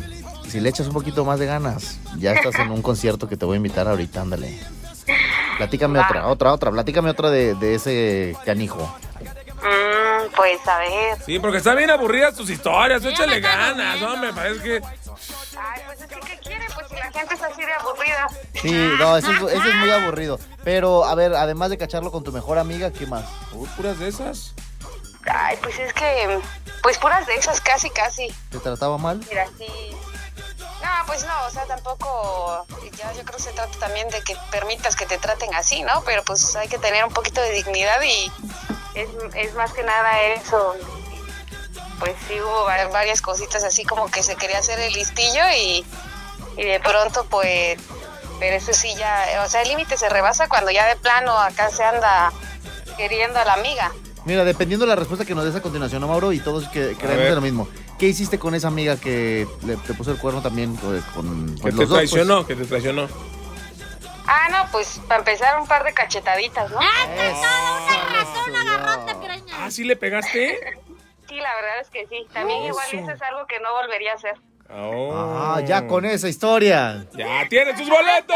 [0.48, 3.46] si le echas un poquito más de ganas, ya estás en un concierto que te
[3.46, 4.60] voy a invitar ahorita, ándale.
[5.58, 6.06] Platícame Va.
[6.06, 8.80] otra, otra, otra, platícame otra de, de ese canijo.
[9.64, 11.18] Mm, pues a ver.
[11.26, 13.04] Sí, porque están bien aburridas tus historias.
[13.06, 14.34] Échale ganas, hombre.
[14.34, 14.76] Parece que.
[14.76, 16.66] Ay, pues es que ¿qué quiere?
[16.74, 18.28] Pues si la gente es así de aburrida.
[18.62, 20.40] Sí, no, eso es, eso es muy aburrido.
[20.64, 23.24] Pero, a ver, además de cacharlo con tu mejor amiga, ¿qué más?
[23.78, 24.54] Puras de esas.
[25.26, 26.40] Ay, pues es que,
[26.82, 28.34] pues puras de esas, casi, casi.
[28.52, 29.18] ¿Te trataba mal?
[29.30, 29.68] Mira, sí.
[30.82, 32.66] No, pues no, o sea, tampoco,
[32.98, 36.04] ya yo creo que se trata también de que permitas que te traten así, ¿no?
[36.06, 38.32] Pero pues hay que tener un poquito de dignidad y
[38.96, 40.76] es, es más que nada eso.
[42.00, 45.86] Pues sí hubo va- varias cositas así como que se quería hacer el listillo y,
[46.58, 47.78] y de pronto pues,
[48.40, 51.70] pero eso sí ya, o sea, el límite se rebasa cuando ya de plano acá
[51.70, 52.34] se anda
[52.98, 53.90] queriendo a la amiga.
[54.26, 56.32] Mira, dependiendo de la respuesta que nos des a continuación, ¿no, Mauro?
[56.32, 57.68] Y todos que creemos de lo mismo.
[58.00, 61.64] ¿Qué hiciste con esa amiga que le, te puso el cuerno también pues, con, Que
[61.64, 62.00] te los dos?
[62.00, 62.12] pues?
[62.12, 63.08] traicionó, que te traicionó.
[64.26, 66.80] Ah, no, pues para empezar un par de cachetaditas, ¿no?
[69.54, 70.60] Ah, ¿sí le pegaste?
[71.28, 72.26] Sí, la verdad es que sí.
[72.34, 74.36] También igual eso es algo que no volvería a hacer.
[74.70, 77.06] Ah, ya con esa historia.
[77.14, 78.36] ¡Ya tienes tus boletos!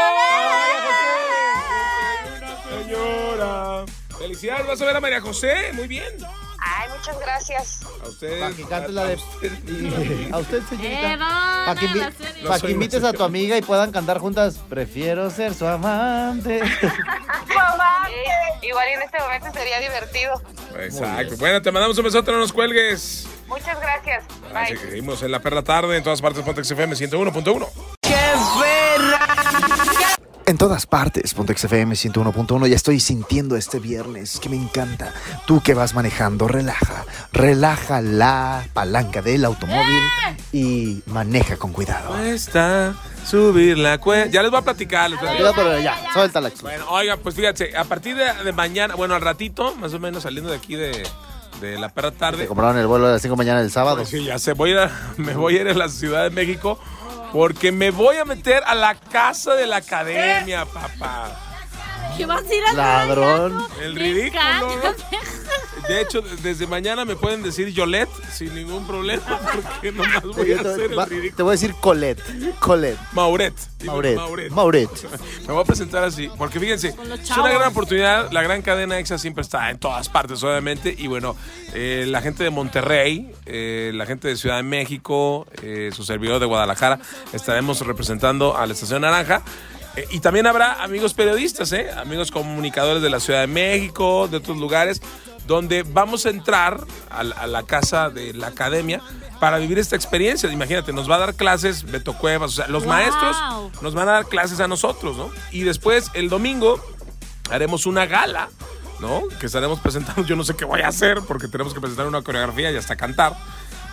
[2.68, 3.84] Señora.
[4.18, 5.72] Felicidades, vas a ver a María José.
[5.74, 6.12] Muy bien.
[6.60, 7.80] Ay, muchas gracias.
[8.04, 8.40] A usted.
[8.40, 9.14] Para que cantes la de...
[10.32, 11.12] A usted, señorita.
[11.12, 12.42] Eh, Para que, invi- señorita.
[12.42, 14.58] No pa' soy que invites a tu amiga y puedan cantar juntas.
[14.68, 16.60] Prefiero ser su amante.
[18.60, 20.42] Sí, igual y en este momento sería divertido.
[20.80, 21.36] Exacto.
[21.38, 23.26] Bueno, te mandamos un besote, no nos cuelgues.
[23.46, 24.24] Muchas gracias.
[24.54, 24.80] Así Bye.
[24.82, 27.97] que seguimos en la perla tarde en todas partes Pontex FM 101.1.
[30.48, 35.12] En todas partes, Pontex FM 101.1, ya estoy sintiendo este viernes que me encanta.
[35.46, 37.04] Tú que vas manejando, relaja,
[37.34, 40.02] relaja la palanca del automóvil
[40.50, 42.16] y maneja con cuidado.
[42.16, 42.94] Cuesta
[43.26, 44.30] subir la cuesta.
[44.30, 45.10] Ya les voy a platicar.
[45.10, 45.52] les voy a platicar.
[45.54, 46.50] Cuidado, pero ya, suéltala.
[46.62, 50.22] Bueno, oiga, pues fíjate, a partir de, de mañana, bueno, al ratito, más o menos
[50.22, 51.06] saliendo de aquí de,
[51.60, 52.46] de la perra Te tarde.
[52.46, 53.98] compraron el vuelo a las 5 de mañana del sábado.
[53.98, 56.78] Pues sí, ya sé, voy a- me voy a ir a la Ciudad de México
[57.32, 61.47] porque me voy a meter a la casa de la academia, papá.
[62.18, 63.66] ¿Qué vas a ir a Ladrón.
[63.82, 64.40] El ridículo.
[65.88, 69.22] De hecho, desde mañana me pueden decir Yolette sin ningún problema
[69.54, 71.36] porque nomás voy a te, hacer va- el ridículo.
[71.36, 72.58] te voy a decir Colette.
[72.58, 72.98] Colette.
[73.12, 73.54] Mauret.
[73.86, 74.16] Mauret.
[74.16, 74.50] Mauret.
[74.52, 74.90] Mauret.
[75.46, 78.30] Me voy a presentar así, porque fíjense, es una gran oportunidad.
[78.32, 80.94] La gran cadena EXA siempre está en todas partes, obviamente.
[80.98, 81.36] Y bueno,
[81.72, 86.38] eh, la gente de Monterrey, eh, la gente de Ciudad de México, eh, su servidor
[86.40, 86.98] de Guadalajara,
[87.32, 89.42] estaremos representando a la Estación Naranja.
[89.98, 91.90] Eh, y también habrá amigos periodistas, ¿eh?
[91.96, 95.02] amigos comunicadores de la Ciudad de México, de otros lugares,
[95.46, 99.00] donde vamos a entrar a, la- a la casa de la academia
[99.40, 100.50] para vivir esta experiencia.
[100.52, 102.92] Imagínate, nos va a dar clases Beto Cuevas, o sea, los Wow.
[102.92, 103.36] maestros
[103.82, 105.30] nos van a dar clases a nosotros, ¿no?
[105.50, 106.80] Y después, el domingo,
[107.50, 108.50] haremos una gala,
[109.00, 109.22] ¿no?
[109.40, 112.22] Que estaremos presentando, yo no sé qué voy a hacer, porque tenemos que presentar una
[112.22, 113.34] coreografía y hasta cantar.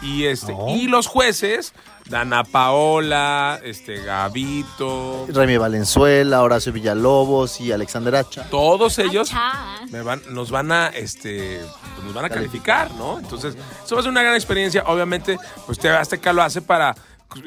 [0.06, 1.74] Y, este, y los jueces,
[2.08, 8.44] Dana Paola, este, Gavito, Remy Valenzuela, Horacio Villalobos y Alexander Hacha.
[8.50, 9.80] todos ellos Achá.
[9.90, 11.60] me van, nos van a este
[11.96, 13.18] pues nos van a calificar, ¿no?
[13.20, 14.84] Entonces, eso va a ser una gran experiencia.
[14.88, 16.96] Obviamente, pues TV Azteca lo hace para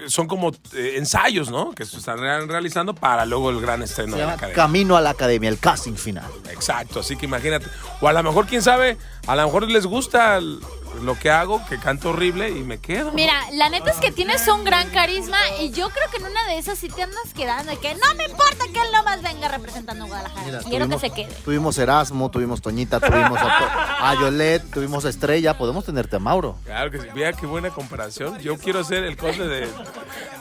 [0.08, 1.70] son como eh, ensayos, ¿no?
[1.72, 4.54] Que se están re- realizando para luego el gran estreno Se de la academia.
[4.56, 6.30] Camino a la Academia, el casting final.
[6.50, 7.66] Exacto, así que imagínate.
[8.00, 10.58] O a lo mejor, quién sabe, a lo mejor les gusta el-
[11.02, 13.12] lo que hago, que canto horrible y me quedo.
[13.12, 16.44] Mira, la neta es que tienes un gran carisma y yo creo que en una
[16.46, 17.78] de esas sí te andas quedando.
[17.80, 20.44] Que no me importa que él nomás venga representando a Guadalajara.
[20.46, 21.34] Mira, Quiero tuvimos- que se quede.
[21.44, 25.56] Tuvimos Erasmo, tuvimos Toñita, tuvimos a, a Yolet, tuvimos a Estrella.
[25.56, 26.56] Podemos tenerte a Mauro.
[26.64, 27.06] Claro que sí.
[27.14, 28.38] Mira qué buena comparación.
[28.40, 29.68] Yo quiero ser el conde de,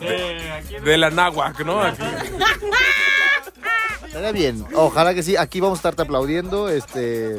[0.00, 1.80] de, de la náhuac, ¿no?
[1.82, 2.02] Aquí.
[4.06, 4.64] Estaría bien.
[4.74, 5.36] Ojalá que sí.
[5.36, 6.68] Aquí vamos a estarte aplaudiendo.
[6.68, 7.36] Este.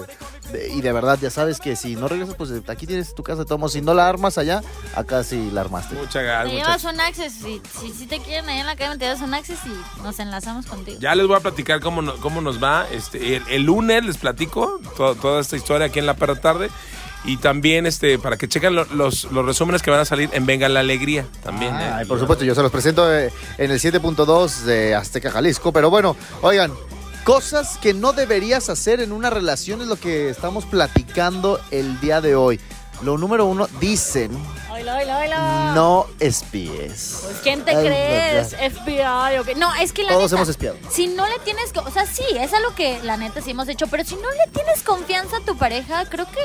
[0.51, 3.39] De- Y de verdad, ya sabes que si no regresas, pues aquí tienes tu casa
[3.41, 3.73] de tomos.
[3.73, 4.61] Si no la armas allá,
[4.95, 5.95] acá sí la armaste.
[5.95, 6.93] Muchas Te gracias, llevas muchachos.
[6.93, 7.33] un access.
[7.33, 10.19] Si, si, si te quieren ahí en la academia, te llevas un access y nos
[10.19, 10.97] enlazamos contigo.
[10.99, 12.87] Ya les voy a platicar cómo, no- cómo nos va.
[12.91, 16.69] Este, el, el lunes les platico to- toda esta historia aquí en La Perra Tarde.
[17.25, 20.45] Y también este para que chequen lo- los, los resúmenes que van a salir en
[20.45, 21.25] Venga la Alegría.
[21.43, 21.75] También.
[21.75, 21.91] ¿eh?
[21.93, 25.73] Ay, por supuesto, yo se los presento eh, en el 7.2 de Azteca Jalisco.
[25.73, 26.71] Pero bueno, oigan,
[27.29, 32.21] cosas que no deberías hacer en una relación es lo que estamos platicando el día
[32.21, 32.59] de hoy.
[33.01, 34.31] Lo número uno, dicen,
[34.71, 35.37] Oilo, oilo, oilo.
[35.73, 37.19] no espíes.
[37.23, 38.55] Pues, ¿quién te Ay, crees?
[38.73, 39.55] FBI o qué?
[39.55, 40.77] No, es que la Todos neta, hemos espiado.
[40.89, 43.87] Si no le tienes, o sea, sí, es algo que la neta sí hemos hecho,
[43.87, 46.41] pero si no le tienes confianza a tu pareja, creo que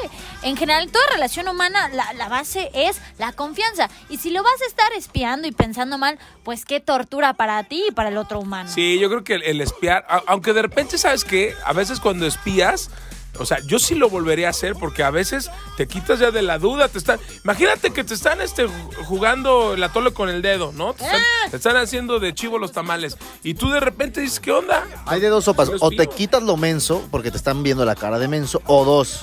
[0.48, 3.88] en general en toda relación humana la, la base es la confianza.
[4.08, 7.84] Y si lo vas a estar espiando y pensando mal, pues qué tortura para ti
[7.88, 8.70] y para el otro humano.
[8.72, 11.54] Sí, yo creo que el, el espiar, a- aunque de repente, ¿sabes qué?
[11.64, 12.90] A veces cuando espías,
[13.38, 16.42] o sea, yo sí lo volvería a hacer porque a veces te quitas ya de
[16.42, 20.42] la duda, te están, imagínate que te están este, ju- jugando el atole con el
[20.42, 20.94] dedo, ¿no?
[20.94, 21.20] Te están,
[21.50, 24.84] te están haciendo de chivo los tamales y tú de repente dices, ¿qué onda?
[25.06, 25.70] Hay de dos sopas.
[25.80, 28.62] O te quitas lo menso porque te están viendo la cara de menso.
[28.66, 29.20] O dos,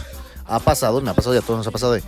[0.48, 2.04] ha pasado, me ha pasado y a todos nos ha pasado de.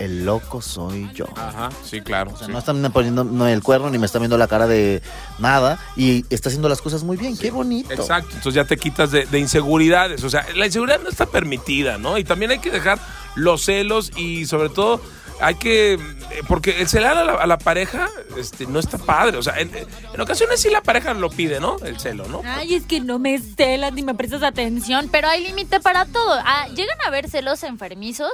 [0.00, 1.26] El loco soy yo.
[1.36, 2.32] Ajá, sí, claro.
[2.32, 2.52] O sea, sí.
[2.52, 5.02] no están poniendo no, el cuerno ni me están viendo la cara de
[5.38, 7.36] nada y está haciendo las cosas muy bien.
[7.36, 7.92] Qué bonito.
[7.92, 10.24] Exacto, entonces ya te quitas de, de inseguridades.
[10.24, 12.16] O sea, la inseguridad no está permitida, ¿no?
[12.16, 12.98] Y también hay que dejar
[13.34, 15.00] los celos y sobre todo
[15.40, 15.94] hay que...
[15.94, 15.98] eh,
[16.48, 19.36] Porque el celar a la, a la pareja este, no está padre.
[19.38, 21.76] O sea, en, en ocasiones sí la pareja lo pide, ¿no?
[21.84, 22.42] El celo, ¿no?
[22.44, 26.32] Ay, es que no me celas ni me prestas atención, pero hay límite para todo.
[26.44, 28.30] Ah, llegan a haber celos enfermizos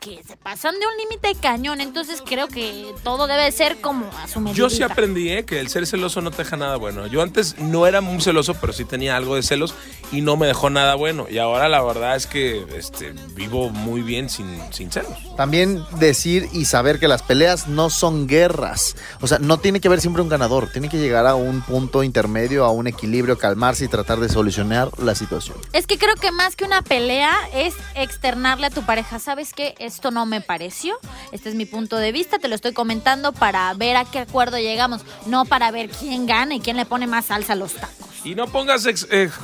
[0.00, 4.26] que se pasan de un límite cañón, entonces creo que todo debe ser como a
[4.28, 4.56] su medida.
[4.56, 5.44] Yo sí aprendí ¿eh?
[5.44, 7.06] que el ser celoso no te deja nada bueno.
[7.06, 9.74] Yo antes no era muy celoso, pero sí tenía algo de celos
[10.10, 11.26] y no me dejó nada bueno.
[11.30, 15.12] Y ahora la verdad es que este, vivo muy bien sin, sin celos.
[15.36, 18.96] También decir y saber que las peleas no son guerras.
[19.20, 20.70] O sea, no tiene que haber siempre un ganador.
[20.72, 24.90] Tiene que llegar a un punto intermedio, a un equilibrio, calmarse y tratar de solucionar
[24.98, 25.56] la situación.
[25.72, 29.74] Es que creo que más que una pelea es externarle a tu pareja, ¿sabes qué?
[29.78, 30.96] Esto no me pareció,
[31.32, 34.58] este es mi punto de vista, te lo estoy comentando para ver a qué acuerdo
[34.58, 37.96] llegamos, no para ver quién gana y quién le pone más salsa a los tacos.
[38.24, 39.34] Y no pongas ex- ex-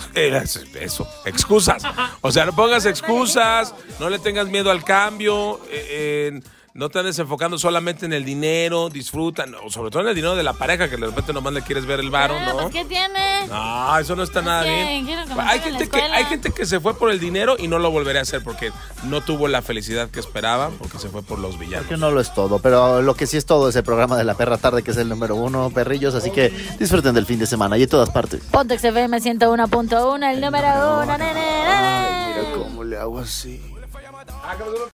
[0.75, 1.83] eso, excusas.
[2.21, 5.87] O sea, no pongas excusas, no le tengas miedo al cambio, eh,
[6.35, 6.41] eh,
[6.77, 10.37] no te andes enfocando solamente en el dinero, disfruta, no, sobre todo en el dinero
[10.37, 12.57] de la pareja, que de repente nomás le quieres ver el varo, Ah, ¿no?
[12.59, 13.47] pues, ¿Qué tiene?
[13.49, 14.71] No, eso no está nada ¿Qué?
[15.03, 15.19] bien.
[15.39, 18.19] Hay gente, que, hay gente que se fue por el dinero y no lo volverá
[18.21, 18.73] a hacer porque
[19.05, 21.87] no tuvo la felicidad que esperaba, porque se fue por los villanos.
[21.89, 24.25] Que no lo es todo, pero lo que sí es todo es el programa de
[24.25, 26.15] la perra tarde, que es el número uno, perrillos.
[26.15, 28.43] Así que disfruten del fin de semana y en todas partes.
[28.51, 30.67] Pontex FM 101.1, el número
[31.03, 32.35] uno, nene, nene.
[32.37, 33.61] Mira cómo le hago así.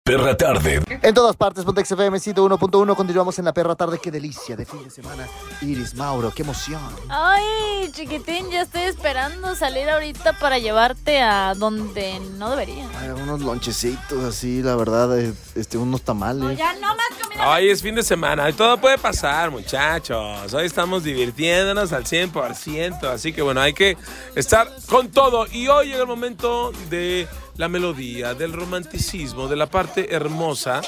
[0.03, 0.81] Perra tarde.
[1.01, 2.95] En todas partes, Pontex FM 101.1.
[2.95, 3.99] Continuamos en la perra tarde.
[4.01, 5.27] Qué delicia de fin de semana.
[5.61, 6.81] Iris, Mauro, qué emoción.
[7.09, 12.89] Ay, chiquitín, ya estoy esperando salir ahorita para llevarte a donde no debería.
[12.99, 16.57] Ay, unos lonchecitos así, la verdad, eh, este, unos tamales.
[16.57, 17.49] Ya no más comida.
[17.49, 20.53] Hoy es fin de semana y todo puede pasar, muchachos.
[20.53, 23.97] Hoy estamos divirtiéndonos al 100%, así que bueno, hay que
[24.35, 25.45] estar con todo.
[25.51, 27.27] Y hoy llega el momento de
[27.57, 30.81] la melodía, del romanticismo, de la parte hermosa,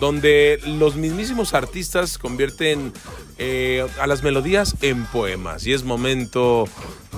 [0.00, 2.92] donde los mismísimos artistas convierten
[3.38, 5.66] eh, a las melodías en poemas.
[5.66, 6.66] Y es momento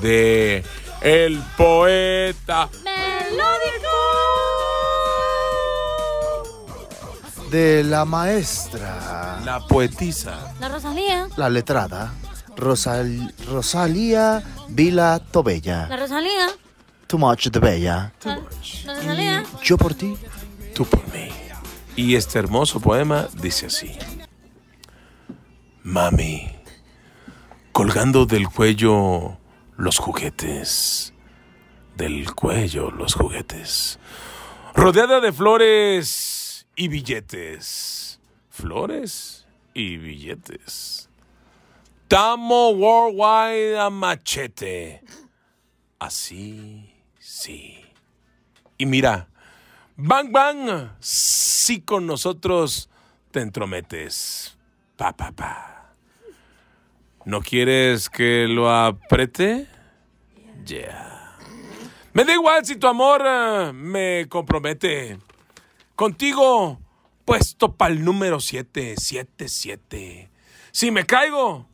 [0.01, 0.63] de
[1.03, 2.69] El Poeta.
[7.51, 10.55] De la maestra, La poetisa.
[10.61, 11.27] La Rosalía.
[11.37, 12.15] la letrada,
[12.57, 15.89] Rosal, Rosalía Vila Tobella.
[15.89, 16.47] La Rosalía.
[17.11, 18.13] Too much de Bella.
[18.25, 19.45] La, la Rosalía.
[19.65, 20.17] Yo por ti.
[20.77, 21.29] tú por mí.
[21.97, 23.99] Y este hermoso poema dice así.
[25.83, 26.53] Mami,
[27.73, 29.39] colgando del cuello
[29.77, 31.13] los juguetes,
[31.97, 33.99] del cuello los juguetes,
[34.77, 38.21] rodeada de flores y billetes,
[38.51, 41.09] flores y billetes.
[42.07, 45.03] Tamo Worldwide a machete.
[45.99, 46.90] Así,
[47.41, 47.79] sí.
[48.79, 49.29] Y mira,
[49.97, 52.89] Bang Bang, sí con nosotros
[53.31, 54.57] te entrometes.
[54.97, 55.95] Pa, pa, pa.
[57.25, 59.67] ¿No quieres que lo apriete?
[60.67, 61.37] Yeah.
[62.13, 65.19] Me da igual si tu amor eh, me compromete.
[65.95, 66.81] Contigo,
[67.25, 70.31] puesto pa'l número 7, 7, 7.
[70.73, 71.67] Si me caigo,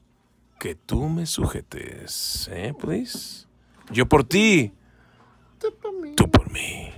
[0.58, 3.46] que tú me sujetes, ¿eh, please?
[3.90, 4.72] Yo por ti,
[5.58, 5.74] tú
[6.30, 6.90] por mí.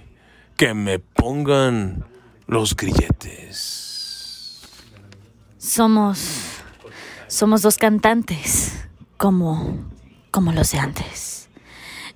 [0.57, 2.05] Que me pongan
[2.47, 4.61] los grilletes.
[5.59, 6.61] Somos.
[7.29, 8.87] Somos dos cantantes.
[9.17, 9.89] Como.
[10.31, 11.49] como los de antes.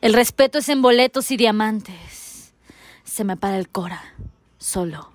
[0.01, 2.55] El respeto es en boletos y diamantes.
[3.05, 4.03] Se me para el cora.
[4.59, 5.13] Solo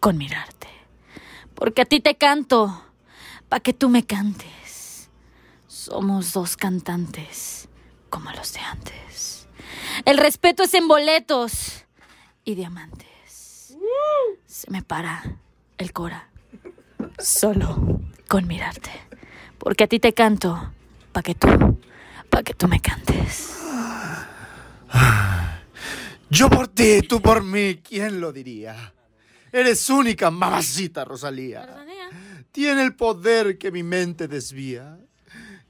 [0.00, 0.68] con mirarte.
[1.54, 2.82] Porque a ti te canto.
[3.48, 5.08] Pa' que tú me cantes.
[5.68, 7.68] Somos dos cantantes.
[8.10, 9.33] Como los de antes.
[10.04, 11.84] El respeto es en boletos
[12.44, 13.76] y diamantes.
[14.46, 15.38] Se me para
[15.78, 16.28] el cora.
[17.18, 18.90] Solo con mirarte.
[19.58, 20.72] Porque a ti te canto.
[21.12, 21.80] Pa' que tú.
[22.28, 23.54] Pa' que tú me cantes.
[26.30, 28.92] Yo por ti, tú por mí, ¿quién lo diría?
[29.52, 31.86] Eres única, mamacita Rosalía.
[32.50, 34.98] Tiene el poder que mi mente desvía.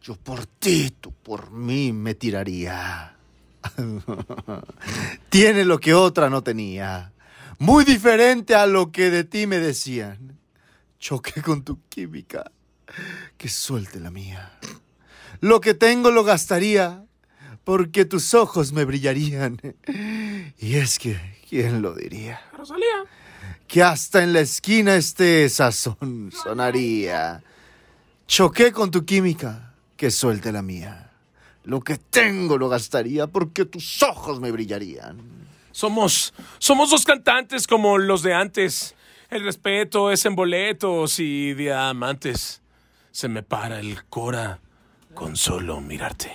[0.00, 3.13] Yo por ti, tú por mí me tiraría.
[5.28, 7.12] Tiene lo que otra no tenía.
[7.58, 10.38] Muy diferente a lo que de ti me decían.
[10.98, 12.50] Choqué con tu química.
[13.36, 14.52] Que suelte la mía.
[15.40, 17.04] Lo que tengo lo gastaría
[17.64, 19.58] porque tus ojos me brillarían.
[20.58, 21.18] Y es que,
[21.48, 22.40] ¿quién lo diría?
[22.56, 23.04] Rosalía.
[23.66, 27.42] Que hasta en la esquina este sazón sonaría.
[28.26, 31.03] Choqué con tu química, que suelte la mía.
[31.64, 35.18] Lo que tengo lo gastaría porque tus ojos me brillarían.
[35.72, 38.94] Somos, somos dos cantantes como los de antes.
[39.30, 42.62] El respeto es en boletos y diamantes.
[43.10, 44.60] Se me para el cora
[45.14, 46.30] con solo mirarte.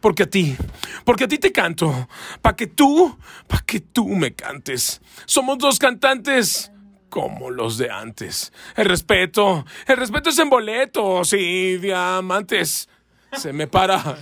[0.00, 0.56] Porque a ti,
[1.04, 2.08] porque a ti te canto,
[2.40, 3.18] pa' que tú,
[3.48, 5.00] pa' que tú me cantes.
[5.24, 6.70] Somos dos cantantes
[7.08, 8.52] como los de antes.
[8.76, 12.88] El respeto, el respeto es en boletos y diamantes.
[13.32, 14.18] Se me para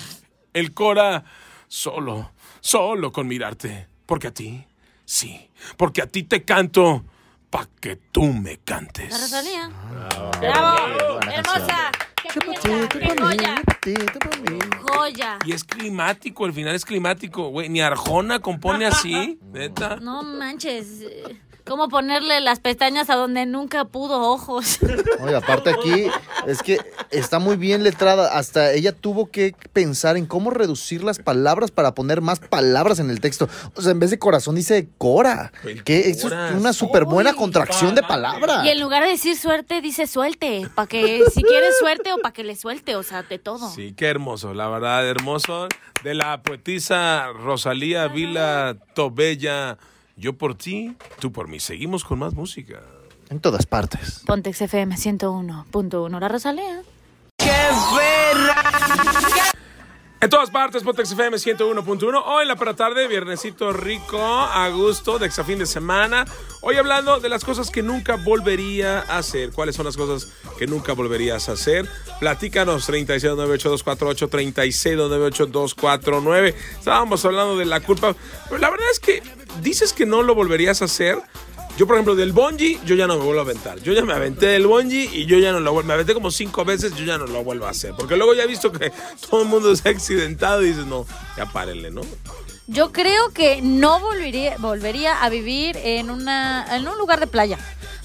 [0.53, 1.25] el cora
[1.69, 3.89] solo, solo con mirarte.
[4.07, 4.67] Porque a ti,
[5.05, 7.05] sí, porque a ti te canto,
[7.51, 9.11] pa' que tú me cantes.
[9.11, 9.71] La Rosalía.
[10.41, 11.91] Bravo, hermosa.
[12.33, 12.89] ¡Qué pieza!
[12.89, 13.63] ¡Qué joya!
[14.83, 15.39] ¡Joya!
[15.45, 17.69] Y es climático, al final es climático, güey.
[17.69, 19.97] Ni Arjona compone así, neta.
[19.97, 21.05] No manches.
[21.65, 24.79] ¿Cómo ponerle las pestañas a donde nunca pudo ojos?
[25.21, 26.07] Oye, aparte aquí
[26.47, 26.81] es que
[27.11, 28.37] está muy bien letrada.
[28.37, 33.11] Hasta ella tuvo que pensar en cómo reducir las palabras para poner más palabras en
[33.11, 33.49] el texto.
[33.75, 35.53] O sea, en vez de corazón dice cora.
[35.85, 38.63] Que eso es una súper buena contracción de palabra.
[38.65, 40.69] Y en lugar de decir suerte, dice suelte.
[40.75, 43.71] Para que si quieres suerte o para que le suelte, o sea, de todo.
[43.71, 45.69] Sí, qué hermoso, la verdad, hermoso.
[46.03, 49.79] De la poetisa Rosalía Vila Tobella.
[50.17, 51.61] Yo por ti, tú por mí.
[51.61, 52.83] Seguimos con más música.
[53.31, 54.23] En todas partes.
[54.27, 56.21] Pontex FM 101.1.
[56.21, 56.83] La Rosalía.
[60.23, 62.23] En todas partes, Potex FM 101.1.
[62.27, 66.25] Hoy en la para tarde, viernesito rico, a gusto, de extra fin de semana.
[66.61, 69.51] Hoy hablando de las cosas que nunca volvería a hacer.
[69.51, 70.29] ¿Cuáles son las cosas
[70.61, 71.89] que nunca volverías a hacer?
[72.21, 74.29] Platícanos, 3698-248,
[75.51, 76.55] 3698-249.
[76.79, 78.15] Estábamos hablando de la culpa.
[78.49, 79.25] Pero la verdad es que
[79.61, 81.19] dices que no lo volverías a hacer.
[81.79, 83.81] Yo, por ejemplo, del bungee, yo ya no me vuelvo a aventar.
[83.81, 85.89] Yo ya me aventé del bungee y yo ya no lo vuelvo.
[85.89, 87.95] Me aventé como cinco veces, yo ya no lo vuelvo a hacer.
[87.97, 88.93] Porque luego ya he visto que
[89.31, 92.03] todo el mundo se ha accidentado y dices, no, ya párenle, ¿no?
[92.67, 97.59] Yo creo que no volvería, volvería a vivir en, una, en un lugar de playa.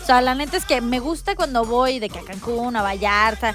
[0.07, 2.81] O sea, la neta es que me gusta cuando voy de que a Cancún, a
[2.81, 3.53] Vallarta,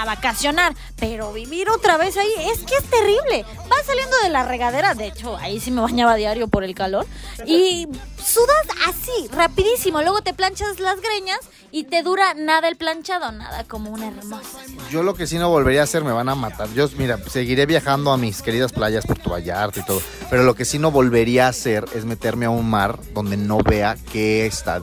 [0.00, 3.46] a, vacacionar, pero vivir otra vez ahí es que es terrible.
[3.68, 7.06] Vas saliendo de la regadera, de hecho, ahí sí me bañaba diario por el calor,
[7.46, 7.86] y
[8.18, 10.02] sudas así, rapidísimo.
[10.02, 11.38] Luego te planchas las greñas
[11.70, 14.58] y te dura nada el planchado, nada como una hermosa.
[14.90, 16.68] Yo lo que sí no volvería a hacer, me van a matar.
[16.74, 20.02] Yo, mira, seguiré viajando a mis queridas playas, Puerto Vallarta y todo.
[20.28, 23.58] Pero lo que sí no volvería a hacer es meterme a un mar donde no
[23.58, 24.82] vea qué está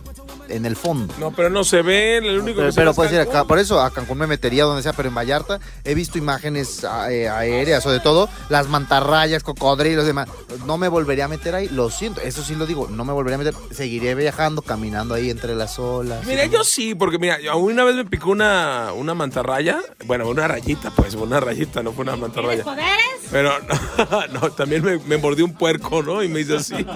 [0.56, 1.14] en el fondo.
[1.20, 3.60] No, pero no se ve, el único Pero, que se pero puedes ir acá, por
[3.60, 7.84] eso a Cancún me metería donde sea, pero en Vallarta he visto imágenes eh, aéreas,
[7.84, 10.30] sobre todo las mantarrayas, cocodrilos, demás.
[10.66, 13.36] No me volvería a meter ahí, lo siento, eso sí lo digo, no me volvería
[13.36, 16.26] a meter, seguiré viajando, caminando ahí entre las olas.
[16.26, 19.80] Mira, yo sí, porque mira, una vez me picó una, una mantarraya.
[20.06, 22.64] Bueno, una rayita, pues, una rayita, no fue una mantarraya.
[22.64, 22.92] ¿Poderes?
[23.32, 23.52] Pero
[24.12, 26.24] no, no, también me, me mordió un puerco, ¿no?
[26.24, 26.86] Y me hizo así.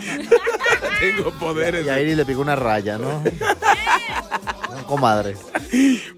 [0.99, 1.86] Tengo poderes.
[1.86, 3.23] Y a Iris le picó una raya, ¿no?
[4.70, 5.40] Son comadres.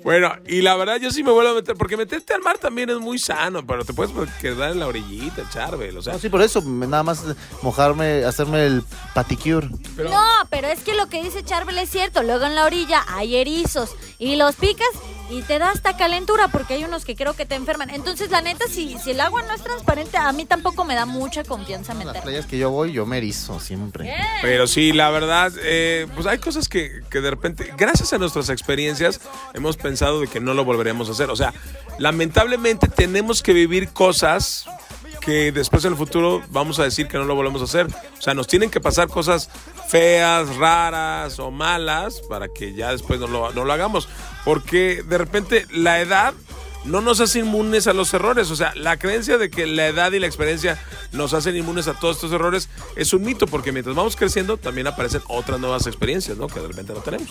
[0.03, 2.89] Bueno, y la verdad yo sí me vuelvo a meter, porque meterte al mar también
[2.89, 6.13] es muy sano, pero te puedes quedar en la orillita, Charbel, o sea.
[6.13, 7.23] No, sí, por eso, nada más
[7.61, 8.83] mojarme, hacerme el
[9.13, 9.67] paticure.
[9.97, 12.23] No, pero es que lo que dice Charbel es cierto.
[12.23, 14.87] Luego en la orilla hay erizos y los picas
[15.29, 17.89] y te da hasta calentura porque hay unos que creo que te enferman.
[17.89, 21.05] Entonces, la neta, si, si el agua no es transparente, a mí tampoco me da
[21.05, 22.21] mucha confianza Las meterme.
[22.21, 24.13] playas que yo voy, yo me erizo siempre.
[24.41, 28.49] Pero sí, la verdad, eh, pues hay cosas que, que de repente, gracias a nuestras
[28.49, 29.21] experiencias,
[29.53, 31.29] hemos pensado de que no lo volveremos a hacer.
[31.29, 31.53] O sea,
[31.99, 34.65] lamentablemente tenemos que vivir cosas
[35.21, 37.87] que después en el futuro vamos a decir que no lo volvemos a hacer.
[37.87, 39.49] O sea, nos tienen que pasar cosas
[39.89, 44.07] feas, raras o malas para que ya después no lo, no lo hagamos.
[44.45, 46.33] Porque de repente la edad
[46.87, 48.49] no nos hace inmunes a los errores.
[48.51, 50.81] O sea, la creencia de que la edad y la experiencia
[51.11, 54.87] nos hacen inmunes a todos estos errores es un mito, porque mientras vamos creciendo también
[54.87, 56.47] aparecen otras nuevas experiencias, ¿no?
[56.47, 57.29] Que de repente no tenemos.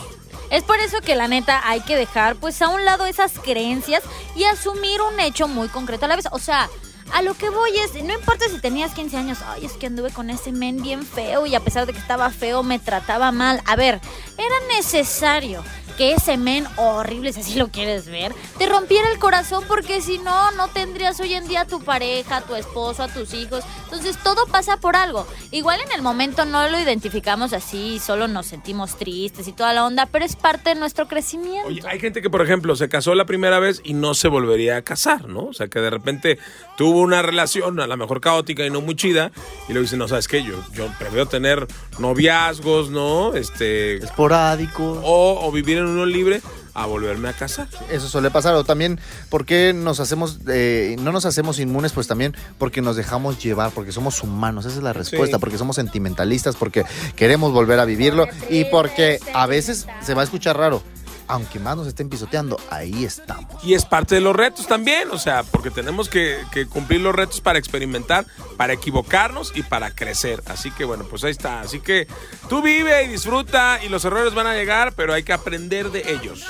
[0.50, 4.02] Es por eso que la neta hay que dejar pues a un lado esas creencias
[4.34, 6.26] y asumir un hecho muy concreto a la vez.
[6.30, 6.68] O sea,
[7.12, 10.10] a lo que voy es, no importa si tenías 15 años, ay, es que anduve
[10.10, 13.62] con ese men bien feo y a pesar de que estaba feo me trataba mal.
[13.66, 14.00] A ver,
[14.36, 15.62] era necesario
[15.96, 20.18] que ese men horrible, si así lo quieres ver, te rompiera el corazón porque si
[20.18, 23.64] no, no tendrías hoy en día a tu pareja, a tu esposo, a tus hijos.
[23.84, 25.26] Entonces todo pasa por algo.
[25.52, 29.86] Igual en el momento no lo identificamos así, solo nos sentimos tristes y toda la
[29.86, 31.68] onda, pero es parte de nuestro crecimiento.
[31.68, 34.76] Oye, hay gente que, por ejemplo, se casó la primera vez y no se volvería
[34.76, 35.46] a casar, ¿no?
[35.46, 36.38] O sea, que de repente
[36.76, 39.32] tuvo una relación a lo mejor caótica y no muy chida
[39.68, 40.42] y luego dice, no, ¿sabes qué?
[40.42, 41.66] Yo, yo prefiero tener
[41.98, 43.34] noviazgos, ¿no?
[43.34, 43.96] Este...
[43.96, 45.00] Esporádico.
[45.04, 46.40] O, o vivir en uno libre
[46.76, 47.68] a volverme a casar.
[47.90, 48.54] Eso suele pasar.
[48.54, 49.00] O también,
[49.30, 51.92] ¿por qué nos hacemos, eh, no nos hacemos inmunes?
[51.92, 54.66] Pues también porque nos dejamos llevar, porque somos humanos.
[54.66, 55.38] Esa es la respuesta.
[55.38, 55.40] Sí.
[55.40, 56.84] Porque somos sentimentalistas, porque
[57.16, 60.82] queremos volver a vivirlo y porque a veces se va a escuchar raro.
[61.28, 63.62] Aunque más nos estén pisoteando, ahí estamos.
[63.64, 67.14] Y es parte de los retos también, o sea, porque tenemos que, que cumplir los
[67.14, 68.26] retos para experimentar,
[68.56, 70.42] para equivocarnos y para crecer.
[70.46, 71.60] Así que bueno, pues ahí está.
[71.60, 72.06] Así que
[72.48, 76.12] tú vive y disfruta y los errores van a llegar, pero hay que aprender de
[76.12, 76.46] ellos.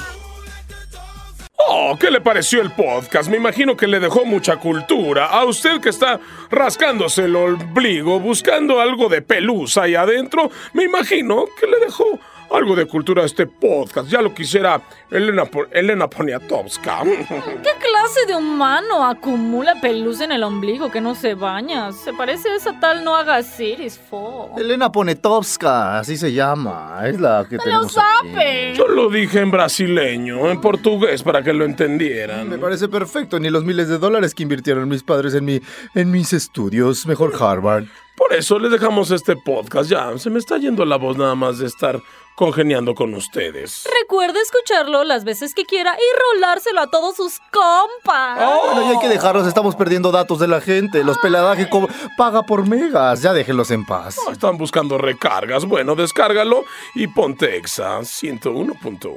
[1.68, 3.28] Oh, ¿qué le pareció el podcast?
[3.28, 5.26] Me imagino que le dejó mucha cultura.
[5.26, 11.46] A usted que está rascándose el ombligo, buscando algo de pelusa ahí adentro, me imagino
[11.58, 12.20] que le dejó
[12.50, 14.08] algo de cultura a este podcast.
[14.08, 17.02] Ya lo quisiera Elena, Elena Poniatowska.
[17.04, 21.92] ¿Qué clase de humano acumula pelusa en el ombligo que no se baña?
[21.92, 24.50] Se parece a esa tal no hagas iris, fo.
[24.56, 27.00] Elena Ponetovska, así se llama.
[27.04, 28.28] Es la que ¡No lo tenemos aquí.
[28.32, 28.74] sabe!
[28.76, 32.48] Yo lo dije en brasileño, en portugués, para que lo entendieran.
[32.48, 35.60] Me parece perfecto, ni los miles de dólares que invirtieron mis padres en, mi,
[35.94, 37.84] en mis estudios, mejor Harvard.
[38.16, 39.90] Por eso les dejamos este podcast.
[39.90, 42.00] Ya, se me está yendo la voz nada más de estar
[42.36, 43.88] congeniando con ustedes.
[44.02, 48.38] Recuerde escucharlo las veces que quiera y rolárselo a todos sus compas.
[48.64, 51.02] Bueno, y hay que dejarlos, estamos perdiendo datos de la gente.
[51.02, 51.68] Los peladaje
[52.16, 54.16] paga por megas, ya déjenlos en paz.
[54.28, 55.64] Ah, Están buscando recargas.
[55.64, 56.64] Bueno, descárgalo
[56.94, 59.16] y ponte Exa 101.1.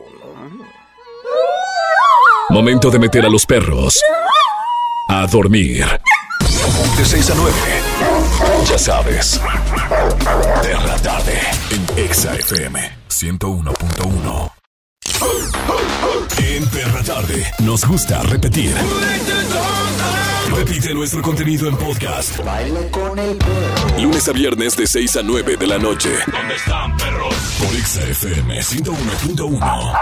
[2.49, 4.01] Momento de meter a los perros
[5.09, 5.85] a dormir.
[6.97, 7.53] De 6 a 9.
[8.65, 9.39] Ya sabes.
[10.61, 11.39] Perra tarde
[11.71, 14.51] en Exa FM 101.1.
[16.37, 18.75] En Perra tarde nos gusta repetir.
[20.55, 22.39] Repite nuestro contenido en podcast.
[23.99, 26.09] Lunes a viernes de 6 a 9 de la noche.
[26.31, 27.35] ¿Dónde están, perros?
[27.59, 29.99] Por Exa FM 101.1.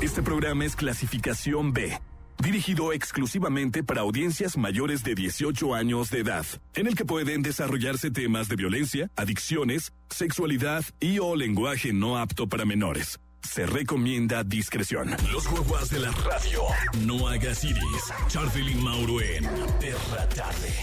[0.00, 1.98] Este programa es clasificación B,
[2.42, 8.10] dirigido exclusivamente para audiencias mayores de 18 años de edad, en el que pueden desarrollarse
[8.10, 13.18] temas de violencia, adicciones, sexualidad y o lenguaje no apto para menores.
[13.42, 15.14] Se recomienda discreción.
[15.30, 16.62] Los guaguas de la radio.
[17.04, 18.12] No hagas iris.
[18.28, 19.44] Charlie Mauro en
[19.80, 20.74] Perra Tarde.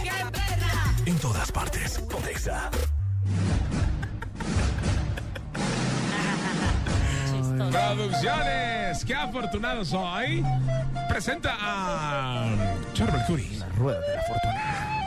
[1.06, 2.00] En todas partes.
[2.10, 2.72] Pontexa.
[7.72, 10.44] Producciones, qué afortunado soy.
[11.10, 12.56] Presenta a
[12.94, 13.58] Charo Mercury.
[13.60, 14.54] La rueda de la fortuna.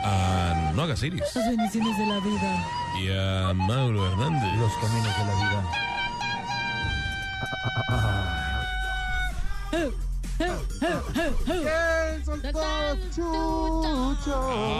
[0.03, 1.21] A No hagas iris.
[1.35, 2.65] Las bendiciones de la vida.
[2.99, 4.59] Y a Mauro Hernández.
[4.59, 5.87] Los caminos de la vida.
[12.23, 14.35] son todos chuchos.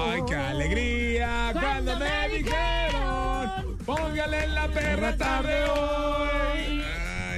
[0.10, 1.50] ¡Ay, qué alegría!
[1.54, 6.84] Cuando me dijeron, póngale en la perra tarde hoy.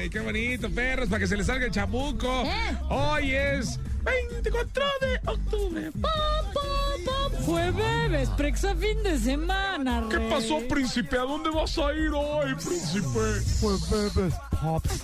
[0.09, 1.07] ¡Ay, qué bonito, perros!
[1.07, 2.43] Para que se les salga el chamuco.
[2.89, 5.91] Hoy es 24 de octubre.
[7.45, 11.15] Jueves, prexa fin de semana, ¿Qué pasó, príncipe?
[11.15, 13.19] ¿A dónde vas a ir hoy, príncipe?
[13.61, 15.03] Pues bebes pops.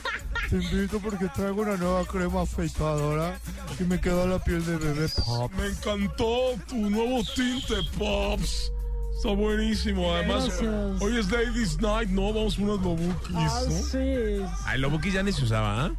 [0.50, 3.40] Te invito porque traigo una nueva crema afeitadora
[3.80, 5.52] y me queda la piel de bebé pop.
[5.56, 8.72] Me encantó tu nuevo tinte, Pops.
[9.16, 10.14] Está buenísimo.
[10.14, 11.02] Además, Gracias.
[11.02, 12.34] hoy es Ladies Night, ¿no?
[12.34, 13.72] Vamos por unos lobukis, ¿no?
[13.72, 14.46] sí.
[14.66, 15.92] Ay, lo buki ya ni se usaba, ¿ah?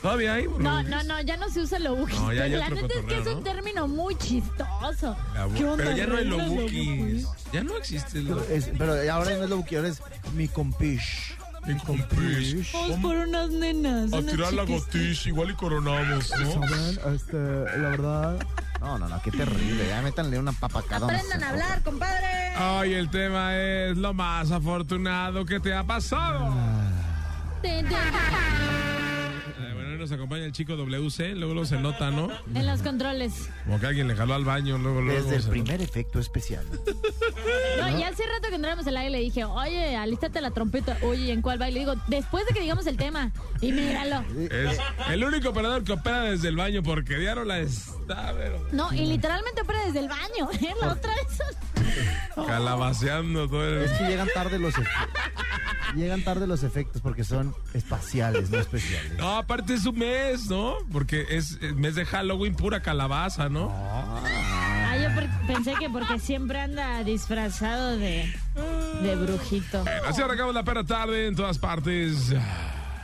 [0.00, 0.46] ¿Todavía hay?
[0.58, 2.14] No, no, no, ya no se usa lo buki.
[2.14, 3.40] No, ya hay La neta es que cotorreo, es un ¿no?
[3.40, 5.16] término muy chistoso.
[5.56, 7.26] ¿Qué onda, Pero ya no hay Lobukis?
[7.52, 10.00] Ya no existe el Es- pero ahora no es lo buki, ahora es
[10.34, 11.34] mi compish.
[11.66, 12.72] Mi compish.
[12.72, 14.12] Vamos por unas nenas.
[14.12, 16.52] A unas tirar la gotish, igual y coronamos, ¿no?
[16.52, 17.14] ¿Saben?
[17.14, 18.38] Este, la verdad.
[18.80, 19.88] No, no, no, qué terrible.
[19.88, 21.06] Ya métanle una papacada.
[21.06, 22.56] Aprendan a hablar, compadre.
[22.58, 26.54] Hoy el tema es lo más afortunado que te ha pasado.
[29.98, 32.28] Hoy nos acompaña el chico WC, luego luego se nota, ¿no?
[32.54, 33.50] En los controles.
[33.64, 35.28] Como que alguien le jaló al baño, luego luego.
[35.28, 36.64] Desde el primer efecto especial.
[37.78, 40.96] No, y hace rato que entramos al aire le dije, oye, alístate la trompeta.
[41.02, 41.74] Oye, ¿en cuál baile?
[41.74, 43.32] Le digo, después de que digamos el tema.
[43.60, 44.24] Y míralo.
[44.50, 44.78] Es
[45.10, 49.04] el único operador que opera desde el baño porque Diario la está, pero No, y
[49.06, 50.48] literalmente opera desde el baño.
[50.60, 50.74] ¿eh?
[50.80, 51.38] La otra vez.
[52.46, 53.82] calabaceando todo el...
[53.84, 55.47] Es que llegan tarde los efectos.
[55.94, 59.12] Llegan tarde los efectos porque son espaciales, no especiales.
[59.18, 60.74] No, aparte es un mes, ¿no?
[60.92, 63.70] Porque es el mes de Halloween pura calabaza, ¿no?
[63.72, 65.08] Ah, yo
[65.46, 68.32] pensé que porque siempre anda disfrazado de,
[69.02, 69.84] de brujito.
[70.06, 72.34] Así arrancamos la perra tarde en todas partes.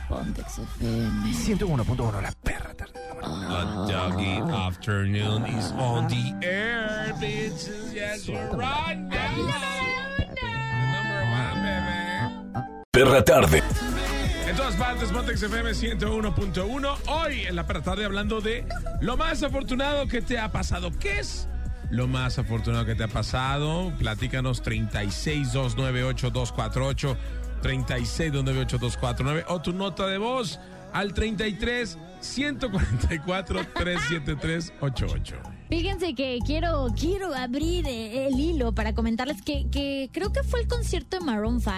[0.07, 1.31] Pontex FM.
[1.33, 2.93] 101.1 la perra tarde.
[3.21, 7.91] The doggy afternoon is on the air, bitches.
[7.93, 8.99] Yes, you're right.
[12.95, 13.61] Perra tarde.
[14.47, 16.97] En todas partes, Montex FM 101.1.
[17.07, 18.65] Hoy en la perra tarde hablando de
[19.01, 20.91] lo más afortunado que te ha pasado.
[20.97, 21.49] ¿Qué es
[21.89, 23.91] lo más afortunado que te ha pasado?
[23.99, 27.17] Platícanos 36298-248,
[27.61, 30.61] 36298-249 o tu nota de voz
[30.93, 35.35] al 33 144 373 88.
[35.67, 40.61] Fíjense que quiero, quiero abrir eh, el hilo para comentarles que, que creo que fue
[40.61, 41.73] el concierto de Maroon 5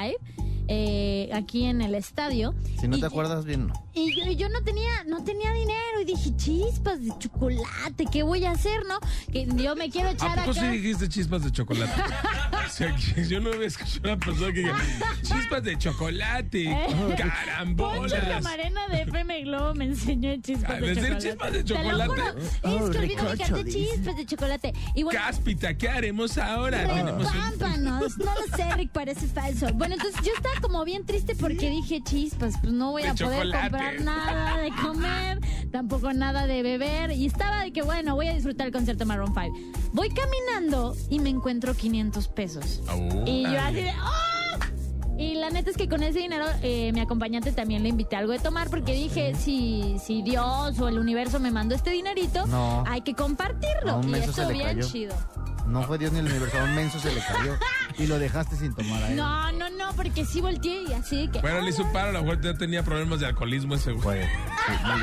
[0.67, 2.53] eh, aquí en el estadio.
[2.79, 3.87] Si no Y- te acuerdas bien, no.
[3.93, 8.21] Y yo, y yo no tenía, no tenía dinero y dije, chispas de chocolate, ¿qué
[8.21, 8.99] voy a hacer, no?
[9.31, 10.69] Que yo me quiero ¿A echar poco sí acá.
[10.71, 11.91] dijiste chispas de chocolate?
[12.67, 14.75] O sea, yo no había escuchado a una persona que diga
[15.23, 18.13] chispas de chocolate, Eh, Poncho carambolas.
[18.13, 21.27] Camarena de FM Globo me enseñó chispas A de decir chocolate.
[21.29, 22.09] chispas de Te lo chocolate.
[22.11, 22.33] juro,
[22.63, 23.91] Oh, es que olvidé de dice.
[23.95, 24.73] chispas de chocolate.
[24.95, 26.85] Y bueno, Cáspita, ¿qué haremos ahora?
[26.85, 29.73] Tenemos un- Pámpanos, no lo sé, Rick, parece falso.
[29.73, 33.13] Bueno, entonces yo estaba como bien triste porque dije, chispas, pues no voy De a
[33.15, 33.69] poder chocolate.
[33.69, 35.39] comprar nada de comer,
[35.71, 37.11] tampoco nada de beber.
[37.11, 39.89] Y estaba de que, bueno, voy a disfrutar el concierto de Maroon 5.
[39.93, 42.81] Voy caminando y me encuentro 500 pesos.
[43.25, 44.36] Y yo así de, ¡ah!
[45.17, 48.31] Y la neta es que con ese dinero eh, mi acompañante también le invité algo
[48.33, 52.83] de tomar porque dije, si, si Dios o el universo me mandó este dinerito, No.
[52.87, 53.97] hay que compartirlo.
[53.99, 54.87] A y le bien cayó.
[54.87, 55.15] chido.
[55.67, 57.55] No fue Dios ni el universo, a un menso se le cayó.
[57.97, 59.15] Y lo dejaste sin tomar a él.
[59.17, 61.41] No, no, no, porque sí volteé y así que.
[61.41, 64.03] Bueno, le hizo un paro, a lo mejor ya tenía problemas de alcoholismo ese güey.
[64.03, 64.21] Fue.
[64.23, 65.01] Sí, muy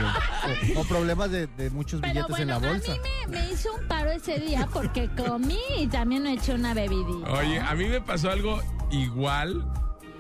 [0.63, 0.77] bien.
[0.79, 2.93] O, o problemas de, de muchos Pero billetes bueno, en la a bolsa.
[2.93, 6.73] mí me, me hizo un paro ese día porque comí y también me eché una
[6.73, 7.31] bebidita.
[7.33, 9.67] Oye, a mí me pasó algo igual,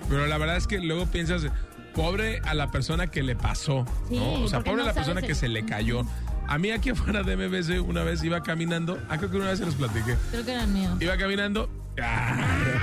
[0.09, 1.47] pero la verdad es que luego piensas,
[1.95, 4.33] pobre a la persona que le pasó, Sí, ¿no?
[4.35, 6.05] O sea, pobre a la persona que se le cayó.
[6.47, 9.59] A mí aquí afuera de MBC una vez iba caminando, ah, creo que una vez
[9.59, 10.17] se los platiqué.
[10.31, 10.97] Creo que era mío.
[11.01, 11.71] Iba caminando,
[12.03, 12.83] ¡ah!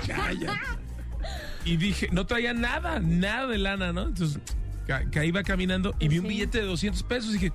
[1.63, 4.03] Y dije, no traía nada, nada de lana, ¿no?
[4.07, 4.39] Entonces,
[5.11, 7.53] que iba caminando y vi un billete de 200 pesos y dije,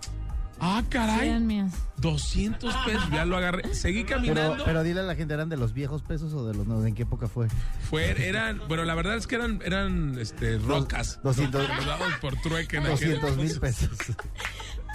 [0.61, 1.73] ah, caray, Eran míos.
[1.99, 3.75] 200 pesos, ya lo agarré.
[3.75, 4.65] Seguí Pero, caminando.
[4.65, 6.87] pero dile a la gente, ¿eran de los viejos pesos o de los nuevos?
[6.87, 7.49] ¿En qué época fue?
[7.89, 11.21] Fue, eran, bueno, la verdad es que eran, eran, este, rocas.
[11.23, 13.91] 200 Nos dábamos por trueque en aquel 200 mil pesos.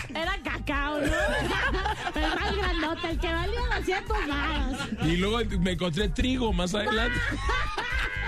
[0.09, 1.05] Era cacao, ¿no?
[2.15, 4.79] el más grandote, el que valía 200 varos.
[5.03, 7.19] Y luego me encontré trigo más adelante.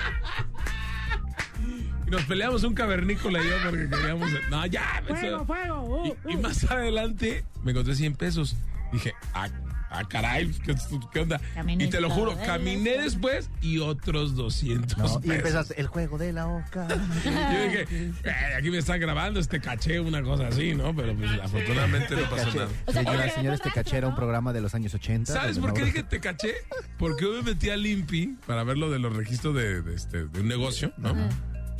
[2.13, 4.29] Nos peleamos un cavernícola y yo porque queríamos.
[4.49, 5.01] No, ya.
[5.07, 5.81] Fuego, eso- fuego.
[6.03, 6.41] uh, Y, y uh.
[6.41, 8.55] más adelante me encontré 100 pesos.
[8.91, 9.47] Dije, ah,
[9.89, 10.75] ah, caray, ¿qué,
[11.11, 11.41] qué onda?
[11.55, 15.35] Caminé y te lo juro, caminé después y otros 200 No, y pesos.
[15.37, 16.87] empezaste el juego de la oca.
[16.87, 17.87] Yo dije,
[18.23, 20.95] "Eh, aquí me están grabando este caché, una cosa así, ¿no?
[20.95, 22.69] Pero pues afortunadamente no pasó nada.
[22.93, 25.33] Señora, señor, este caché era un programa de los años 80.
[25.33, 26.53] ¿Sabes por qué dije te caché?
[26.99, 30.25] Porque yo me metí al INPI para ver lo de los registros de, de este,
[30.27, 31.15] de un negocio, ¿no?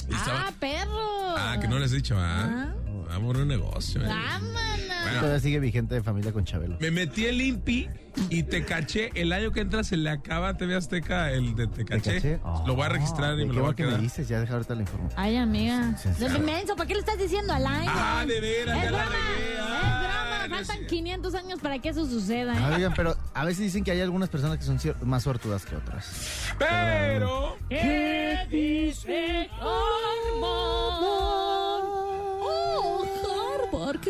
[0.10, 1.36] Y estaba- ¡Ah, perro!
[1.38, 2.74] Ah, que no les he dicho, ah.
[3.10, 4.02] Ah, por un negocio.
[4.02, 4.08] eh.
[4.08, 5.20] Bueno.
[5.20, 6.78] Todavía sigue vigente de familia con Chabelo.
[6.80, 7.90] Me metí el INPI
[8.30, 9.12] y te caché.
[9.16, 12.16] El año que entra se le acaba a TV Azteca el de te caché.
[12.16, 12.40] caché?
[12.66, 14.02] Lo voy a registrar y ¿De me lo voy va a que me quedar.
[14.02, 14.28] dices?
[14.30, 15.20] Ya deja ahorita la información.
[15.22, 15.96] Ay, amiga.
[16.02, 16.24] Sí, sí.
[16.24, 17.86] De menso, ¿para qué le estás diciendo al aire?
[17.94, 19.54] Ah, de veras, es ya la broma, regué.
[19.54, 22.54] Es Ah, broma, faltan 500 años para que eso suceda.
[22.56, 22.76] Ah, ¿eh?
[22.78, 26.56] Oigan, pero a veces dicen que hay algunas personas que son más suertudas que otras.
[26.58, 27.58] Pero.
[27.70, 29.84] ¿Qué dice Oh,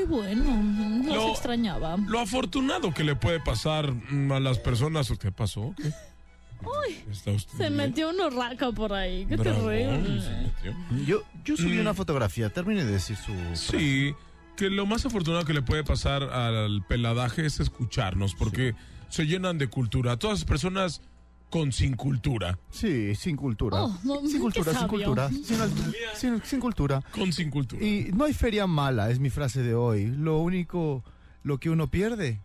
[0.04, 1.04] qué bueno.
[1.06, 1.98] Los Lo- extrañaba.
[1.98, 5.12] Lo afortunado que le puede pasar mm, a las personas.
[5.20, 5.74] ¿Qué pasó?
[5.78, 5.92] ¿Qué?
[6.66, 7.76] Uy, ¿Está usted se bien?
[7.76, 9.26] metió un urraca por ahí.
[9.26, 10.22] Qué Bravo, terrible.
[11.06, 11.82] Yo, yo subí Mm.
[11.82, 12.50] una fotografía.
[12.50, 13.34] Termine de decir su.
[13.56, 14.14] Sí,
[14.56, 18.76] que lo más afortunado que le puede pasar al peladaje es escucharnos, porque
[19.10, 20.18] se llenan de cultura.
[20.18, 21.02] Todas las personas
[21.54, 22.58] con sin cultura.
[22.72, 23.84] Sí, sin cultura.
[23.84, 25.30] Oh, no, sin cultura, sin cultura.
[25.30, 27.00] Sin, altu- sin- sin cultura.
[27.12, 27.86] Con sin cultura.
[27.86, 30.08] Y no hay feria mala, es mi frase de hoy.
[30.08, 31.04] Lo único,
[31.44, 32.40] lo que uno pierde,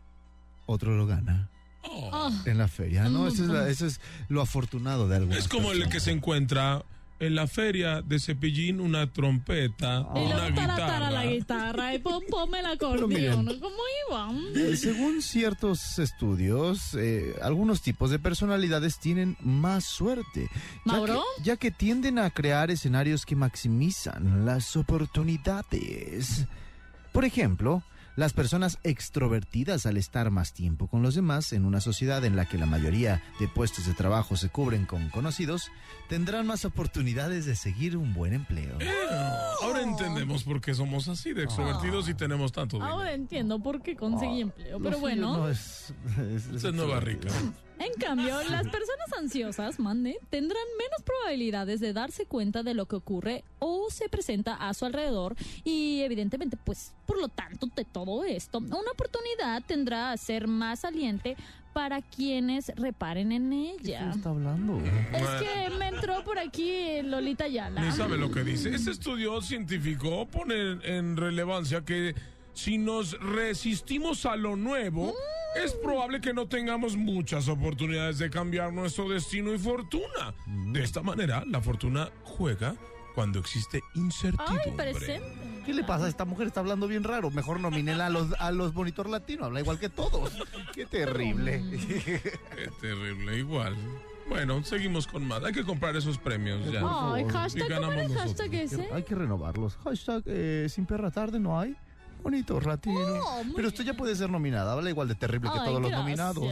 [0.66, 1.48] otro lo gana.
[1.84, 2.30] Oh.
[2.44, 3.22] En la feria, ¿no?
[3.22, 3.98] Mm, Eso es, la- eso es
[4.28, 5.32] lo afortunado de algo.
[5.32, 6.84] Es como el que se encuentra
[7.20, 11.10] en la feria de Cepillín una trompeta, Y una tara guitarra.
[11.10, 12.66] la guitarra y pom, pom el miren.
[12.76, 13.44] acordeón.
[13.60, 13.76] ¿Cómo
[14.08, 14.30] iba?
[14.54, 20.48] Eh, según ciertos estudios, eh, algunos tipos de personalidades tienen más suerte.
[20.84, 21.22] ya ¿Mauro?
[21.38, 26.46] que- ya que tienden a crear escenarios que maximizan las oportunidades.
[27.12, 27.82] Por ejemplo,
[28.18, 32.46] las personas extrovertidas al estar más tiempo con los demás en una sociedad en la
[32.46, 35.70] que la mayoría de puestos de trabajo se cubren con conocidos,
[36.08, 38.76] tendrán más oportunidades de seguir un buen empleo.
[39.62, 42.92] Ahora entendemos por qué somos así de extrovertidos y tenemos tanto dinero.
[42.92, 44.78] Ahora entiendo por qué conseguí empleo.
[44.80, 45.36] Lo Pero bueno.
[45.36, 47.28] no es- es- es nueva rica.
[47.78, 52.96] En cambio, las personas ansiosas, mande, tendrán menos probabilidades de darse cuenta de lo que
[52.96, 58.24] ocurre o se presenta a su alrededor y evidentemente, pues, por lo tanto, de todo
[58.24, 61.36] esto, una oportunidad tendrá a ser más saliente
[61.72, 64.10] para quienes reparen en ella.
[64.10, 64.80] está hablando?
[65.12, 67.80] Es que me entró por aquí Lolita Yala.
[67.80, 68.74] Ni sabe lo que dice.
[68.74, 72.14] Este estudio científico pone en relevancia que
[72.58, 75.14] si nos resistimos a lo nuevo,
[75.54, 80.34] es probable que no tengamos muchas oportunidades de cambiar nuestro destino y fortuna.
[80.72, 82.74] De esta manera, la fortuna juega
[83.14, 84.92] cuando existe Ay, incertidumbre.
[84.92, 85.62] presente.
[85.64, 86.08] ¿Qué le pasa?
[86.08, 87.30] Esta mujer está hablando bien raro.
[87.30, 89.44] Mejor nomínela a los, a los monitor latino.
[89.44, 90.32] Habla igual que todos.
[90.74, 91.62] Qué terrible.
[91.70, 93.76] Qué terrible, igual.
[94.28, 95.44] Bueno, seguimos con más.
[95.44, 96.80] Hay que comprar esos premios ya.
[97.14, 98.88] Ay, hashtag, ¿cómo era el hashtag ese?
[98.92, 99.76] Hay que renovarlos.
[99.84, 101.76] Hashtag eh, sin perra tarde no hay.
[102.22, 103.20] Monitor latino.
[103.22, 104.72] Oh, Pero usted ya puede ser nominada.
[104.72, 106.44] Habla igual de terrible que todos los nominados.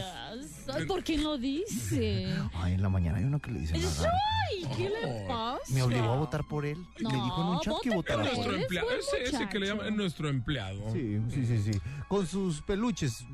[0.73, 2.27] Ay, ¿Por qué no dice?
[2.53, 4.11] Ay, en la mañana hay uno que le dice nada.
[4.49, 5.73] Ay, ¿qué le pasa?
[5.73, 6.77] Me obligó a votar por él.
[6.99, 8.55] No, me dijo en un chat que votara por Nuestro él.
[8.55, 8.91] Eres empleado.
[8.91, 10.91] Ese, ese que le llaman es nuestro empleado.
[10.91, 11.79] Sí, sí, sí, sí.
[12.07, 13.25] Con sus peluches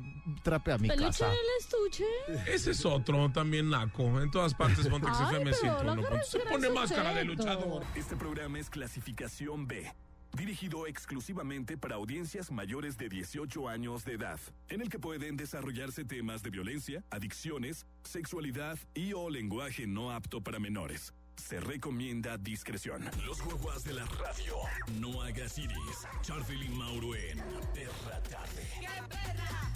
[0.42, 1.28] trapea mi ¿Peluche casa.
[1.28, 2.04] del estuche?
[2.52, 4.20] Ese es otro también naco.
[4.20, 5.96] En todas partes Pontex FM pero 101.
[5.96, 7.82] no Se pone máscara de luchador.
[7.94, 9.92] Este programa es clasificación B,
[10.34, 16.04] dirigido exclusivamente para audiencias mayores de 18 años de edad, en el que pueden desarrollarse
[16.04, 21.12] temas de violencia, adicciones, sexualidad y o lenguaje no apto para menores.
[21.36, 23.04] Se recomienda discreción.
[23.26, 24.56] Los guaguas de la radio.
[24.98, 25.76] No hagas iris.
[26.22, 27.38] Charvel y Mauro en
[27.74, 28.62] Perra Tarde.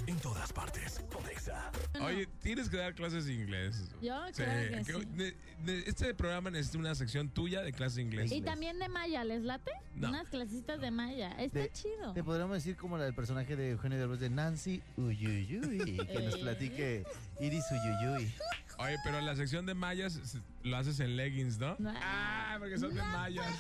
[0.07, 1.01] En todas partes.
[1.13, 1.71] Pontexa.
[2.01, 3.91] Oye, tienes que dar clases de inglés.
[4.01, 5.07] Yo creo que sí.
[5.13, 8.33] ne- ne- Este programa necesita una sección tuya de clases de inglés.
[8.33, 9.71] Y también de Maya, ¿les late?
[9.95, 10.09] No.
[10.09, 11.33] Unas clasitas de Maya.
[11.39, 12.15] Está De- chido.
[12.15, 16.37] Te podríamos decir como la del personaje de Eugenio Derbez de Nancy Uyuyuy, que nos
[16.39, 17.05] platique
[17.41, 18.33] Iris Uyuyuy.
[18.79, 21.75] Oye, pero la sección de mayas s- lo haces en leggings, ¿no?
[21.79, 21.93] No.
[21.97, 23.47] Ah, porque son de mayas.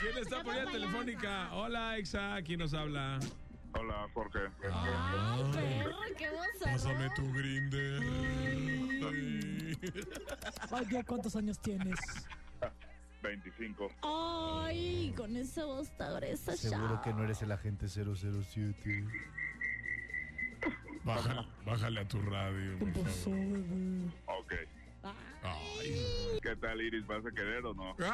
[0.00, 1.52] ¿Quién está por ahí telefónica?
[1.54, 3.18] Hola, Exa, ¿quién nos habla?
[3.74, 4.38] Hola, Jorge.
[4.72, 6.46] Ay, perro, qué voz.
[6.62, 8.02] Pásame tu grinder.
[10.70, 11.98] Ay, ¿cuántos años tienes?
[13.22, 13.88] 25.
[14.02, 19.04] Ay, con esa voz tan gruesa, Seguro que no eres el agente 007.
[21.06, 22.78] Bájale, bájale a tu radio.
[22.78, 23.38] por favor.
[24.26, 24.52] Ok.
[25.44, 25.94] Ay.
[26.42, 27.06] ¿Qué tal, Iris?
[27.06, 27.94] ¿Vas a querer o no?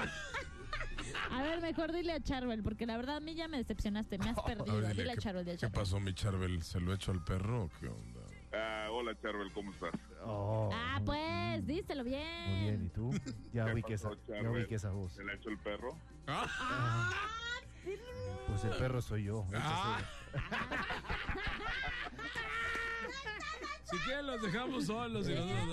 [1.30, 4.28] A ver, mejor dile a Charbel, porque la verdad a mí ya me decepcionaste, me
[4.30, 4.72] has perdido.
[4.76, 6.62] A ver, dile, a ¿qué- Charbel, dile a ¿Qué pasó, mi Charbel?
[6.62, 8.20] ¿Se lo echo al perro o qué onda?
[8.52, 9.92] Ah, hola, Charbel, ¿cómo estás?
[10.26, 12.50] Ah, pues, díselo bien.
[12.50, 13.10] Muy bien, ¿y tú?
[13.54, 15.12] Ya ¿Qué vi que esa, pasó, ya vi que esa voz.
[15.14, 15.96] ¿Se la echó el perro?
[18.48, 19.46] Pues el perro soy yo.
[19.54, 19.98] Ah.
[23.92, 25.68] Si quieren los dejamos solos y nosotros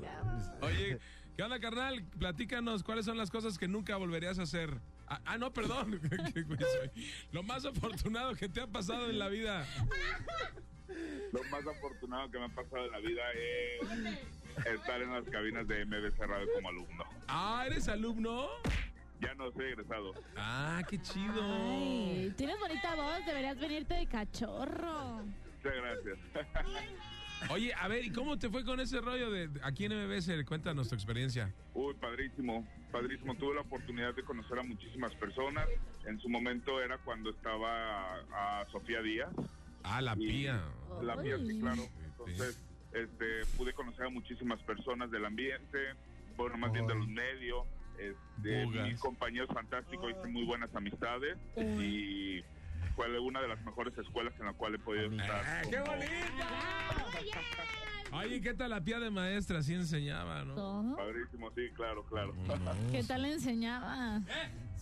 [0.00, 0.50] damos.
[0.62, 0.98] Oye,
[1.36, 2.02] ¿qué onda, carnal?
[2.18, 4.80] Platícanos cuáles son las cosas que nunca volverías a hacer.
[5.06, 6.00] Ah, ah, no, perdón.
[7.32, 9.66] Lo más afortunado que te ha pasado en la vida.
[11.32, 15.68] Lo más afortunado que me ha pasado en la vida es estar en las cabinas
[15.68, 17.04] de MBC Radio como alumno.
[17.28, 18.48] Ah, ¿eres alumno?
[19.20, 20.14] Ya no soy egresado.
[20.36, 21.42] Ah, qué chido.
[21.42, 25.22] Ay, tienes bonita voz, deberías venirte de cachorro.
[25.62, 26.18] Muchas gracias.
[27.50, 30.44] Oye, a ver, ¿y cómo te fue con ese rollo de aquí en MBS?
[30.46, 31.52] Cuéntanos tu experiencia.
[31.74, 33.34] Uy, padrísimo, padrísimo.
[33.34, 35.66] Tuve la oportunidad de conocer a muchísimas personas.
[36.06, 39.30] En su momento era cuando estaba a Sofía Díaz.
[39.82, 40.62] Ah, la pía.
[41.02, 41.82] La pía, sí, claro.
[42.04, 42.62] Entonces,
[42.92, 45.78] este, pude conocer a muchísimas personas del ambiente,
[46.36, 47.66] bueno, más bien de los medios.
[47.98, 52.42] Este, mis compañeros fantásticos, hice muy buenas amistades y
[52.94, 55.42] fue una de las mejores escuelas en la cual he podido estar.
[55.44, 55.92] Ah, ¡Qué como-
[58.20, 59.62] Oye, ¿qué tal la pía de maestra?
[59.62, 60.54] Sí enseñaba, ¿no?
[60.54, 60.96] ¿Todo?
[60.96, 62.34] Padrísimo, sí, claro, claro.
[62.90, 64.20] ¿Qué tal le enseñaba?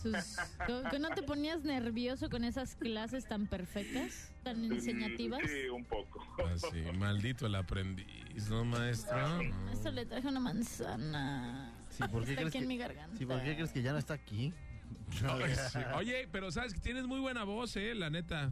[0.03, 0.37] Sus-
[0.67, 5.43] ¿Que- ¿Que no te ponías nervioso con esas clases tan perfectas, tan enseñativas?
[5.47, 6.27] Sí, un poco.
[6.53, 9.29] Así, Ah, maldito el aprendiz, ¿no, maestra?
[9.29, 9.71] No.
[9.71, 11.73] Esto le traje una manzana.
[11.91, 13.17] Sí, ¿por qué Está crees aquí en que, mi garganta.
[13.17, 14.53] sí, ¿por qué crees que ya no está aquí?
[15.29, 15.79] Ay, sí.
[15.97, 18.51] Oye, pero sabes que tienes muy buena voz, eh, la neta.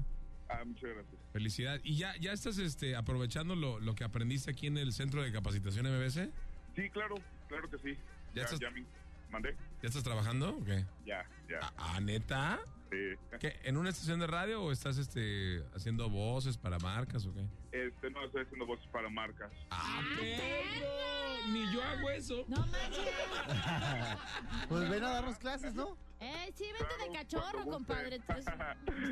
[0.49, 1.15] Ah, muchas gracias.
[1.33, 1.81] Felicidad.
[1.85, 5.31] ¿Y ya, ya estás este, aprovechando lo, lo que aprendiste aquí en el Centro de
[5.33, 6.31] Capacitación MBC?
[6.75, 7.17] Sí, claro,
[7.49, 7.99] claro que sí.
[8.35, 8.85] ¿Ya Ya, estás- ya me
[9.31, 9.55] mandé.
[9.83, 10.85] ¿Ya estás trabajando o qué?
[11.05, 11.59] Ya, ya.
[11.77, 12.59] Ah, ¿neta?
[12.91, 13.39] Sí.
[13.39, 17.45] ¿Qué, ¿En una estación de radio o estás este, haciendo voces para marcas o qué?
[17.73, 19.53] Este, no, estoy haciendo voces para marcas.
[19.71, 21.53] ¡Ah, perro!
[21.53, 22.45] Ni yo hago eso.
[22.49, 23.09] No manches.
[24.69, 25.97] Pues ven a darnos clases, ¿no?
[26.21, 28.21] Eh, sí, vente de cachorro, compadre.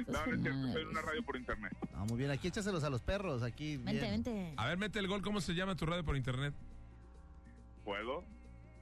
[0.07, 1.73] No, no es cierto, soy en una radio por internet.
[1.95, 3.77] Ah, muy bien, aquí échaselos a los perros, aquí.
[3.77, 4.11] Vente, bien.
[4.25, 4.55] vente.
[4.57, 5.23] A ver, mete el gol.
[5.23, 6.55] ¿Cómo se llama tu radio por internet?
[7.85, 8.25] ¿Puedo?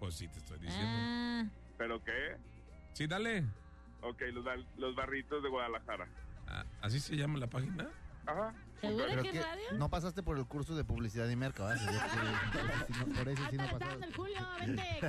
[0.00, 0.88] Pues sí, te estoy diciendo.
[0.88, 1.44] Ah,
[1.78, 2.36] ¿Pero qué?
[2.94, 3.44] Sí, dale.
[4.04, 6.06] Ok, los, bar- los barritos de Guadalajara.
[6.46, 7.88] Ah, ¿Así se llama la página?
[8.26, 8.54] Ajá.
[8.80, 9.62] ¿Seguro que es que radio?
[9.78, 12.06] no pasaste por el curso de publicidad y merca, ¿verdad?
[12.08, 15.00] Sí, no, por eso sí no el vente.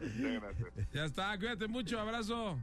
[0.00, 0.90] Muchas gracias.
[0.92, 2.58] Ya está, cuídate mucho, abrazo.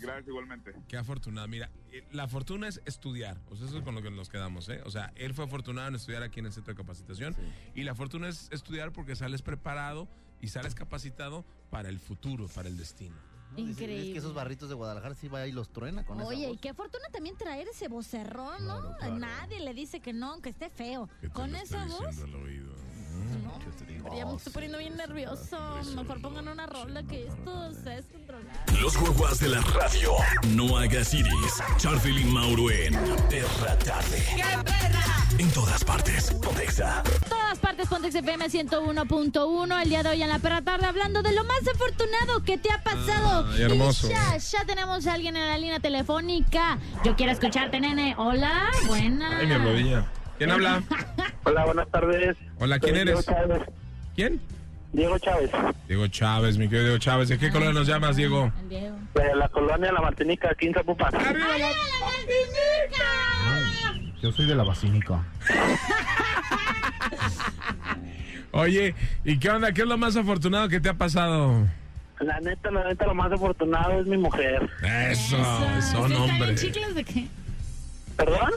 [0.00, 0.72] Gracias igualmente.
[0.88, 1.46] Qué afortunado.
[1.48, 3.38] Mira, eh, la fortuna es estudiar.
[3.50, 4.80] O sea, eso es con lo que nos quedamos, ¿eh?
[4.84, 7.36] O sea, él fue afortunado en estudiar aquí en el centro de capacitación.
[7.74, 10.08] Y la fortuna es estudiar porque sales preparado
[10.40, 13.16] y sales capacitado para el futuro, para el destino.
[13.56, 14.06] Increíble.
[14.08, 16.48] Es que esos barritos de Guadalajara sí va y los truena con esa Oye, y
[16.48, 16.60] voz.
[16.60, 18.80] qué fortuna también traer ese vocerrón, ¿no?
[18.80, 19.18] Claro, claro.
[19.18, 21.08] Nadie le dice que no, aunque esté feo.
[21.20, 22.74] ¿Qué te Con lo esa estoy voz, al oído?
[24.02, 25.58] Pero ya me estoy poniendo bien nervioso.
[25.96, 28.50] Mejor pongan una rola que esto se descontrola.
[28.80, 30.12] Los guaguas de la radio.
[30.48, 31.62] No hagas iris.
[31.76, 32.94] Charlie y Mauro en
[33.28, 34.24] Perra Tarde.
[35.38, 36.32] En todas partes.
[36.42, 37.02] Pontexa.
[37.28, 39.82] Todas partes, Pontex FM 101.1.
[39.82, 42.70] El día de hoy en la perra tarde hablando de lo más afortunado que te
[42.70, 43.46] ha pasado.
[43.52, 44.06] Ay, hermoso.
[44.06, 46.78] Y ya, ya tenemos a alguien en la línea telefónica.
[47.04, 48.14] Yo quiero escucharte, nene.
[48.18, 49.38] Hola, buena.
[49.38, 50.06] Ay, mi rodilla.
[50.40, 50.82] ¿Quién habla?
[51.44, 52.34] Hola, buenas tardes.
[52.58, 53.26] Hola, ¿quién Soy eres?
[53.26, 53.62] Diego Chávez.
[54.16, 54.40] ¿Quién?
[54.94, 55.50] Diego Chávez,
[55.86, 57.28] Diego Chávez, mi querido Diego Chávez.
[57.28, 58.50] ¿De qué color nos llamas, Diego?
[58.70, 58.96] Diego.
[59.14, 61.14] de la colonia La Martinica, aquí en Zapopan.
[61.14, 61.68] ¡Arriba la-
[64.22, 65.22] Yo soy de la basílica.
[68.52, 68.94] Oye,
[69.24, 69.72] ¿y qué onda?
[69.72, 71.66] ¿Qué es lo más afortunado que te ha pasado?
[72.20, 74.70] La neta, la neta, lo más afortunado es mi mujer.
[75.10, 76.62] Eso, ¿Sí son hombres.
[76.62, 77.26] chicles de qué?
[78.24, 78.50] ¿Perdón?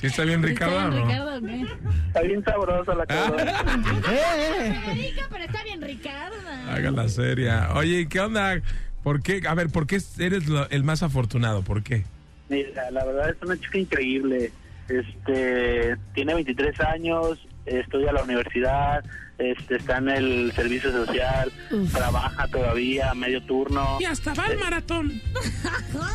[0.00, 0.76] ¿Sí está bien, Ricardo?
[0.76, 1.06] ¿Está o bien no?
[1.08, 1.66] Ricardo qué?
[2.08, 3.50] Está bien sabrosa la cabrona.
[3.52, 6.36] Está rica, pero está bien Ricardo.
[6.70, 7.70] Haga la seria.
[7.74, 8.60] Oye, ¿y ¿qué onda?
[9.02, 9.42] ¿Por qué?
[9.48, 11.62] A ver, ¿por qué eres lo- el más afortunado?
[11.62, 12.04] ¿Por qué?
[12.48, 14.52] Mira, la verdad es una chica increíble.
[14.88, 17.38] Este, tiene 23 años,
[17.70, 19.04] estudia a la universidad,
[19.38, 21.52] este, está en el servicio social,
[21.92, 23.98] trabaja todavía medio turno.
[24.00, 25.20] Y hasta va al maratón.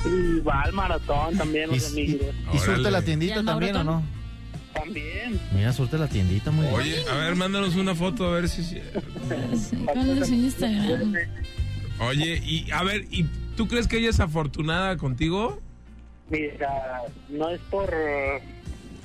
[0.05, 2.21] Y va al maratón también, ¿Y, los amigos.
[2.53, 2.91] y surte Órale.
[2.91, 4.03] la ¿Y tiendita también o no?
[4.73, 5.39] También.
[5.53, 6.75] Mira, surte la tiendita muy bien.
[6.75, 8.63] Oye, a ver, mándanos una foto a ver si...
[8.63, 8.81] si-
[9.85, 11.13] ¿Cuál es su Instagram?
[11.99, 13.23] Oye, y a ver, ¿y
[13.55, 15.61] tú crees que ella es afortunada contigo?
[16.29, 17.93] Mira, no es por,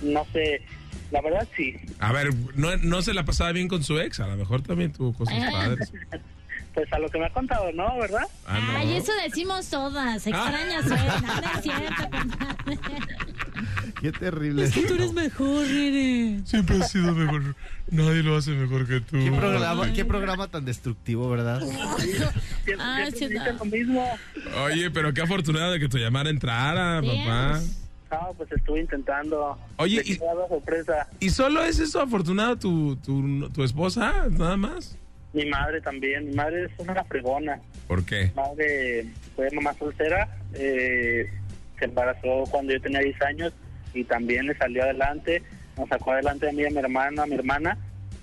[0.02, 0.62] no sé,
[1.10, 1.74] la verdad sí.
[1.98, 4.20] A ver, ¿no, no se la pasaba bien con su ex?
[4.20, 5.48] A lo mejor también tuvo cosas Ah.
[5.50, 5.92] padres.
[6.74, 7.98] Pues a lo que me ha contado, ¿no?
[7.98, 8.22] ¿Verdad?
[8.46, 10.24] Ay, eso decimos todas.
[10.24, 11.20] Extraña suena.
[11.40, 12.78] No es cierto, compadre.
[14.00, 14.64] Qué terrible.
[14.64, 16.38] Es que tú eres mejor, Rere.
[16.44, 17.56] Siempre has sido mejor.
[17.90, 19.16] Nadie lo hace mejor que tú.
[19.18, 21.62] ¿Qué programa, qué programa tan destructivo, ¿verdad?
[22.78, 23.06] Ah,
[23.58, 24.06] lo mismo.
[24.64, 27.08] Oye, pero qué afortunado de que tu llamada entrara, Sí.
[27.08, 27.60] papá.
[28.10, 29.58] No, pues estuve intentando.
[29.76, 31.08] Oye, y- sorpresa.
[31.20, 34.26] ¿Y solo es eso afortunado tu, tu, tu esposa?
[34.30, 34.96] Nada más.
[35.34, 36.26] Mi madre también.
[36.28, 37.60] Mi madre es una fregona.
[37.86, 38.24] ¿Por qué?
[38.26, 39.06] Mi madre
[39.36, 40.28] fue mamá soltera.
[40.54, 41.30] eh,
[41.78, 43.52] se embarazó cuando yo tenía 10 años
[43.94, 45.42] y también le salió adelante.
[45.76, 47.76] Nos sacó adelante a mí a mi hermana, a mi hermana.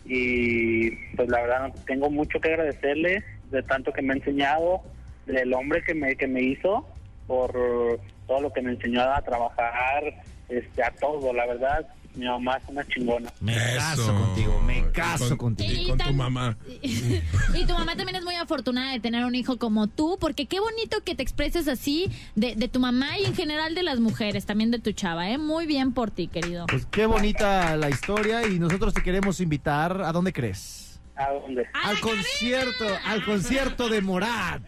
[0.05, 4.81] Y pues la verdad tengo mucho que agradecerle de tanto que me ha enseñado,
[5.25, 6.85] del hombre que me, que me hizo,
[7.27, 10.03] por todo lo que me enseñó a trabajar,
[10.49, 11.87] este, a todo, la verdad.
[12.15, 13.29] Mi mamá es una chingona.
[13.41, 15.81] Me caso contigo, me caso con, contigo.
[15.81, 16.57] y con tu mamá.
[16.81, 20.59] Y tu mamá también es muy afortunada de tener un hijo como tú, porque qué
[20.59, 24.45] bonito que te expreses así de, de tu mamá y en general de las mujeres,
[24.45, 25.37] también de tu chava, ¿eh?
[25.37, 26.67] Muy bien por ti, querido.
[26.67, 30.01] Pues qué bonita la historia y nosotros te queremos invitar.
[30.01, 31.01] ¿A dónde crees?
[31.15, 31.65] ¿A dónde?
[31.73, 34.61] Al concierto, al concierto de Morat.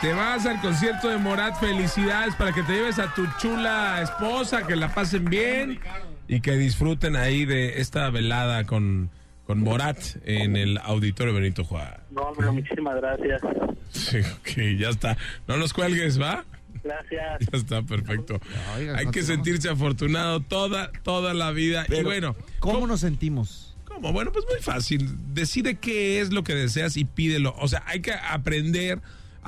[0.00, 1.58] Te vas al concierto de Morat.
[1.58, 5.80] Felicidades para que te lleves a tu chula esposa, que la pasen bien
[6.28, 9.10] y que disfruten ahí de esta velada con,
[9.44, 11.98] con Morat en el Auditorio Benito Juárez.
[12.12, 13.42] No, hombre, muchísimas gracias.
[13.90, 15.16] Sí, ok, ya está.
[15.48, 16.44] No los cuelgues, ¿va?
[16.84, 17.40] Gracias.
[17.50, 18.40] Ya está, perfecto.
[18.76, 21.84] Oiga, Hay que sentirse afortunado toda, toda la vida.
[21.88, 23.76] y Pero, bueno, ¿Cómo nos sentimos?
[23.84, 24.12] ¿Cómo?
[24.12, 25.34] Bueno, pues muy fácil.
[25.34, 27.56] Decide qué es lo que deseas y pídelo.
[27.58, 29.00] O sea, hay que aprender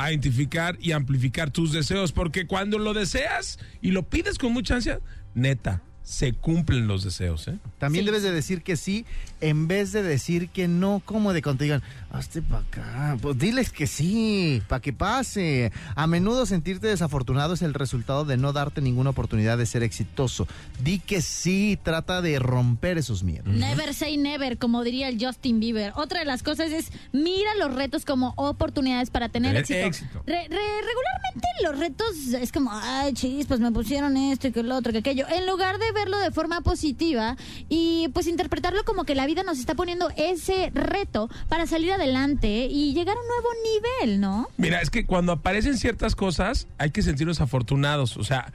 [0.05, 4.77] a identificar y amplificar tus deseos, porque cuando lo deseas y lo pides con mucha
[4.77, 5.01] ansia,
[5.35, 7.59] neta, se cumplen los deseos, ¿eh?
[7.79, 9.05] También debes de decir que sí
[9.41, 11.83] en vez de decir que no, como de cuando te digan,
[12.13, 13.19] hazte para acá.
[13.21, 15.73] Pues diles que sí, para que pase.
[15.95, 20.49] A menudo sentirte desafortunado es el resultado de no darte ninguna oportunidad de ser exitoso.
[20.83, 23.47] Di que sí, trata de romper esos miedos.
[23.55, 25.93] Never say never, como diría el Justin Bieber.
[25.95, 29.87] Otra de las cosas es mira los retos como oportunidades para tener Tener éxito.
[30.09, 30.23] éxito.
[30.27, 34.63] Re- re- regularmente los retos es como, ay, chis, pues me pusieron esto y que
[34.65, 35.27] lo otro, que aquello.
[35.29, 37.37] En lugar de verlo de forma positiva
[37.69, 42.00] y pues interpretarlo como que la vida nos está poniendo ese reto para salir adelante
[42.07, 44.49] y llegar a un nuevo nivel, ¿no?
[44.57, 48.17] Mira, es que cuando aparecen ciertas cosas, hay que sentirnos afortunados.
[48.17, 48.53] O sea,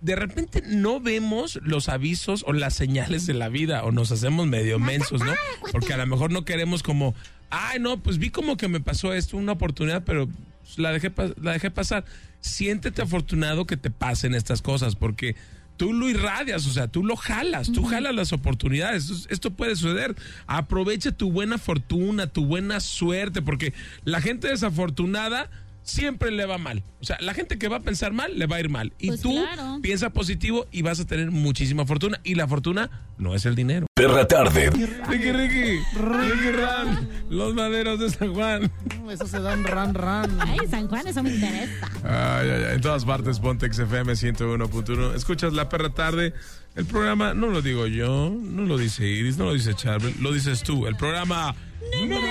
[0.00, 4.46] de repente no vemos los avisos o las señales de la vida o nos hacemos
[4.46, 5.32] medio mensos, ¿no?
[5.72, 7.14] Porque a lo mejor no queremos como,
[7.50, 10.28] ay, no, pues vi como que me pasó esto, una oportunidad, pero
[10.76, 12.04] la dejé, la dejé pasar.
[12.40, 15.36] Siéntete afortunado que te pasen estas cosas, porque
[15.76, 19.10] tú lo irradias, o sea, tú lo jalas, tú jalas las oportunidades.
[19.10, 20.14] Esto, esto puede suceder.
[20.46, 23.74] Aprovecha tu buena fortuna, tu buena suerte, porque
[24.04, 25.50] la gente desafortunada
[25.84, 26.82] siempre le va mal.
[27.00, 28.92] O sea, la gente que va a pensar mal, le va a ir mal.
[28.98, 29.78] Y Pues tú claro.
[29.82, 32.18] piensa positivo y vas a tener muchísima fortuna.
[32.24, 33.86] Y la fortuna no es el dinero.
[33.94, 34.70] Perra tarde.
[34.70, 38.72] Ricky, Ricky, Ricky Ran, los maderos de San Juan.
[39.08, 40.36] Eso se dan ran, ran.
[40.40, 41.88] Ay, San Juan, eso me interesa.
[42.02, 42.74] Ay, ay, ay.
[42.74, 45.14] En todas partes, Pontex FM 101.1.
[45.14, 46.32] Escuchas La Perra Tarde.
[46.74, 50.32] El programa, no lo digo yo, no lo dice Iris, no lo dice Charbel, lo
[50.32, 50.88] dices tú.
[50.88, 51.54] El programa.
[51.92, 52.26] El número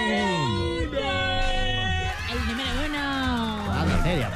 [0.92, 1.23] uno.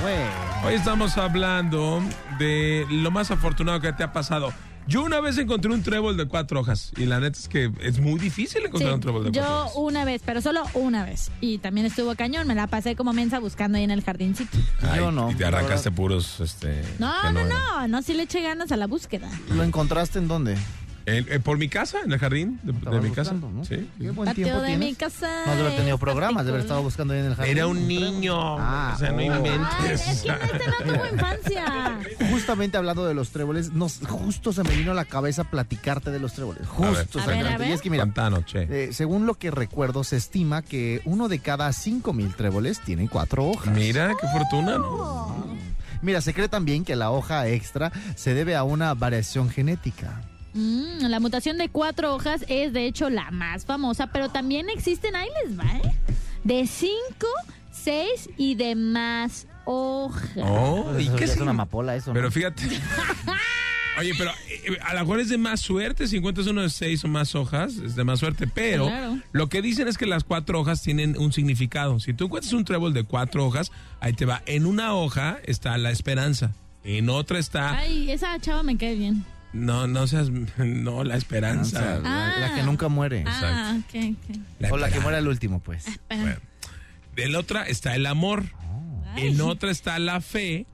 [0.02, 0.18] Pues.
[0.66, 2.02] Hoy estamos hablando
[2.40, 4.52] de lo más afortunado que te ha pasado.
[4.88, 8.00] Yo una vez encontré un trébol de cuatro hojas y la neta es que es
[8.00, 9.74] muy difícil encontrar Sí, un trébol de cuatro yo hojas.
[9.76, 11.30] una vez, pero solo una vez.
[11.42, 14.58] Y también estuvo cañón, me la pasé como mensa buscando ahí en el jardincito.
[14.82, 15.30] Ay, Yo no.
[15.30, 16.82] Y te arrancaste puros, este...
[16.98, 17.50] No, no, eran.
[17.50, 19.30] no, no, sí le eché ganas a la búsqueda.
[19.54, 20.58] ¿Lo encontraste en dónde?
[21.10, 23.32] Eh, por mi casa, en el jardín de, de mi casa.
[23.32, 23.64] buscando, ¿no?
[23.64, 23.90] Sí.
[23.98, 24.90] Qué buen Patio tiempo de tienes.
[24.90, 25.30] mi casa.
[25.46, 27.58] No debe haber tenido programas, debe haber estado buscando ahí en el jardín.
[27.58, 28.36] Era un niño.
[28.60, 29.20] Ah, o sea, no oh.
[29.20, 30.06] Ay, inventes.
[30.06, 32.00] es que no tuvo infancia.
[32.30, 36.20] Justamente hablando de los tréboles, nos, justo se me vino a la cabeza platicarte de
[36.20, 36.68] los tréboles.
[36.68, 37.38] Justo, A ver.
[37.38, 37.54] A ver, exactamente.
[37.54, 37.70] a ver.
[37.70, 38.06] Y es que mira,
[38.54, 43.08] eh, según lo que recuerdo, se estima que uno de cada cinco mil tréboles tiene
[43.08, 43.74] cuatro hojas.
[43.74, 45.56] Mira, qué fortuna, ¿no?
[46.02, 50.22] Mira, se cree también que la hoja extra se debe a una variación genética.
[50.54, 55.16] Mm, la mutación de cuatro hojas es de hecho la más famosa, pero también existen,
[55.16, 55.94] ahí les va, ¿eh?
[56.44, 57.28] De cinco,
[57.72, 60.32] seis y de más hojas.
[60.38, 62.14] Oh, ¿y qué es una amapola eso, ¿no?
[62.16, 62.64] Pero fíjate.
[64.00, 67.04] Oye, pero eh, a lo mejor es de más suerte, si encuentras uno de seis
[67.04, 69.18] o más hojas, es de más suerte, pero Claro.
[69.32, 72.00] lo que dicen es que las cuatro hojas tienen un significado.
[72.00, 74.44] Si tú encuentras un trébol de cuatro hojas, ahí te va.
[74.46, 76.52] En una hoja está la esperanza,
[76.84, 77.76] en otra está...
[77.76, 79.26] Ay, esa chava me cae bien.
[79.54, 80.30] No, no seas.
[80.58, 82.00] No, la esperanza.
[82.00, 83.24] La, la que nunca muere.
[83.28, 83.78] Ah.
[84.60, 85.86] La o la que muere al último, pues.
[86.10, 86.38] Bueno.
[87.16, 88.46] En otra está el amor.
[89.16, 90.68] En otra está la fe.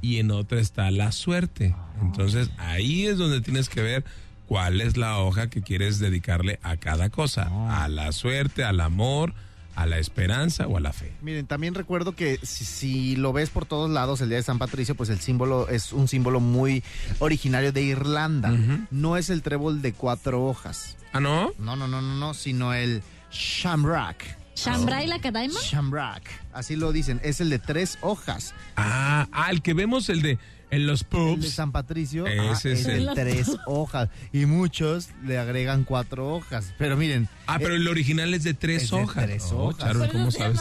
[0.00, 1.74] Y en otra está la suerte.
[2.00, 4.04] Entonces ahí es donde tienes que ver
[4.46, 7.50] cuál es la hoja que quieres dedicarle a cada cosa.
[7.82, 9.34] A la suerte, al amor,
[9.74, 11.12] a la esperanza o a la fe.
[11.22, 14.58] Miren, también recuerdo que si, si lo ves por todos lados, el día de San
[14.58, 16.82] Patricio, pues el símbolo es un símbolo muy
[17.18, 18.52] originario de Irlanda.
[18.90, 20.96] No es el trébol de cuatro hojas.
[21.12, 21.52] ¿Ah, no?
[21.58, 24.16] No, no, no, no, no, sino el shamrock.
[24.54, 25.58] ¿Shambra y la Cadaima?
[25.60, 26.22] Shamrock.
[26.52, 27.20] Así lo dicen.
[27.24, 28.54] Es el de tres hojas.
[28.76, 30.38] Ah, ah, el que vemos, el de
[30.72, 31.50] en los El de pubs.
[31.50, 34.08] San Patricio Ese ah, es es el- tres hojas.
[34.32, 36.72] Y muchos le agregan cuatro hojas.
[36.78, 37.28] Pero miren.
[37.46, 39.24] Ah, pero el original es de tres es de hojas.
[39.24, 39.78] tres Oh, hojas.
[39.92, 40.60] Charo, ¿cómo sabes?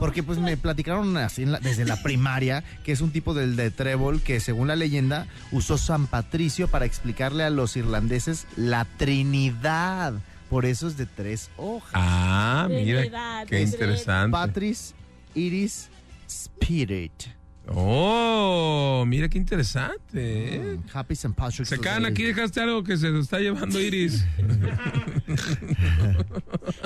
[0.00, 3.54] Porque pues me platicaron así en la- desde la primaria que es un tipo del
[3.54, 8.84] de trébol que según la leyenda usó San Patricio para explicarle a los irlandeses la
[8.96, 10.14] Trinidad.
[10.48, 11.90] Por eso es de tres hojas.
[11.94, 14.32] Ah, mira, Trinidad, qué interesante.
[14.32, 14.94] Patris,
[15.34, 15.88] Iris,
[16.26, 17.12] Spirit.
[17.72, 19.94] Oh, mira qué interesante.
[20.14, 20.76] ¿eh?
[20.92, 21.32] Happy St.
[21.36, 24.24] Patrick's Se caen aquí, dejaste algo que se lo está llevando Iris.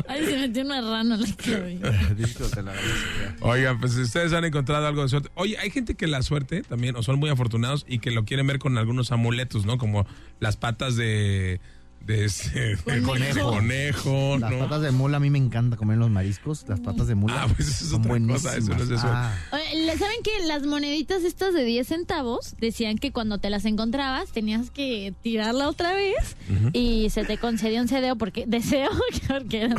[0.09, 2.77] Ay, se metió una rana la gracias.
[3.41, 5.31] Oigan, pues si ustedes han encontrado algo de suerte.
[5.35, 8.47] Oye, hay gente que la suerte también, o son muy afortunados y que lo quieren
[8.47, 9.79] ver con algunos amuletos, ¿no?
[9.79, 10.07] Como
[10.41, 11.61] las patas de.
[12.07, 13.51] De, ese- de Conejo.
[13.51, 14.59] conejo, Las ¿no?
[14.61, 16.65] patas de mula, a mí me encanta comer los mariscos.
[16.69, 18.43] Las patas de mula Ah, pues eso es son otra buenísimas.
[18.43, 19.17] cosa, eso no es de suerte.
[19.19, 23.49] Ah, Oye, ¿le- ¿Saben que las moneditas estas de 10 centavos decían que cuando te
[23.51, 26.37] las encontrabas tenías que tirarla otra vez
[26.73, 28.91] y se te concedía un deseo porque deseo
[29.29, 29.77] porque eran,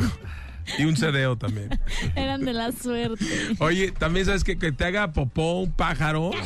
[0.78, 1.68] Y un cedeo también.
[2.16, 3.24] eran de la suerte.
[3.60, 6.30] Oye, también sabes que, que te haga popó un pájaro.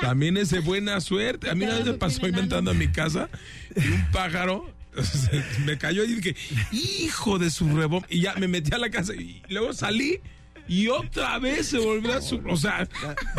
[0.00, 1.48] También es de buena suerte.
[1.48, 3.30] A mí una vez me pasó inventando en mi casa
[3.74, 4.68] y un pájaro
[5.66, 6.36] me cayó y dije,
[6.72, 8.04] hijo de su rebón.
[8.08, 10.20] Y ya me metí a la casa y luego salí
[10.66, 12.42] y otra vez se volvió a su.
[12.48, 12.88] O sea,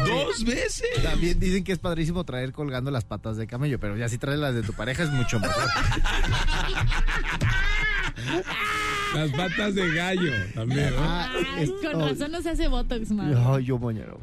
[0.06, 0.88] dos veces.
[1.02, 4.40] También dicen que es padrísimo traer colgando las patas de camello, pero ya si traes
[4.40, 5.64] las de tu pareja es mucho mejor.
[9.14, 11.02] Las patas de gallo también, ¿no?
[11.02, 11.32] Ah,
[11.82, 13.34] con razón no se hace botox, man.
[13.38, 14.14] Ay, yo mañana.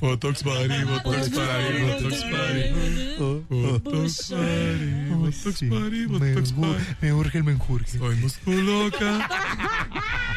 [0.00, 2.64] Botox party, botox party, botox party.
[3.18, 6.84] Botox party, botox party, botox party.
[7.00, 7.98] Me urge el menjurje.
[7.98, 9.28] Soy loca.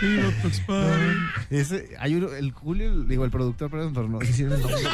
[0.02, 1.18] Y botox party.
[1.50, 4.78] Ese, hay uno, el Julio, digo, el productor, perdón, pero no decir el nombre.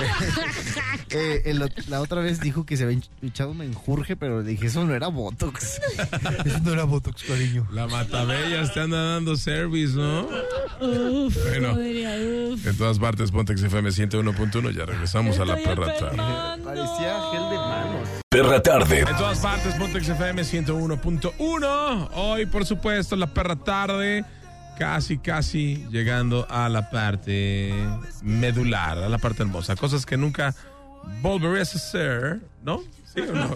[1.16, 4.66] Eh, el la otra vez dijo que se había echado un menjurje, pero le dije,
[4.66, 5.80] eso no era Botox.
[6.45, 7.68] eso no era Botox, cariño.
[7.72, 10.27] La matabellas te anda dando service, ¿no?
[10.80, 11.72] Uf, Bueno.
[11.72, 12.11] podría,
[12.53, 12.65] uf.
[12.68, 14.72] En todas partes, Pontex FM 101.1.
[14.72, 16.18] Ya regresamos a la perra tarde.
[16.64, 18.10] Parecía gel de manos.
[18.30, 18.99] Perra tarde.
[18.99, 22.10] En todas partes, Pontex FM 101.1.
[22.14, 24.23] Hoy, por supuesto, la perra tarde.
[24.77, 27.72] Casi, casi llegando a la parte
[28.23, 29.76] medular, a la parte hermosa.
[29.76, 30.56] Cosas que nunca
[31.22, 32.81] volverías a hacer, ¿no?
[33.14, 33.56] ¿Sí o no?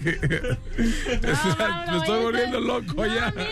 [0.80, 3.32] Me estoy volviendo loco ya.
[3.36, 3.46] Mira,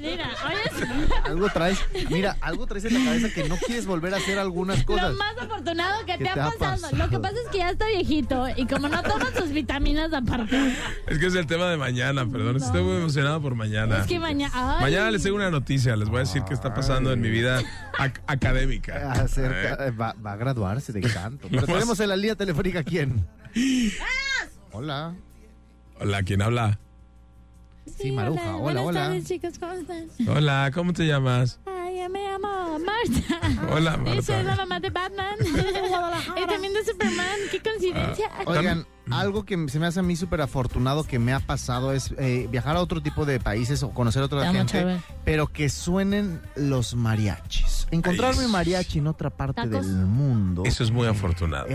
[0.46, 0.88] oyes,
[1.24, 1.78] Algo traes,
[2.10, 5.12] mira, algo traes en la cabeza que no quieres volver a hacer algunas cosas.
[5.12, 6.58] lo más afortunado que ¿Qué te ha te ha pasado.
[6.82, 6.96] pasado?
[6.96, 10.74] Lo que pasa es que ya está viejito y como no toma sus vitaminas aparte,
[11.06, 12.56] Es que es el tema de mañana, perdón.
[12.56, 13.98] Estoy muy emocionado por mañana.
[14.00, 14.78] es que mañana.
[14.80, 17.60] Mañana les tengo una noticia, les voy a decir qué está pasando en mi vida
[17.98, 19.12] ac- académica.
[19.12, 21.48] Acerca- eh, va, va a graduarse de canto.
[21.50, 23.26] Pero tenemos en la línea telefónica quién.
[24.72, 25.14] Hola.
[25.98, 26.78] Hola, ¿quién habla?
[28.00, 28.56] Sí, Maruja.
[28.56, 29.00] Hola, Buenas hola.
[29.04, 30.06] tardes, chicos, ¿cómo están?
[30.28, 31.60] Hola, ¿cómo te llamas?
[31.66, 33.40] Ay, yo me llamo Marta.
[33.72, 34.56] Hola, Y soy la Marta.
[34.56, 35.36] mamá de Batman.
[36.42, 37.26] y también de Superman.
[37.50, 38.30] Qué coincidencia.
[38.38, 41.92] Ah, Oigan, algo que se me hace a mí súper afortunado que me ha pasado
[41.92, 45.68] es eh, viajar a otro tipo de países o conocer a otra gente, pero que
[45.68, 47.79] suenen los mariachis.
[47.90, 49.86] Encontrarme un mariachi en otra parte ¿Tacos?
[49.86, 50.62] del mundo.
[50.64, 51.66] Eso es muy afortunado.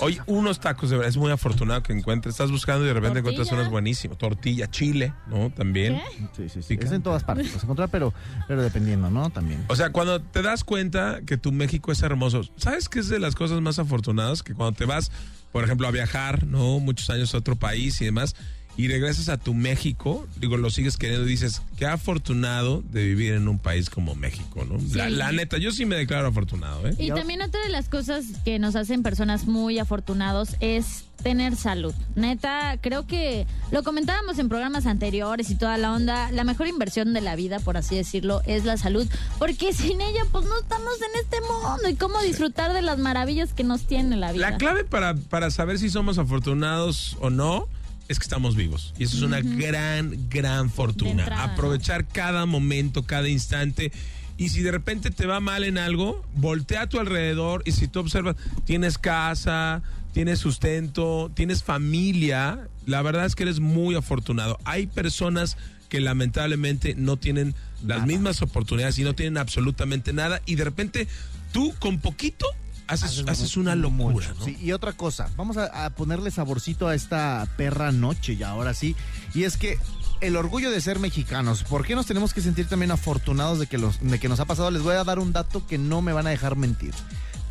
[0.00, 2.34] Hoy unos tacos, de verdad, es muy afortunado que encuentres.
[2.34, 3.32] Estás buscando y de repente Tortilla.
[3.32, 4.18] encuentras unos buenísimos.
[4.18, 5.50] Tortilla, chile, ¿no?
[5.50, 6.00] También.
[6.36, 6.78] Sí, sí, sí.
[6.80, 7.52] Es en todas partes.
[7.52, 8.12] Los encontrar, pero,
[8.48, 9.30] pero dependiendo, ¿no?
[9.30, 9.64] También.
[9.68, 13.18] O sea, cuando te das cuenta que tu México es hermoso, ¿sabes qué es de
[13.18, 14.42] las cosas más afortunadas?
[14.42, 15.10] Que cuando te vas,
[15.52, 16.80] por ejemplo, a viajar, ¿no?
[16.80, 18.34] Muchos años a otro país y demás,
[18.76, 23.34] y regresas a tu México, digo, lo sigues queriendo y dices, qué afortunado de vivir
[23.34, 24.78] en un país como México, ¿no?
[24.94, 26.94] La, la neta, yo sí me declaro afortunado, ¿eh?
[26.98, 31.94] Y también otra de las cosas que nos hacen personas muy afortunados es tener salud.
[32.14, 37.12] Neta, creo que lo comentábamos en programas anteriores y toda la onda, la mejor inversión
[37.12, 39.06] de la vida, por así decirlo, es la salud,
[39.38, 43.52] porque sin ella pues no estamos en este mundo y cómo disfrutar de las maravillas
[43.52, 44.50] que nos tiene la vida.
[44.50, 47.68] La clave para, para saber si somos afortunados o no
[48.10, 48.92] es que estamos vivos.
[48.98, 51.22] Y eso es una gran, gran fortuna.
[51.22, 51.52] entrada, ¿no?
[51.52, 53.92] Aprovechar cada momento, cada instante.
[54.36, 57.86] Y si de repente te va mal en algo, voltea a tu alrededor y si
[57.86, 58.34] tú observas,
[58.64, 59.82] tienes casa,
[60.12, 64.58] tienes sustento, tienes familia, la verdad es que eres muy afortunado.
[64.64, 65.56] Hay personas
[65.88, 67.54] que lamentablemente no tienen
[67.86, 71.06] las mismas oportunidades y no tienen absolutamente nada y de repente
[71.52, 72.46] tú con poquito
[72.90, 74.34] haces, haces una locura.
[74.38, 74.44] ¿no?
[74.44, 78.74] Sí, y otra cosa, vamos a, a ponerle saborcito a esta perra noche y ahora
[78.74, 78.96] sí.
[79.34, 79.78] Y es que
[80.20, 83.78] el orgullo de ser mexicanos, ¿por qué nos tenemos que sentir también afortunados de que,
[83.78, 84.70] los, de que nos ha pasado?
[84.70, 86.92] Les voy a dar un dato que no me van a dejar mentir.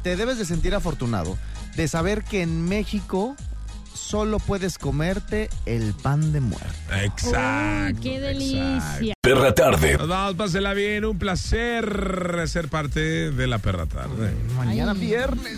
[0.03, 1.37] Te debes de sentir afortunado
[1.75, 3.35] de saber que en México
[3.93, 6.67] solo puedes comerte el pan de muerte.
[7.03, 8.01] Exacto.
[8.01, 9.13] ¡Qué delicia!
[9.21, 9.97] Perra tarde.
[9.97, 14.33] Nos vamos, pásela bien, un placer ser parte de la perra tarde.
[14.55, 14.99] Mañana Ay.
[14.99, 15.57] viernes.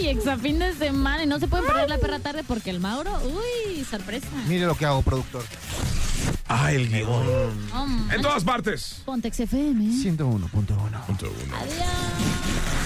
[0.00, 2.80] Uy, exa fin de semana y no se pueden perder la perra tarde porque el
[2.80, 4.28] Mauro, uy, sorpresa.
[4.48, 5.42] Mire lo que hago, productor.
[6.48, 7.08] Ah, el guion.
[7.74, 9.02] Oh, En todas partes.
[9.04, 9.84] Pontex FM.
[9.84, 12.79] 101.1.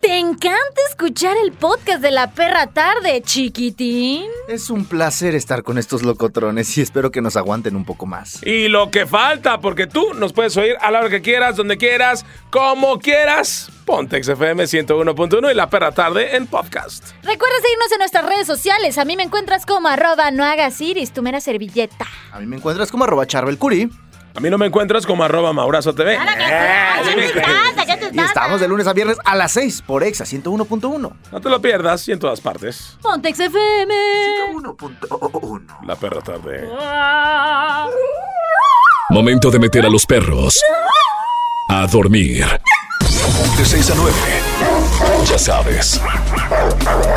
[0.00, 4.24] ¿Te encanta escuchar el podcast de la perra tarde, chiquitín?
[4.48, 8.42] Es un placer estar con estos locotrones y espero que nos aguanten un poco más.
[8.44, 11.78] Y lo que falta, porque tú nos puedes oír a la hora que quieras, donde
[11.78, 13.70] quieras, como quieras.
[13.86, 17.06] Ponte XFM 101.1 y La Perra Tarde en podcast.
[17.22, 18.98] Recuerda seguirnos en nuestras redes sociales.
[18.98, 22.06] A mí me encuentras como arroba no hagas iris, tu mera servilleta.
[22.32, 23.90] A mí me encuentras como arroba charbelcuri.
[24.36, 26.18] A mí no me encuentras como arroba Maurazo TV.
[28.12, 31.12] Y estamos de lunes a viernes a las 6 por Exa 101.1.
[31.30, 32.98] No te lo pierdas y en todas partes.
[33.00, 33.94] Pontex FM.
[35.86, 36.68] La Perra Tarde.
[39.10, 40.60] Momento de meter a los perros
[41.68, 42.44] a dormir.
[43.56, 44.16] De 6 a 9.
[45.26, 46.00] Ya sabes.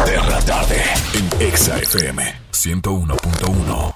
[0.06, 0.84] Perra tarde
[1.14, 3.94] en Exa FM 101.1.